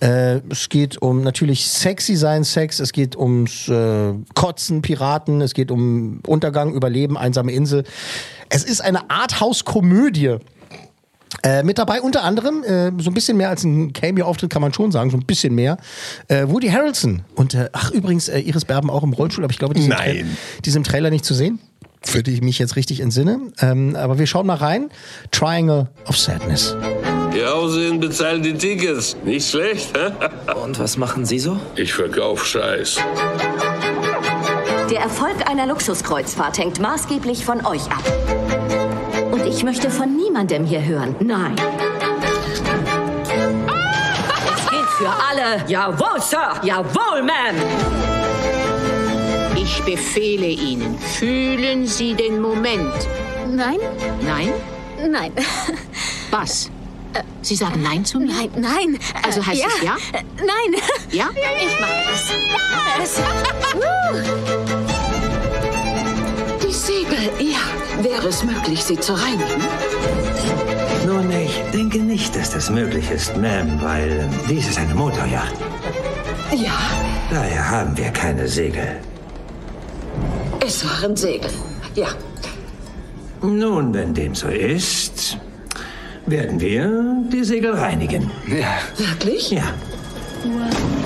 Äh, 0.00 0.40
es 0.50 0.68
geht 0.68 1.00
um 1.00 1.22
natürlich 1.22 1.66
sexy 1.66 2.16
sein, 2.16 2.44
Sex, 2.44 2.80
es 2.80 2.92
geht 2.92 3.16
ums 3.16 3.68
äh, 3.68 4.14
Kotzen, 4.34 4.82
Piraten, 4.82 5.40
es 5.40 5.54
geht 5.54 5.70
um 5.70 6.20
Untergang, 6.26 6.74
Überleben, 6.74 7.16
einsame 7.16 7.52
Insel. 7.52 7.84
Es 8.48 8.64
ist 8.64 8.80
eine 8.80 9.10
Arthouse-Komödie. 9.10 10.38
Äh, 11.42 11.62
mit 11.62 11.78
dabei 11.78 12.00
unter 12.00 12.22
anderem, 12.24 12.62
äh, 12.62 12.92
so 13.02 13.10
ein 13.10 13.14
bisschen 13.14 13.36
mehr 13.36 13.48
als 13.48 13.64
ein 13.64 13.92
Cameo-Auftritt 13.92 14.50
kann 14.50 14.62
man 14.62 14.72
schon 14.72 14.92
sagen, 14.92 15.10
so 15.10 15.16
ein 15.16 15.24
bisschen 15.24 15.54
mehr, 15.54 15.76
äh, 16.28 16.46
Woody 16.46 16.68
Harrelson. 16.68 17.22
Und 17.34 17.54
äh, 17.54 17.68
ach 17.72 17.90
übrigens, 17.90 18.28
äh, 18.28 18.40
Iris 18.40 18.64
Berben 18.64 18.90
auch 18.90 19.02
im 19.02 19.12
Rollstuhl, 19.12 19.44
aber 19.44 19.52
ich 19.52 19.58
glaube, 19.58 19.74
die 19.74 19.80
ist 19.80 19.86
im, 19.86 19.92
Tra 19.92 20.04
Nein. 20.04 20.36
die 20.64 20.68
ist 20.68 20.76
im 20.76 20.84
Trailer 20.84 21.10
nicht 21.10 21.24
zu 21.24 21.34
sehen. 21.34 21.58
Für 22.04 22.24
die 22.24 22.32
ich 22.32 22.42
mich 22.42 22.58
jetzt 22.58 22.74
richtig 22.74 22.98
entsinne. 22.98 23.38
Ähm, 23.60 23.94
aber 23.94 24.18
wir 24.18 24.26
schauen 24.26 24.46
mal 24.46 24.56
rein. 24.56 24.90
Triangle 25.30 25.88
of 26.08 26.18
Sadness. 26.18 26.76
Ihr 27.34 27.54
Aussehen 27.54 28.00
bezahlt 28.00 28.44
die 28.44 28.54
Tickets. 28.54 29.16
Nicht 29.24 29.48
schlecht, 29.48 29.96
hä? 29.96 30.10
Und 30.64 30.80
was 30.80 30.96
machen 30.96 31.24
Sie 31.24 31.38
so? 31.38 31.58
Ich 31.76 31.92
verkauf 31.94 32.44
Scheiß. 32.44 32.96
Der 34.90 35.00
Erfolg 35.00 35.48
einer 35.48 35.66
Luxuskreuzfahrt 35.66 36.58
hängt 36.58 36.80
maßgeblich 36.80 37.44
von 37.44 37.64
euch 37.64 37.84
ab. 37.86 38.02
Ich 39.54 39.64
möchte 39.64 39.90
von 39.90 40.16
niemandem 40.16 40.64
hier 40.64 40.82
hören. 40.82 41.14
Nein. 41.20 41.54
Es 44.50 44.70
gilt 44.70 44.88
für 44.96 45.10
alle. 45.10 45.62
Jawohl, 45.68 46.20
Sir. 46.20 46.54
Jawohl, 46.62 47.20
Ma'am. 47.20 47.54
Ich 49.54 49.82
befehle 49.82 50.46
Ihnen, 50.46 50.98
fühlen 50.98 51.86
Sie 51.86 52.14
den 52.14 52.40
Moment. 52.40 52.94
Nein? 53.46 53.76
Nein? 54.22 54.54
Nein. 55.06 55.32
Was? 56.30 56.70
Sie 57.42 57.54
sagen 57.54 57.82
Nein 57.82 58.06
zu 58.06 58.20
mir? 58.20 58.32
Nein, 58.32 58.50
nein. 58.56 58.98
Also 59.22 59.46
heißt 59.46 59.60
ja. 59.60 59.68
es 59.68 59.82
ja? 59.82 59.96
Nein. 60.38 60.80
Ja? 61.10 61.28
Ich 61.60 61.78
mache 61.78 61.92
das. 62.10 63.20
Die 66.62 66.72
Segel, 66.72 67.30
ja. 67.38 67.58
Wäre 68.00 68.28
es 68.28 68.42
möglich, 68.44 68.82
sie 68.82 68.98
zu 68.98 69.12
reinigen? 69.14 69.62
Nun, 71.06 71.30
ich 71.30 71.60
denke 71.72 71.98
nicht, 71.98 72.34
dass 72.36 72.50
das 72.50 72.70
möglich 72.70 73.10
ist, 73.10 73.32
Ma'am, 73.36 73.80
weil 73.82 74.28
dies 74.48 74.68
ist 74.68 74.78
eine 74.78 74.94
Motorjacht. 74.94 75.54
Ja, 76.56 76.78
Daher 77.30 77.70
haben 77.70 77.96
wir 77.96 78.10
keine 78.10 78.46
Segel. 78.46 78.96
es 80.64 80.84
waren 80.84 81.16
Segel. 81.16 81.50
Ja. 81.94 82.08
Nun, 83.40 83.92
wenn 83.94 84.14
dem 84.14 84.34
so 84.34 84.48
ist, 84.48 85.38
werden 86.26 86.60
wir 86.60 86.88
die 87.32 87.42
Segel 87.44 87.72
reinigen. 87.74 88.30
Ja. 88.46 88.78
Wirklich? 88.96 89.50
Ja. 89.50 89.64
Darauf 90.44 91.01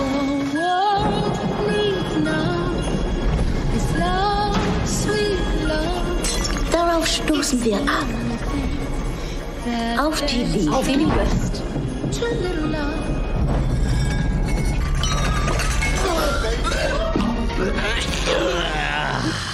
stoßen 7.46 7.64
wir 7.64 7.76
an. 7.76 7.86
Auf 9.98 10.20
die 10.26 10.44
Liebe. 10.44 10.72
Auf 10.74 10.86
die 10.86 10.94
Liebe. 10.94 11.12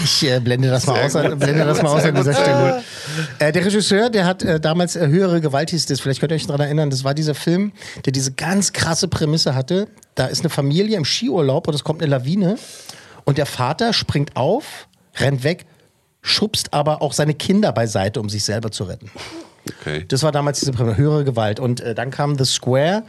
Ich 0.05 0.25
äh, 0.29 0.41
blende 0.41 0.69
das 0.69 0.87
mal 0.87 1.03
aus, 1.05 1.15
an- 1.17 1.39
blende 1.39 1.65
das 1.65 1.81
mal 1.83 1.91
aus 1.91 2.05
an 2.05 2.15
dieser 2.15 2.35
Stelle. 2.35 2.83
Äh, 3.39 3.53
der 3.53 3.65
Regisseur, 3.65 4.11
der 4.11 4.25
hat 4.27 4.43
äh, 4.43 4.59
damals 4.59 4.97
äh, 4.97 5.07
höhere 5.07 5.41
Gewalt 5.41 5.71
hieß 5.71 5.87
das, 5.87 6.01
vielleicht 6.01 6.21
könnt 6.21 6.33
ihr 6.33 6.37
euch 6.37 6.47
daran 6.47 6.61
erinnern, 6.63 6.91
das 6.91 7.05
war 7.05 7.15
dieser 7.15 7.35
Film, 7.35 7.73
der 8.05 8.13
diese 8.13 8.33
ganz 8.33 8.73
krasse 8.73 9.07
Prämisse 9.09 9.55
hatte. 9.55 9.89
Da 10.15 10.27
ist 10.27 10.41
eine 10.41 10.51
Familie 10.51 10.97
im 10.97 11.05
Skiurlaub 11.05 11.69
und 11.69 11.75
es 11.75 11.85
kommt 11.85 12.03
eine 12.03 12.11
Lawine 12.11 12.57
und 13.25 13.39
der 13.39 13.47
Vater 13.47 13.93
springt 13.93 14.37
auf, 14.37 14.89
rennt 15.17 15.45
weg, 15.45 15.67
schubst 16.23 16.73
aber 16.73 17.03
auch 17.03 17.13
seine 17.13 17.35
Kinder 17.35 17.73
beiseite, 17.73 18.21
um 18.21 18.29
sich 18.29 18.45
selber 18.45 18.71
zu 18.71 18.85
retten. 18.85 19.11
Okay. 19.81 20.05
Das 20.09 20.23
war 20.23 20.33
damals 20.33 20.61
diese 20.61 20.73
Prämisse, 20.73 20.97
höhere 20.97 21.25
Gewalt. 21.25 21.61
Und 21.61 21.81
äh, 21.81 21.95
dann 21.95 22.11
kam 22.11 22.37
The 22.37 22.45
Square. 22.45 23.05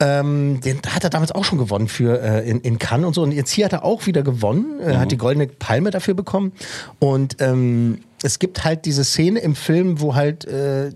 Ähm, 0.00 0.60
den 0.60 0.80
hat 0.88 1.04
er 1.04 1.10
damals 1.10 1.32
auch 1.32 1.44
schon 1.44 1.58
gewonnen 1.58 1.88
für 1.88 2.20
äh, 2.20 2.48
in, 2.48 2.60
in 2.60 2.78
Cannes 2.78 3.06
und 3.06 3.14
so. 3.14 3.22
Und 3.22 3.32
jetzt 3.32 3.50
hier 3.50 3.64
hat 3.64 3.72
er 3.72 3.84
auch 3.84 4.06
wieder 4.06 4.22
gewonnen, 4.22 4.80
äh, 4.80 4.96
hat 4.96 5.10
die 5.10 5.16
goldene 5.16 5.48
Palme 5.48 5.90
dafür 5.90 6.14
bekommen. 6.14 6.52
Und 6.98 7.36
ähm, 7.40 7.98
es 8.22 8.38
gibt 8.38 8.64
halt 8.64 8.84
diese 8.84 9.04
Szene 9.04 9.40
im 9.40 9.56
Film, 9.56 10.00
wo 10.00 10.14
halt 10.14 10.44
äh, 10.44 10.92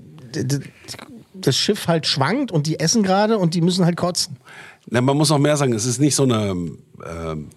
das 1.34 1.56
Schiff 1.56 1.88
halt 1.88 2.06
schwankt 2.06 2.52
und 2.52 2.66
die 2.66 2.78
essen 2.78 3.02
gerade 3.02 3.38
und 3.38 3.54
die 3.54 3.60
müssen 3.60 3.84
halt 3.84 3.96
kotzen. 3.96 4.36
Na, 4.88 5.00
man 5.00 5.16
muss 5.16 5.30
noch 5.30 5.38
mehr 5.38 5.56
sagen, 5.56 5.72
es 5.72 5.84
ist 5.84 6.00
nicht 6.00 6.14
so 6.14 6.22
eine 6.22 6.50
ähm, 6.50 7.48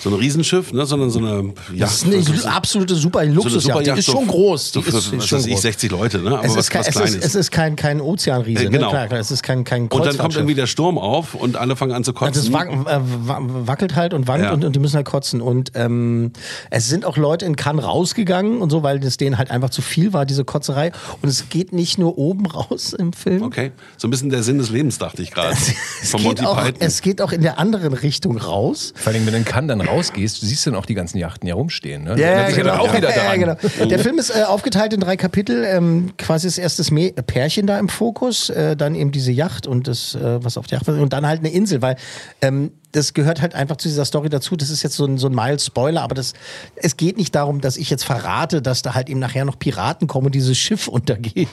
so 0.00 0.10
ein 0.10 0.14
Riesenschiff, 0.16 0.72
ne, 0.72 0.86
sondern 0.86 1.10
so 1.10 1.18
eine 1.18 1.52
Das 1.76 2.02
ist 2.02 2.44
eine 2.44 2.54
absolute 2.54 2.94
super 2.94 3.24
Luxusjacht. 3.24 3.86
Die 3.86 3.90
ist 3.90 4.06
schon 4.06 4.26
groß. 4.26 4.72
Die 4.72 4.80
So 4.82 4.96
ist, 4.98 5.06
für, 5.06 5.16
ist 5.16 5.26
schon 5.28 5.42
groß. 5.42 5.62
60 5.62 5.90
Leute, 5.90 6.18
ne? 6.18 6.30
Aber 6.38 6.44
es, 6.44 6.52
was, 6.52 6.58
ist 6.64 6.70
kein, 6.70 6.80
was 6.80 6.88
es, 6.88 6.94
Kleines. 6.94 7.14
ist, 7.16 7.24
es 7.24 7.34
ist 7.34 7.50
kein, 7.50 7.76
kein 7.76 8.00
Ozeanriese. 8.00 8.64
Äh, 8.64 8.68
genau. 8.70 8.86
Ne? 8.86 8.90
Klar, 8.90 9.06
klar, 9.08 9.20
es 9.20 9.30
ist 9.30 9.42
kein, 9.42 9.64
kein 9.64 9.88
und 9.88 10.04
dann 10.06 10.16
kommt 10.18 10.34
irgendwie 10.36 10.54
der 10.54 10.66
Sturm 10.66 10.98
auf 10.98 11.34
und 11.34 11.56
alle 11.56 11.76
fangen 11.76 11.92
an 11.92 12.04
zu 12.04 12.12
kotzen. 12.12 12.52
wac 12.52 12.68
äh, 12.68 13.00
wa- 13.26 13.40
wackelt 13.40 13.96
halt 13.96 14.14
und 14.14 14.26
wankt 14.28 14.44
Ja. 14.44 14.52
und, 14.52 14.64
und 14.64 14.74
die 14.74 14.78
müssen 14.80 14.96
halt 14.96 15.06
kotzen. 15.06 15.40
Und 15.40 15.72
ähm, 15.74 16.32
es 16.70 16.88
sind 16.88 17.04
auch 17.04 17.16
Leute 17.16 17.44
in 17.46 17.56
Cannes 17.56 17.84
rausgegangen 17.84 18.58
und 18.60 18.70
so, 18.70 18.82
weil 18.82 19.00
das 19.00 19.16
denen 19.16 19.38
halt 19.38 19.50
einfach 19.50 19.70
zu 19.70 19.82
viel 19.82 20.12
war, 20.12 20.26
diese 20.26 20.44
Kotzerei. 20.44 20.92
Und 21.22 21.28
es 21.28 21.48
geht 21.48 21.72
nicht 21.72 21.98
nur 21.98 22.18
oben 22.18 22.46
raus 22.50 22.92
im 22.92 23.12
Film. 23.12 23.42
Okay, 23.42 23.72
so 23.96 24.06
ein 24.08 24.10
bisschen 24.10 24.30
der 24.30 24.42
Sinn 24.42 24.58
des 24.58 24.70
Lebens, 24.70 24.98
dachte 24.98 25.22
ich 25.22 25.30
gerade. 25.30 25.56
Es 26.02 26.10
Von 26.10 26.20
geht, 26.20 26.26
Monty 26.28 26.44
auch, 26.44 26.56
Python. 26.62 26.76
es 26.80 27.00
geht 27.02 27.20
auch 27.20 27.32
in 27.32 27.42
der 27.42 27.58
anderen 27.58 27.92
Richtung 27.92 28.38
raus. 28.38 28.92
Vor 28.94 29.12
allem, 29.12 29.26
wenn 29.26 29.32
du 29.32 29.38
in 29.38 29.44
Cannes 29.44 29.68
dann 29.68 29.87
rausgehst, 29.88 30.40
du 30.42 30.46
siehst 30.46 30.66
dann 30.66 30.74
auch 30.74 30.86
die 30.86 30.94
ganzen 30.94 31.18
Yachten 31.18 31.46
ja 31.48 31.54
rumstehen. 31.54 32.04
Ne? 32.04 32.18
Ja, 32.18 32.48
ja, 32.48 32.50
genau. 32.50 32.74
auch 32.74 32.96
wieder 32.96 33.14
Ja, 33.14 33.34
genau. 33.36 33.56
Der 33.88 33.98
Film 33.98 34.18
ist 34.18 34.30
äh, 34.30 34.42
aufgeteilt 34.44 34.92
in 34.92 35.00
drei 35.00 35.16
Kapitel. 35.16 35.64
Ähm, 35.64 36.12
quasi 36.18 36.46
das 36.46 36.58
erste 36.58 36.82
ist 36.82 36.90
Me- 36.90 37.12
Pärchen 37.12 37.66
da 37.66 37.78
im 37.78 37.88
Fokus, 37.88 38.50
äh, 38.50 38.76
dann 38.76 38.94
eben 38.94 39.10
diese 39.12 39.32
Yacht 39.32 39.66
und 39.66 39.88
das, 39.88 40.14
äh, 40.14 40.42
was 40.44 40.56
auf 40.56 40.66
der 40.66 40.78
Yacht 40.78 40.88
war, 40.88 40.98
und 41.00 41.12
dann 41.12 41.26
halt 41.26 41.40
eine 41.40 41.50
Insel, 41.50 41.82
weil 41.82 41.96
ähm, 42.42 42.70
das 42.92 43.12
gehört 43.12 43.42
halt 43.42 43.54
einfach 43.54 43.76
zu 43.76 43.88
dieser 43.88 44.04
Story 44.04 44.28
dazu. 44.28 44.56
Das 44.56 44.70
ist 44.70 44.82
jetzt 44.82 44.96
so 44.96 45.04
ein, 45.04 45.18
so 45.18 45.28
ein 45.28 45.34
mild 45.34 45.60
Spoiler, 45.60 46.02
aber 46.02 46.14
das, 46.14 46.32
es 46.76 46.96
geht 46.96 47.18
nicht 47.18 47.34
darum, 47.34 47.60
dass 47.60 47.76
ich 47.76 47.90
jetzt 47.90 48.04
verrate, 48.04 48.62
dass 48.62 48.82
da 48.82 48.94
halt 48.94 49.08
eben 49.10 49.20
nachher 49.20 49.44
noch 49.44 49.58
Piraten 49.58 50.08
kommen 50.08 50.26
und 50.26 50.34
dieses 50.34 50.56
Schiff 50.56 50.88
untergeht. 50.88 51.48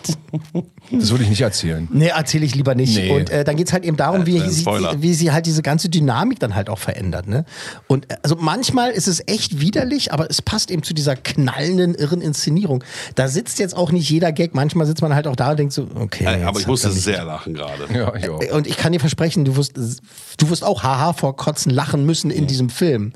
Das 0.91 1.11
würde 1.11 1.23
ich 1.23 1.29
nicht 1.29 1.41
erzählen. 1.41 1.87
Nee, 1.91 2.07
erzähle 2.07 2.45
ich 2.45 2.55
lieber 2.55 2.75
nicht. 2.75 2.95
Nee. 2.95 3.11
Und 3.11 3.29
äh, 3.29 3.43
dann 3.43 3.57
geht's 3.57 3.73
halt 3.73 3.83
eben 3.83 3.97
darum, 3.97 4.25
wie, 4.25 4.39
sie, 4.49 4.65
wie 4.65 5.13
sie 5.13 5.31
halt 5.31 5.45
diese 5.45 5.61
ganze 5.61 5.89
Dynamik 5.89 6.39
dann 6.39 6.55
halt 6.55 6.69
auch 6.69 6.79
verändert. 6.79 7.27
Ne? 7.27 7.45
Und 7.87 8.11
äh, 8.11 8.17
also 8.23 8.35
manchmal 8.37 8.91
ist 8.91 9.07
es 9.07 9.21
echt 9.27 9.59
widerlich, 9.59 10.13
aber 10.13 10.29
es 10.29 10.41
passt 10.41 10.71
eben 10.71 10.83
zu 10.83 10.93
dieser 10.93 11.15
knallenden, 11.15 11.95
irren 11.95 12.21
Inszenierung. 12.21 12.83
Da 13.15 13.27
sitzt 13.27 13.59
jetzt 13.59 13.75
auch 13.75 13.91
nicht 13.91 14.09
jeder 14.09 14.31
Gag. 14.31 14.55
Manchmal 14.55 14.85
sitzt 14.85 15.01
man 15.01 15.13
halt 15.13 15.27
auch 15.27 15.35
da 15.35 15.51
und 15.51 15.59
denkt 15.59 15.73
so, 15.73 15.87
okay. 15.95 16.23
Äh, 16.25 16.43
aber 16.43 16.59
ich 16.59 16.67
musste 16.67 16.91
sehr 16.91 17.25
lachen 17.25 17.53
gerade. 17.53 17.85
Ja, 17.93 18.15
ja. 18.15 18.53
Und 18.53 18.67
ich 18.67 18.77
kann 18.77 18.93
dir 18.93 18.99
versprechen, 18.99 19.43
du 19.45 19.57
wirst, 19.57 19.75
du 19.75 20.49
wirst 20.49 20.63
auch 20.63 20.83
haha 20.83 21.13
vor 21.25 21.35
Kotzen 21.35 21.71
lachen 21.71 22.05
müssen 22.05 22.29
in 22.29 22.45
diesem 22.45 22.69
Film. 22.69 23.11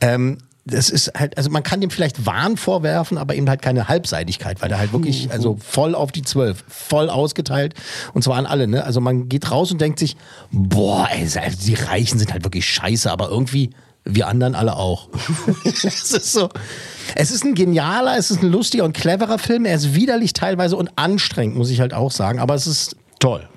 Ähm, 0.00 0.38
das 0.64 0.90
ist 0.90 1.10
halt, 1.18 1.36
also 1.36 1.50
man 1.50 1.64
kann 1.64 1.80
dem 1.80 1.90
vielleicht 1.90 2.24
Wahn 2.24 2.56
vorwerfen, 2.56 3.18
aber 3.18 3.34
eben 3.34 3.48
halt 3.48 3.62
keine 3.62 3.88
Halbseitigkeit, 3.88 4.62
weil 4.62 4.68
der 4.68 4.78
halt 4.78 4.92
wirklich, 4.92 5.32
also 5.32 5.56
voll 5.60 5.96
auf 5.96 6.12
die 6.12 6.22
Zwölf, 6.22 6.62
voll 6.68 7.10
ausgeteilt 7.10 7.74
und 8.14 8.22
zwar 8.22 8.36
an 8.36 8.46
alle, 8.46 8.68
ne? 8.68 8.84
Also 8.84 9.00
man 9.00 9.28
geht 9.28 9.50
raus 9.50 9.72
und 9.72 9.80
denkt 9.80 9.98
sich, 9.98 10.16
boah, 10.52 11.08
ey, 11.10 11.22
also 11.22 11.66
die 11.66 11.74
Reichen 11.74 12.20
sind 12.20 12.32
halt 12.32 12.44
wirklich 12.44 12.64
scheiße, 12.64 13.10
aber 13.10 13.28
irgendwie 13.28 13.70
wir 14.04 14.28
anderen 14.28 14.54
alle 14.54 14.76
auch. 14.76 15.08
es 15.64 15.82
ist 15.82 16.32
so, 16.32 16.48
es 17.16 17.32
ist 17.32 17.44
ein 17.44 17.56
genialer, 17.56 18.16
es 18.18 18.30
ist 18.30 18.40
ein 18.40 18.52
lustiger 18.52 18.84
und 18.84 18.92
cleverer 18.92 19.40
Film, 19.40 19.64
er 19.64 19.74
ist 19.74 19.96
widerlich 19.96 20.32
teilweise 20.32 20.76
und 20.76 20.92
anstrengend, 20.94 21.56
muss 21.56 21.70
ich 21.70 21.80
halt 21.80 21.92
auch 21.92 22.12
sagen, 22.12 22.38
aber 22.38 22.54
es 22.54 22.68
ist 22.68 22.94
toll. 23.18 23.48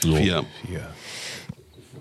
Vier. 0.00 0.44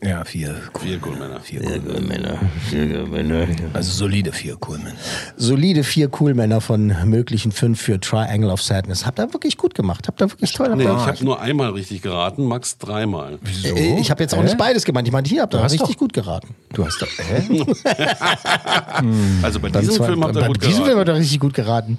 Ja, 0.00 0.24
vier. 0.24 0.54
Vier 0.80 0.98
Coolmänner. 1.00 1.40
Vier 1.40 1.60
Männer. 1.60 2.38
Vier 2.70 3.04
Männer. 3.06 3.48
Also 3.72 3.90
solide 3.92 4.30
vier 4.32 4.54
Coolmänner. 4.56 4.94
solide 5.36 5.82
vier 5.82 6.08
Coolmänner 6.08 6.60
von 6.60 6.94
möglichen 7.10 7.50
fünf 7.50 7.80
für 7.80 7.98
Triangle 7.98 8.50
of 8.50 8.62
Sadness. 8.62 9.04
Habt 9.06 9.18
ihr 9.18 9.32
wirklich 9.32 9.56
gut 9.56 9.74
gemacht. 9.74 10.06
Habt 10.06 10.20
ihr 10.22 10.30
wirklich 10.30 10.52
toll. 10.52 10.66
Habt 10.68 10.76
Nee, 10.78 10.84
ihr- 10.84 10.90
ich 10.96 11.06
habe 11.06 11.24
nur 11.24 11.40
einmal 11.40 11.70
richtig 11.70 12.00
geraten, 12.02 12.44
Max 12.44 12.78
dreimal. 12.78 13.38
Wieso? 13.42 13.74
Äh, 13.74 13.98
ich 13.98 14.10
habe 14.12 14.22
jetzt 14.22 14.34
auch 14.34 14.38
Hä? 14.38 14.44
nicht 14.44 14.56
beides 14.56 14.84
gemeint. 14.84 15.08
Ich 15.08 15.12
meinte, 15.12 15.30
hier 15.30 15.42
habt 15.42 15.54
ihr 15.54 15.64
richtig 15.64 15.80
doch- 15.80 15.96
gut 15.96 16.12
geraten. 16.12 16.54
Du 16.72 16.86
hast 16.86 17.02
doch. 17.02 17.08
Hä? 17.18 17.64
Also 19.42 19.60
bei 19.60 19.68
diesem 19.70 20.04
Film 20.04 20.22
habt 20.24 20.36
ihr 20.36 20.40
bei 20.42 20.46
gut 20.48 20.62
diesem 20.62 20.72
Film 20.84 20.86
geraten. 20.86 20.98
habt 21.00 21.08
ihr 21.08 21.14
richtig 21.20 21.40
gut 21.40 21.54
geraten. 21.54 21.98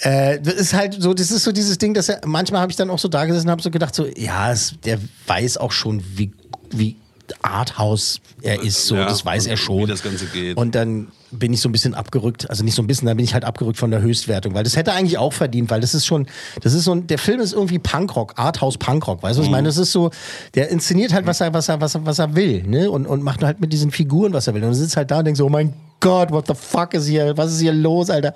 Äh, 0.00 0.40
das 0.40 0.54
ist 0.54 0.74
halt 0.74 0.96
so, 0.98 1.14
das 1.14 1.30
ist 1.30 1.44
so 1.44 1.52
dieses 1.52 1.78
Ding, 1.78 1.94
dass 1.94 2.08
er, 2.08 2.20
manchmal 2.26 2.60
habe 2.60 2.70
ich 2.70 2.76
dann 2.76 2.90
auch 2.90 2.98
so 2.98 3.08
da 3.08 3.24
gesessen 3.24 3.46
und 3.46 3.50
habe 3.52 3.62
so 3.62 3.70
gedacht, 3.70 3.94
so, 3.94 4.06
ja, 4.16 4.52
es, 4.52 4.74
der 4.84 4.98
weiß 5.26 5.58
auch 5.58 5.72
schon, 5.72 6.02
wie, 6.14 6.32
wie 6.70 6.96
Arthouse 7.42 8.20
er 8.42 8.62
ist, 8.62 8.86
so, 8.86 8.96
Ja, 8.96 9.06
das 9.06 9.24
weiß 9.24 9.46
er 9.46 9.56
schon. 9.56 9.82
wie 9.82 9.86
das 9.86 10.02
Ganze 10.02 10.26
geht. 10.26 10.56
Und 10.56 10.74
dann 10.74 11.08
bin 11.32 11.52
ich 11.52 11.60
so 11.60 11.68
ein 11.68 11.72
bisschen 11.72 11.94
abgerückt, 11.94 12.48
also 12.48 12.62
nicht 12.64 12.74
so 12.74 12.82
ein 12.82 12.86
bisschen, 12.86 13.06
dann 13.06 13.16
bin 13.16 13.24
ich 13.24 13.34
halt 13.34 13.44
abgerückt 13.44 13.78
von 13.78 13.90
der 13.90 14.00
Höchstwertung, 14.00 14.54
weil 14.54 14.62
das 14.64 14.76
hätte 14.76 14.92
er 14.92 14.96
eigentlich 14.96 15.18
auch 15.18 15.32
verdient, 15.32 15.70
weil 15.70 15.80
das 15.80 15.92
ist 15.94 16.06
schon, 16.06 16.26
das 16.62 16.72
ist 16.72 16.84
so 16.84 16.92
ein, 16.92 17.06
der 17.08 17.18
Film 17.18 17.40
ist 17.40 17.52
irgendwie 17.52 17.78
Punkrock, 17.78 18.34
Arthouse 18.36 18.78
Punkrock, 18.78 19.22
weißt 19.22 19.36
du, 19.36 19.40
was 19.40 19.46
ich 19.46 19.50
meine? 19.52 19.66
Das 19.68 19.76
ist 19.76 19.92
so, 19.92 20.10
der 20.54 20.68
inszeniert 20.70 21.12
halt, 21.12 21.26
was 21.26 21.40
er, 21.40 21.52
was 21.52 21.68
er, 21.68 21.80
was 21.80 21.94
er, 21.94 22.06
was 22.06 22.18
er 22.18 22.36
will, 22.36 22.62
ne? 22.62 22.90
Und, 22.90 23.06
und 23.06 23.22
macht 23.22 23.42
halt 23.42 23.60
mit 23.60 23.72
diesen 23.72 23.90
Figuren, 23.90 24.32
was 24.32 24.46
er 24.46 24.54
will. 24.54 24.62
Und 24.62 24.70
du 24.70 24.74
sitzt 24.76 24.96
halt 24.96 25.10
da 25.10 25.18
und 25.18 25.24
denkst 25.24 25.38
so, 25.38 25.46
oh 25.46 25.50
mein 25.50 25.72
Gott, 26.00 26.30
what 26.30 26.46
the 26.46 26.54
fuck 26.54 26.94
ist 26.94 27.06
hier, 27.06 27.36
was 27.36 27.52
ist 27.52 27.60
hier 27.60 27.72
los, 27.72 28.08
Alter? 28.10 28.32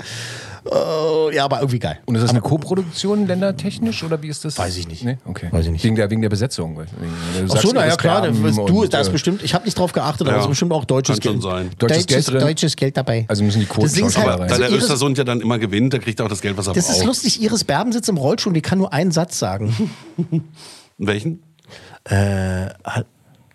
Oh, 0.64 1.30
ja, 1.32 1.44
aber 1.44 1.60
irgendwie 1.60 1.78
geil. 1.78 1.98
Und 2.06 2.14
ist 2.16 2.22
das 2.22 2.30
eine 2.30 2.40
Co-Produktion 2.40 3.26
ländertechnisch 3.26 4.02
oder 4.04 4.20
wie 4.22 4.28
ist 4.28 4.44
das? 4.44 4.58
Weiß 4.58 4.76
ich 4.76 4.86
nicht. 4.88 5.04
Nee? 5.04 5.16
Okay. 5.24 5.48
Weiß 5.50 5.64
ich 5.66 5.72
nicht. 5.72 5.82
Wegen 5.84 5.96
der, 5.96 6.10
wegen 6.10 6.20
der 6.20 6.28
Besetzung. 6.28 6.76
wegen- 6.78 7.48
Ach 7.50 7.60
so, 7.62 7.72
naja, 7.72 7.96
klar, 7.96 8.22
das, 8.28 8.36
du, 8.36 8.82
und, 8.82 8.92
da 8.92 9.00
ist 9.00 9.08
äh, 9.08 9.12
bestimmt, 9.12 9.42
ich 9.42 9.54
habe 9.54 9.64
nicht 9.64 9.78
drauf 9.78 9.92
geachtet, 9.92 10.22
aber 10.26 10.32
Ja, 10.32 10.38
es 10.38 10.44
ist 10.44 10.50
bestimmt 10.50 10.72
auch 10.72 10.84
deutsches 10.84 11.18
Geld. 11.20 11.42
sein. 11.42 11.70
Deutsches 11.78 12.06
Geld 12.06 12.28
drin? 12.28 12.40
deutsches 12.40 12.76
Geld 12.76 12.96
dabei. 12.96 13.24
Also 13.28 13.42
müssen 13.42 13.60
die 13.60 13.66
Quoten 13.66 13.82
Das 13.86 13.92
Ding 13.94 14.06
ist 14.06 14.14
schon 14.14 14.22
halt- 14.24 14.34
dabei 14.34 14.46
Da 14.48 14.58
der 14.58 14.72
Östersund 14.72 15.16
ja 15.18 15.24
dann 15.24 15.40
immer 15.40 15.58
gewinnt, 15.58 15.92
der 15.92 16.00
kriegt 16.00 16.20
auch 16.20 16.28
das 16.28 16.40
Geld, 16.42 16.56
was 16.56 16.66
er 16.66 16.74
Das 16.74 16.88
ist 16.88 16.96
braucht. 16.96 17.06
lustig, 17.06 17.42
Iris 17.42 17.64
Berben 17.64 17.92
sitzt 17.92 18.08
im 18.08 18.16
Rollstuhl 18.18 18.50
und 18.50 18.54
die 18.54 18.60
kann 18.62 18.78
nur 18.78 18.92
einen 18.92 19.12
Satz 19.12 19.38
sagen. 19.38 19.74
Welchen? 20.98 21.42
äh, 22.04 22.66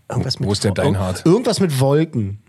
irgendwas 0.09 0.39
mit 0.39 0.47
Wo 0.47 0.51
ist 0.53 0.63
der 0.63 0.71
Deinhard? 0.71 1.21
Irgendwas 1.25 1.59
mit 1.59 1.79
Wolken. 1.79 2.39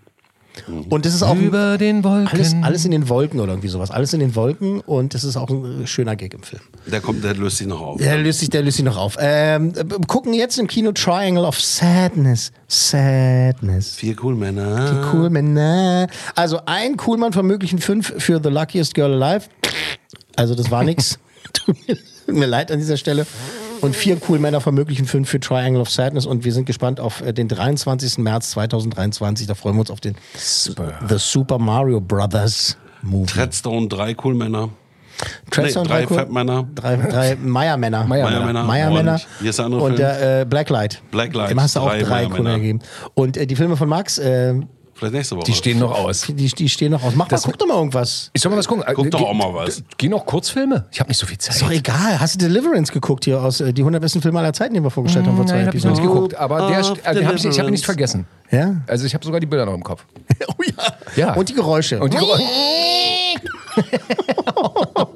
Und 0.88 1.04
das 1.04 1.14
ist 1.14 1.22
auch 1.22 1.36
Über 1.36 1.78
den 1.78 2.02
Wolken. 2.04 2.28
alles, 2.28 2.54
alles 2.62 2.84
in 2.84 2.90
den 2.90 3.08
Wolken 3.08 3.40
oder 3.40 3.52
irgendwie 3.52 3.68
sowas. 3.68 3.90
Alles 3.90 4.12
in 4.12 4.20
den 4.20 4.34
Wolken 4.34 4.80
und 4.80 5.14
das 5.14 5.24
ist 5.24 5.36
auch 5.36 5.50
ein 5.50 5.82
äh, 5.82 5.86
schöner 5.86 6.16
Gag 6.16 6.34
im 6.34 6.42
Film. 6.42 6.62
Der 6.86 7.00
kommt, 7.00 7.22
der 7.24 7.34
löst 7.34 7.58
sich 7.58 7.66
noch 7.66 7.80
auf. 7.80 7.98
Der 7.98 8.16
löst 8.18 8.40
sich, 8.40 8.50
der 8.50 8.62
löst 8.62 8.76
sich 8.76 8.84
noch 8.84 8.96
auf. 8.96 9.16
Ähm, 9.20 9.72
äh, 9.76 9.84
gucken 10.06 10.32
jetzt 10.34 10.58
im 10.58 10.66
Kino 10.66 10.92
Triangle 10.92 11.44
of 11.44 11.60
Sadness. 11.60 12.52
Sadness. 12.68 13.94
Vier 13.96 14.16
Coolmänner. 14.16 15.10
Cool, 15.12 15.30
Männer. 15.30 16.06
Also 16.34 16.60
ein 16.66 16.96
Coolmann 16.96 17.32
von 17.32 17.46
möglichen 17.46 17.78
fünf 17.78 18.14
für 18.18 18.40
The 18.42 18.48
Luckiest 18.50 18.94
Girl 18.94 19.22
Alive. 19.22 19.46
Also 20.36 20.54
das 20.54 20.70
war 20.70 20.84
nix. 20.84 21.18
Tut 21.52 22.34
mir 22.34 22.46
leid 22.46 22.70
an 22.72 22.78
dieser 22.78 22.96
Stelle. 22.96 23.26
Und 23.80 23.94
vier 23.96 24.18
cool 24.28 24.38
Männer 24.38 24.60
von 24.60 24.74
möglichen 24.74 25.06
fünf 25.06 25.28
für 25.28 25.40
Triangle 25.40 25.80
of 25.80 25.90
Sadness. 25.90 26.26
Und 26.26 26.44
wir 26.44 26.52
sind 26.52 26.64
gespannt 26.66 27.00
auf 27.00 27.20
äh, 27.22 27.32
den 27.32 27.48
23. 27.48 28.18
März 28.18 28.50
2023. 28.52 29.46
Da 29.46 29.54
freuen 29.54 29.76
wir 29.76 29.80
uns 29.80 29.90
auf 29.90 30.00
den 30.00 30.14
The 30.34 31.16
Super 31.18 31.58
Mario 31.58 32.00
Brothers 32.00 32.76
Movie. 33.02 33.26
Treadstone, 33.32 33.88
drei 33.88 34.14
Coolmänner. 34.14 34.70
Treadstone, 35.50 35.84
nee, 35.88 35.94
drei 35.94 36.06
cool- 36.10 36.16
Fettmänner. 36.18 36.66
Drei, 36.74 36.96
drei 36.96 37.36
Meiermänner. 37.36 38.04
Meiermänner. 38.04 38.64
Meiermänner. 38.64 39.14
Und 39.14 39.26
hier 39.40 39.50
ist 39.50 39.58
der 39.58 39.64
andere 39.64 39.80
Und 39.80 39.96
Film. 39.96 39.98
der 39.98 40.40
äh, 40.40 40.44
Blacklight. 40.44 41.00
Blacklight. 41.10 41.50
Dem 41.50 41.60
hast 41.62 41.76
du 41.76 41.80
auch 41.80 41.88
Drei 41.88 42.02
drei. 42.02 42.26
Cool 42.26 42.44
gegeben. 42.44 42.80
Und 43.14 43.36
äh, 43.38 43.46
die 43.46 43.56
Filme 43.56 43.76
von 43.78 43.88
Max, 43.88 44.18
äh, 44.18 44.54
Vielleicht 44.96 45.14
nächste 45.14 45.36
Woche. 45.36 45.44
Die 45.44 45.52
stehen 45.52 45.78
noch 45.78 45.92
aus. 45.92 46.22
die, 46.22 46.34
die 46.34 46.68
stehen 46.68 46.92
noch 46.92 47.02
aus. 47.04 47.14
Mach 47.14 47.30
mal, 47.30 47.38
guck 47.42 47.58
doch 47.58 47.66
mal 47.66 47.74
irgendwas. 47.76 48.30
Ich 48.32 48.40
soll 48.40 48.50
mal 48.50 48.56
was 48.58 48.66
gucken. 48.66 48.82
Guck 48.94 49.10
doch 49.10 49.18
Geh- 49.18 49.24
auch 49.26 49.34
mal 49.34 49.52
was. 49.52 49.82
Geh 49.98 50.08
noch 50.08 50.24
Kurzfilme? 50.24 50.86
Ich 50.90 51.00
habe 51.00 51.08
nicht 51.08 51.18
so 51.18 51.26
viel 51.26 51.36
Zeit. 51.36 51.54
Ist 51.56 51.62
doch 51.62 51.70
egal. 51.70 52.18
Hast 52.18 52.34
du 52.34 52.38
Deliverance 52.38 52.90
geguckt 52.92 53.24
hier 53.26 53.42
aus 53.42 53.60
äh, 53.60 53.72
die 53.74 53.82
100 53.82 54.00
besten 54.00 54.22
Filme 54.22 54.38
aller 54.38 54.52
Zeiten, 54.54 54.72
die 54.74 54.80
wir 54.82 54.90
vorgestellt 54.90 55.26
haben 55.26 55.36
vor 55.36 55.46
zwei 55.46 55.56
Nein, 55.58 55.66
habe 55.66 55.76
ich 55.76 55.84
noch 55.84 55.90
nicht 55.90 56.00
Episoden? 56.00 56.28
geguckt. 56.28 56.34
Aber 56.40 56.68
der, 56.68 56.78
äh, 56.80 57.14
den 57.14 57.28
hab 57.28 57.34
ich, 57.34 57.44
ich 57.44 57.58
habe 57.58 57.68
ihn 57.68 57.72
nicht 57.72 57.84
vergessen. 57.84 58.26
Ja? 58.50 58.76
Also 58.86 59.06
ich 59.06 59.14
habe 59.14 59.24
sogar 59.24 59.40
die 59.40 59.46
Bilder 59.46 59.66
noch 59.66 59.74
im 59.74 59.82
Kopf. 59.84 60.04
oh 60.48 60.62
ja. 60.64 60.72
Ja. 61.16 61.34
Und 61.34 61.48
die 61.48 61.54
Geräusche. 61.54 62.00
Und 62.00 62.12
die 62.12 62.18
Geräusche. 62.18 62.42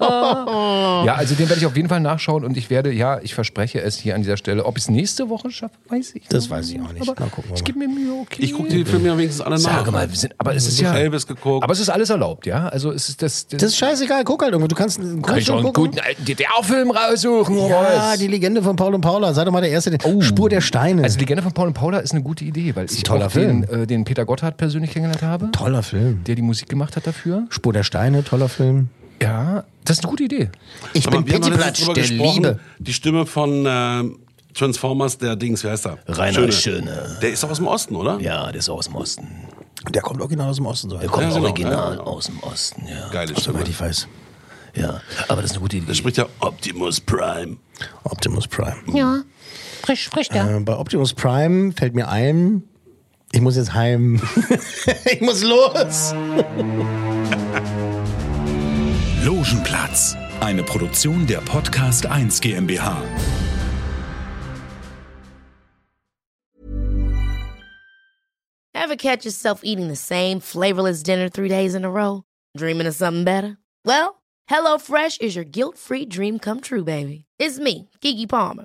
ja, 0.01 1.15
also 1.17 1.35
den 1.35 1.49
werde 1.49 1.61
ich 1.61 1.67
auf 1.67 1.77
jeden 1.77 1.89
Fall 1.89 2.01
nachschauen 2.01 2.45
und 2.45 2.57
ich 2.57 2.69
werde, 2.71 2.93
ja, 2.93 3.19
ich 3.23 3.35
verspreche 3.35 3.81
es 3.81 3.97
hier 3.97 4.15
an 4.15 4.23
dieser 4.23 4.37
Stelle. 4.37 4.65
Ob 4.67 4.77
ich 4.77 4.85
es 4.85 4.91
nächste 4.91 5.29
Woche 5.29 5.51
schaffe, 5.51 5.75
weiß 5.89 6.15
ich 6.15 6.25
Das 6.29 6.43
nicht. 6.45 6.51
weiß 6.51 6.71
ich 6.71 6.81
auch 6.81 6.93
nicht. 6.93 7.03
Aber 7.03 7.15
Na, 7.19 7.27
gucken 7.27 7.45
wir 7.51 7.55
ich 7.57 7.61
mal. 7.63 7.65
gebe 7.65 7.79
mir 7.79 7.89
Mühe, 7.89 8.13
okay. 8.21 8.43
Ich 8.43 8.53
gucke 8.53 8.69
die 8.69 8.85
Filme 8.85 9.07
ja 9.09 9.17
wenigstens 9.19 9.41
alle 9.45 9.57
nach. 9.57 9.79
Sage 9.79 9.91
mal, 9.91 10.09
wir 10.11 10.17
sind, 10.17 10.35
aber 10.39 10.55
es 10.55 10.67
ist 10.67 10.81
ja. 10.81 10.95
Elvis 10.95 11.27
geguckt. 11.27 11.65
Aber 11.65 11.73
es 11.73 11.81
ist 11.81 11.89
alles 11.89 12.11
erlaubt, 12.11 12.47
ja? 12.47 12.69
Also 12.69 12.93
es 12.93 13.09
ist 13.09 13.23
das. 13.23 13.47
Das 13.47 13.63
ist 13.63 13.77
scheißegal. 13.77 14.25
Guck 14.25 14.43
halt 14.43 14.53
irgendwo. 14.53 14.69
Du 14.69 14.75
kannst, 14.77 14.99
kann 15.01 15.23
kannst 15.23 15.41
ich 15.43 15.51
auch 15.51 15.57
schon 15.57 15.65
einen 15.67 15.73
guten 15.73 15.99
alten 15.99 16.25
DDR-Film 16.25 16.91
raussuchen, 16.91 17.57
Ja, 17.69 17.83
was? 18.13 18.19
die 18.19 18.27
Legende 18.27 18.63
von 18.63 18.77
Paul 18.77 18.95
und 18.95 19.01
Paula. 19.01 19.33
Sei 19.35 19.45
doch 19.45 19.53
mal 19.53 19.61
der 19.63 19.71
Erste. 19.71 19.91
Den 19.91 20.23
Spur 20.23 20.49
der 20.49 20.61
Steine. 20.61 21.03
Also 21.03 21.19
Legende 21.19 21.43
von 21.43 21.53
Paul 21.53 21.69
und 21.69 21.75
Paula 21.75 21.99
ist 21.99 22.13
eine 22.13 22.23
gute 22.23 22.45
Idee, 22.45 22.75
weil 22.77 22.87
ich 22.91 23.03
toller 23.21 23.27
auch 23.27 23.33
Film. 23.33 23.63
Den, 23.67 23.83
äh, 23.83 23.87
den 23.87 24.05
Peter 24.05 24.25
Gotthard 24.25 24.57
persönlich 24.57 24.91
kennengelernt 24.93 25.23
habe, 25.23 25.51
toller 25.53 25.83
Film. 25.83 26.25
der 26.25 26.35
die 26.35 26.43
Musik 26.43 26.69
gemacht 26.69 26.97
hat 26.97 27.07
dafür. 27.07 27.47
Spur 27.51 27.73
der 27.73 27.83
Steine, 27.85 28.25
toller 28.25 28.49
Film. 28.49 28.89
Ja, 29.23 29.65
das 29.85 29.99
ist 29.99 30.05
eine 30.05 30.11
gute 30.11 30.25
Idee. 30.25 30.51
Ich 30.95 31.07
Aber 31.07 31.23
bin 31.23 31.41
drüber 31.41 31.57
der 31.59 31.73
gesprochen, 31.95 32.43
Liebe. 32.43 32.61
Die 32.79 32.93
Stimme 32.93 33.27
von 33.27 33.65
ähm, 33.69 34.19
Transformers, 34.55 35.19
der 35.19 35.37
Dings, 35.37 35.63
wie 35.63 35.69
heißt 35.69 35.87
er? 35.87 35.99
Rainer 36.07 36.51
Schöne. 36.51 37.19
Der 37.23 37.31
ist 37.31 37.43
doch 37.43 37.51
aus 37.51 37.59
dem 37.59 37.67
Osten, 37.67 37.97
oder? 37.97 38.19
Ja, 38.21 38.47
der 38.51 38.59
ist 38.59 38.69
aus 38.71 38.87
dem 38.87 38.97
Osten. 38.97 39.27
Der 39.91 40.03
kommt 40.03 40.21
original 40.21 40.49
aus 40.51 40.57
dem 40.57 40.67
Osten. 40.67 40.91
So. 40.91 40.99
Der 40.99 41.09
kommt 41.09 41.23
Ja, 41.25 41.29
genau, 41.31 41.45
original 41.47 41.95
ja. 41.97 42.01
aus 42.01 42.27
dem 42.27 42.39
Osten, 42.41 42.87
ja. 42.87 43.09
Geile 43.11 43.37
Stimme. 43.37 43.59
Soweit 43.59 43.69
ich 43.69 43.81
weiß. 43.81 44.09
Ja, 44.75 45.01
aber 45.29 45.43
das 45.43 45.51
ist 45.51 45.57
eine 45.57 45.63
gute 45.63 45.77
Idee. 45.79 45.87
Der 45.87 45.95
spricht 45.95 46.17
ja 46.17 46.27
Optimus 46.41 47.01
Prime. 47.01 47.57
Optimus 48.05 48.47
Prime. 48.47 48.77
Ja, 48.95 49.23
frisch, 49.83 50.09
frisch 50.09 50.29
da. 50.29 50.57
Äh, 50.57 50.61
bei 50.61 50.77
Optimus 50.77 51.13
Prime 51.15 51.73
fällt 51.73 51.95
mir 51.95 52.09
ein, 52.09 52.63
ich 53.33 53.41
muss 53.41 53.57
jetzt 53.57 53.73
heim. 53.75 54.21
ich 55.05 55.21
muss 55.21 55.43
los. 55.43 56.13
Logenplatz, 59.25 60.17
eine 60.41 60.63
Produktion 60.63 61.27
der 61.27 61.39
Podcast 61.39 62.07
1 62.07 62.41
GmbH. 62.41 63.03
Ever 68.75 68.97
catch 68.97 69.25
yourself 69.25 69.61
eating 69.63 69.89
the 69.89 69.97
same 69.97 70.41
flavorless 70.41 71.03
dinner 71.03 71.29
three 71.29 71.49
days 71.49 71.75
in 71.75 71.85
a 71.85 71.91
row? 71.91 72.25
Dreaming 72.57 72.87
of 72.89 72.95
something 72.95 73.25
better? 73.25 73.59
Well, 73.85 74.23
HelloFresh 74.51 75.21
is 75.21 75.37
your 75.37 75.45
guilt-free 75.45 76.07
dream 76.07 76.39
come 76.39 76.61
true, 76.61 76.83
baby. 76.83 77.27
It's 77.39 77.59
me, 77.61 77.89
Kiki 78.01 78.27
Palmer. 78.27 78.65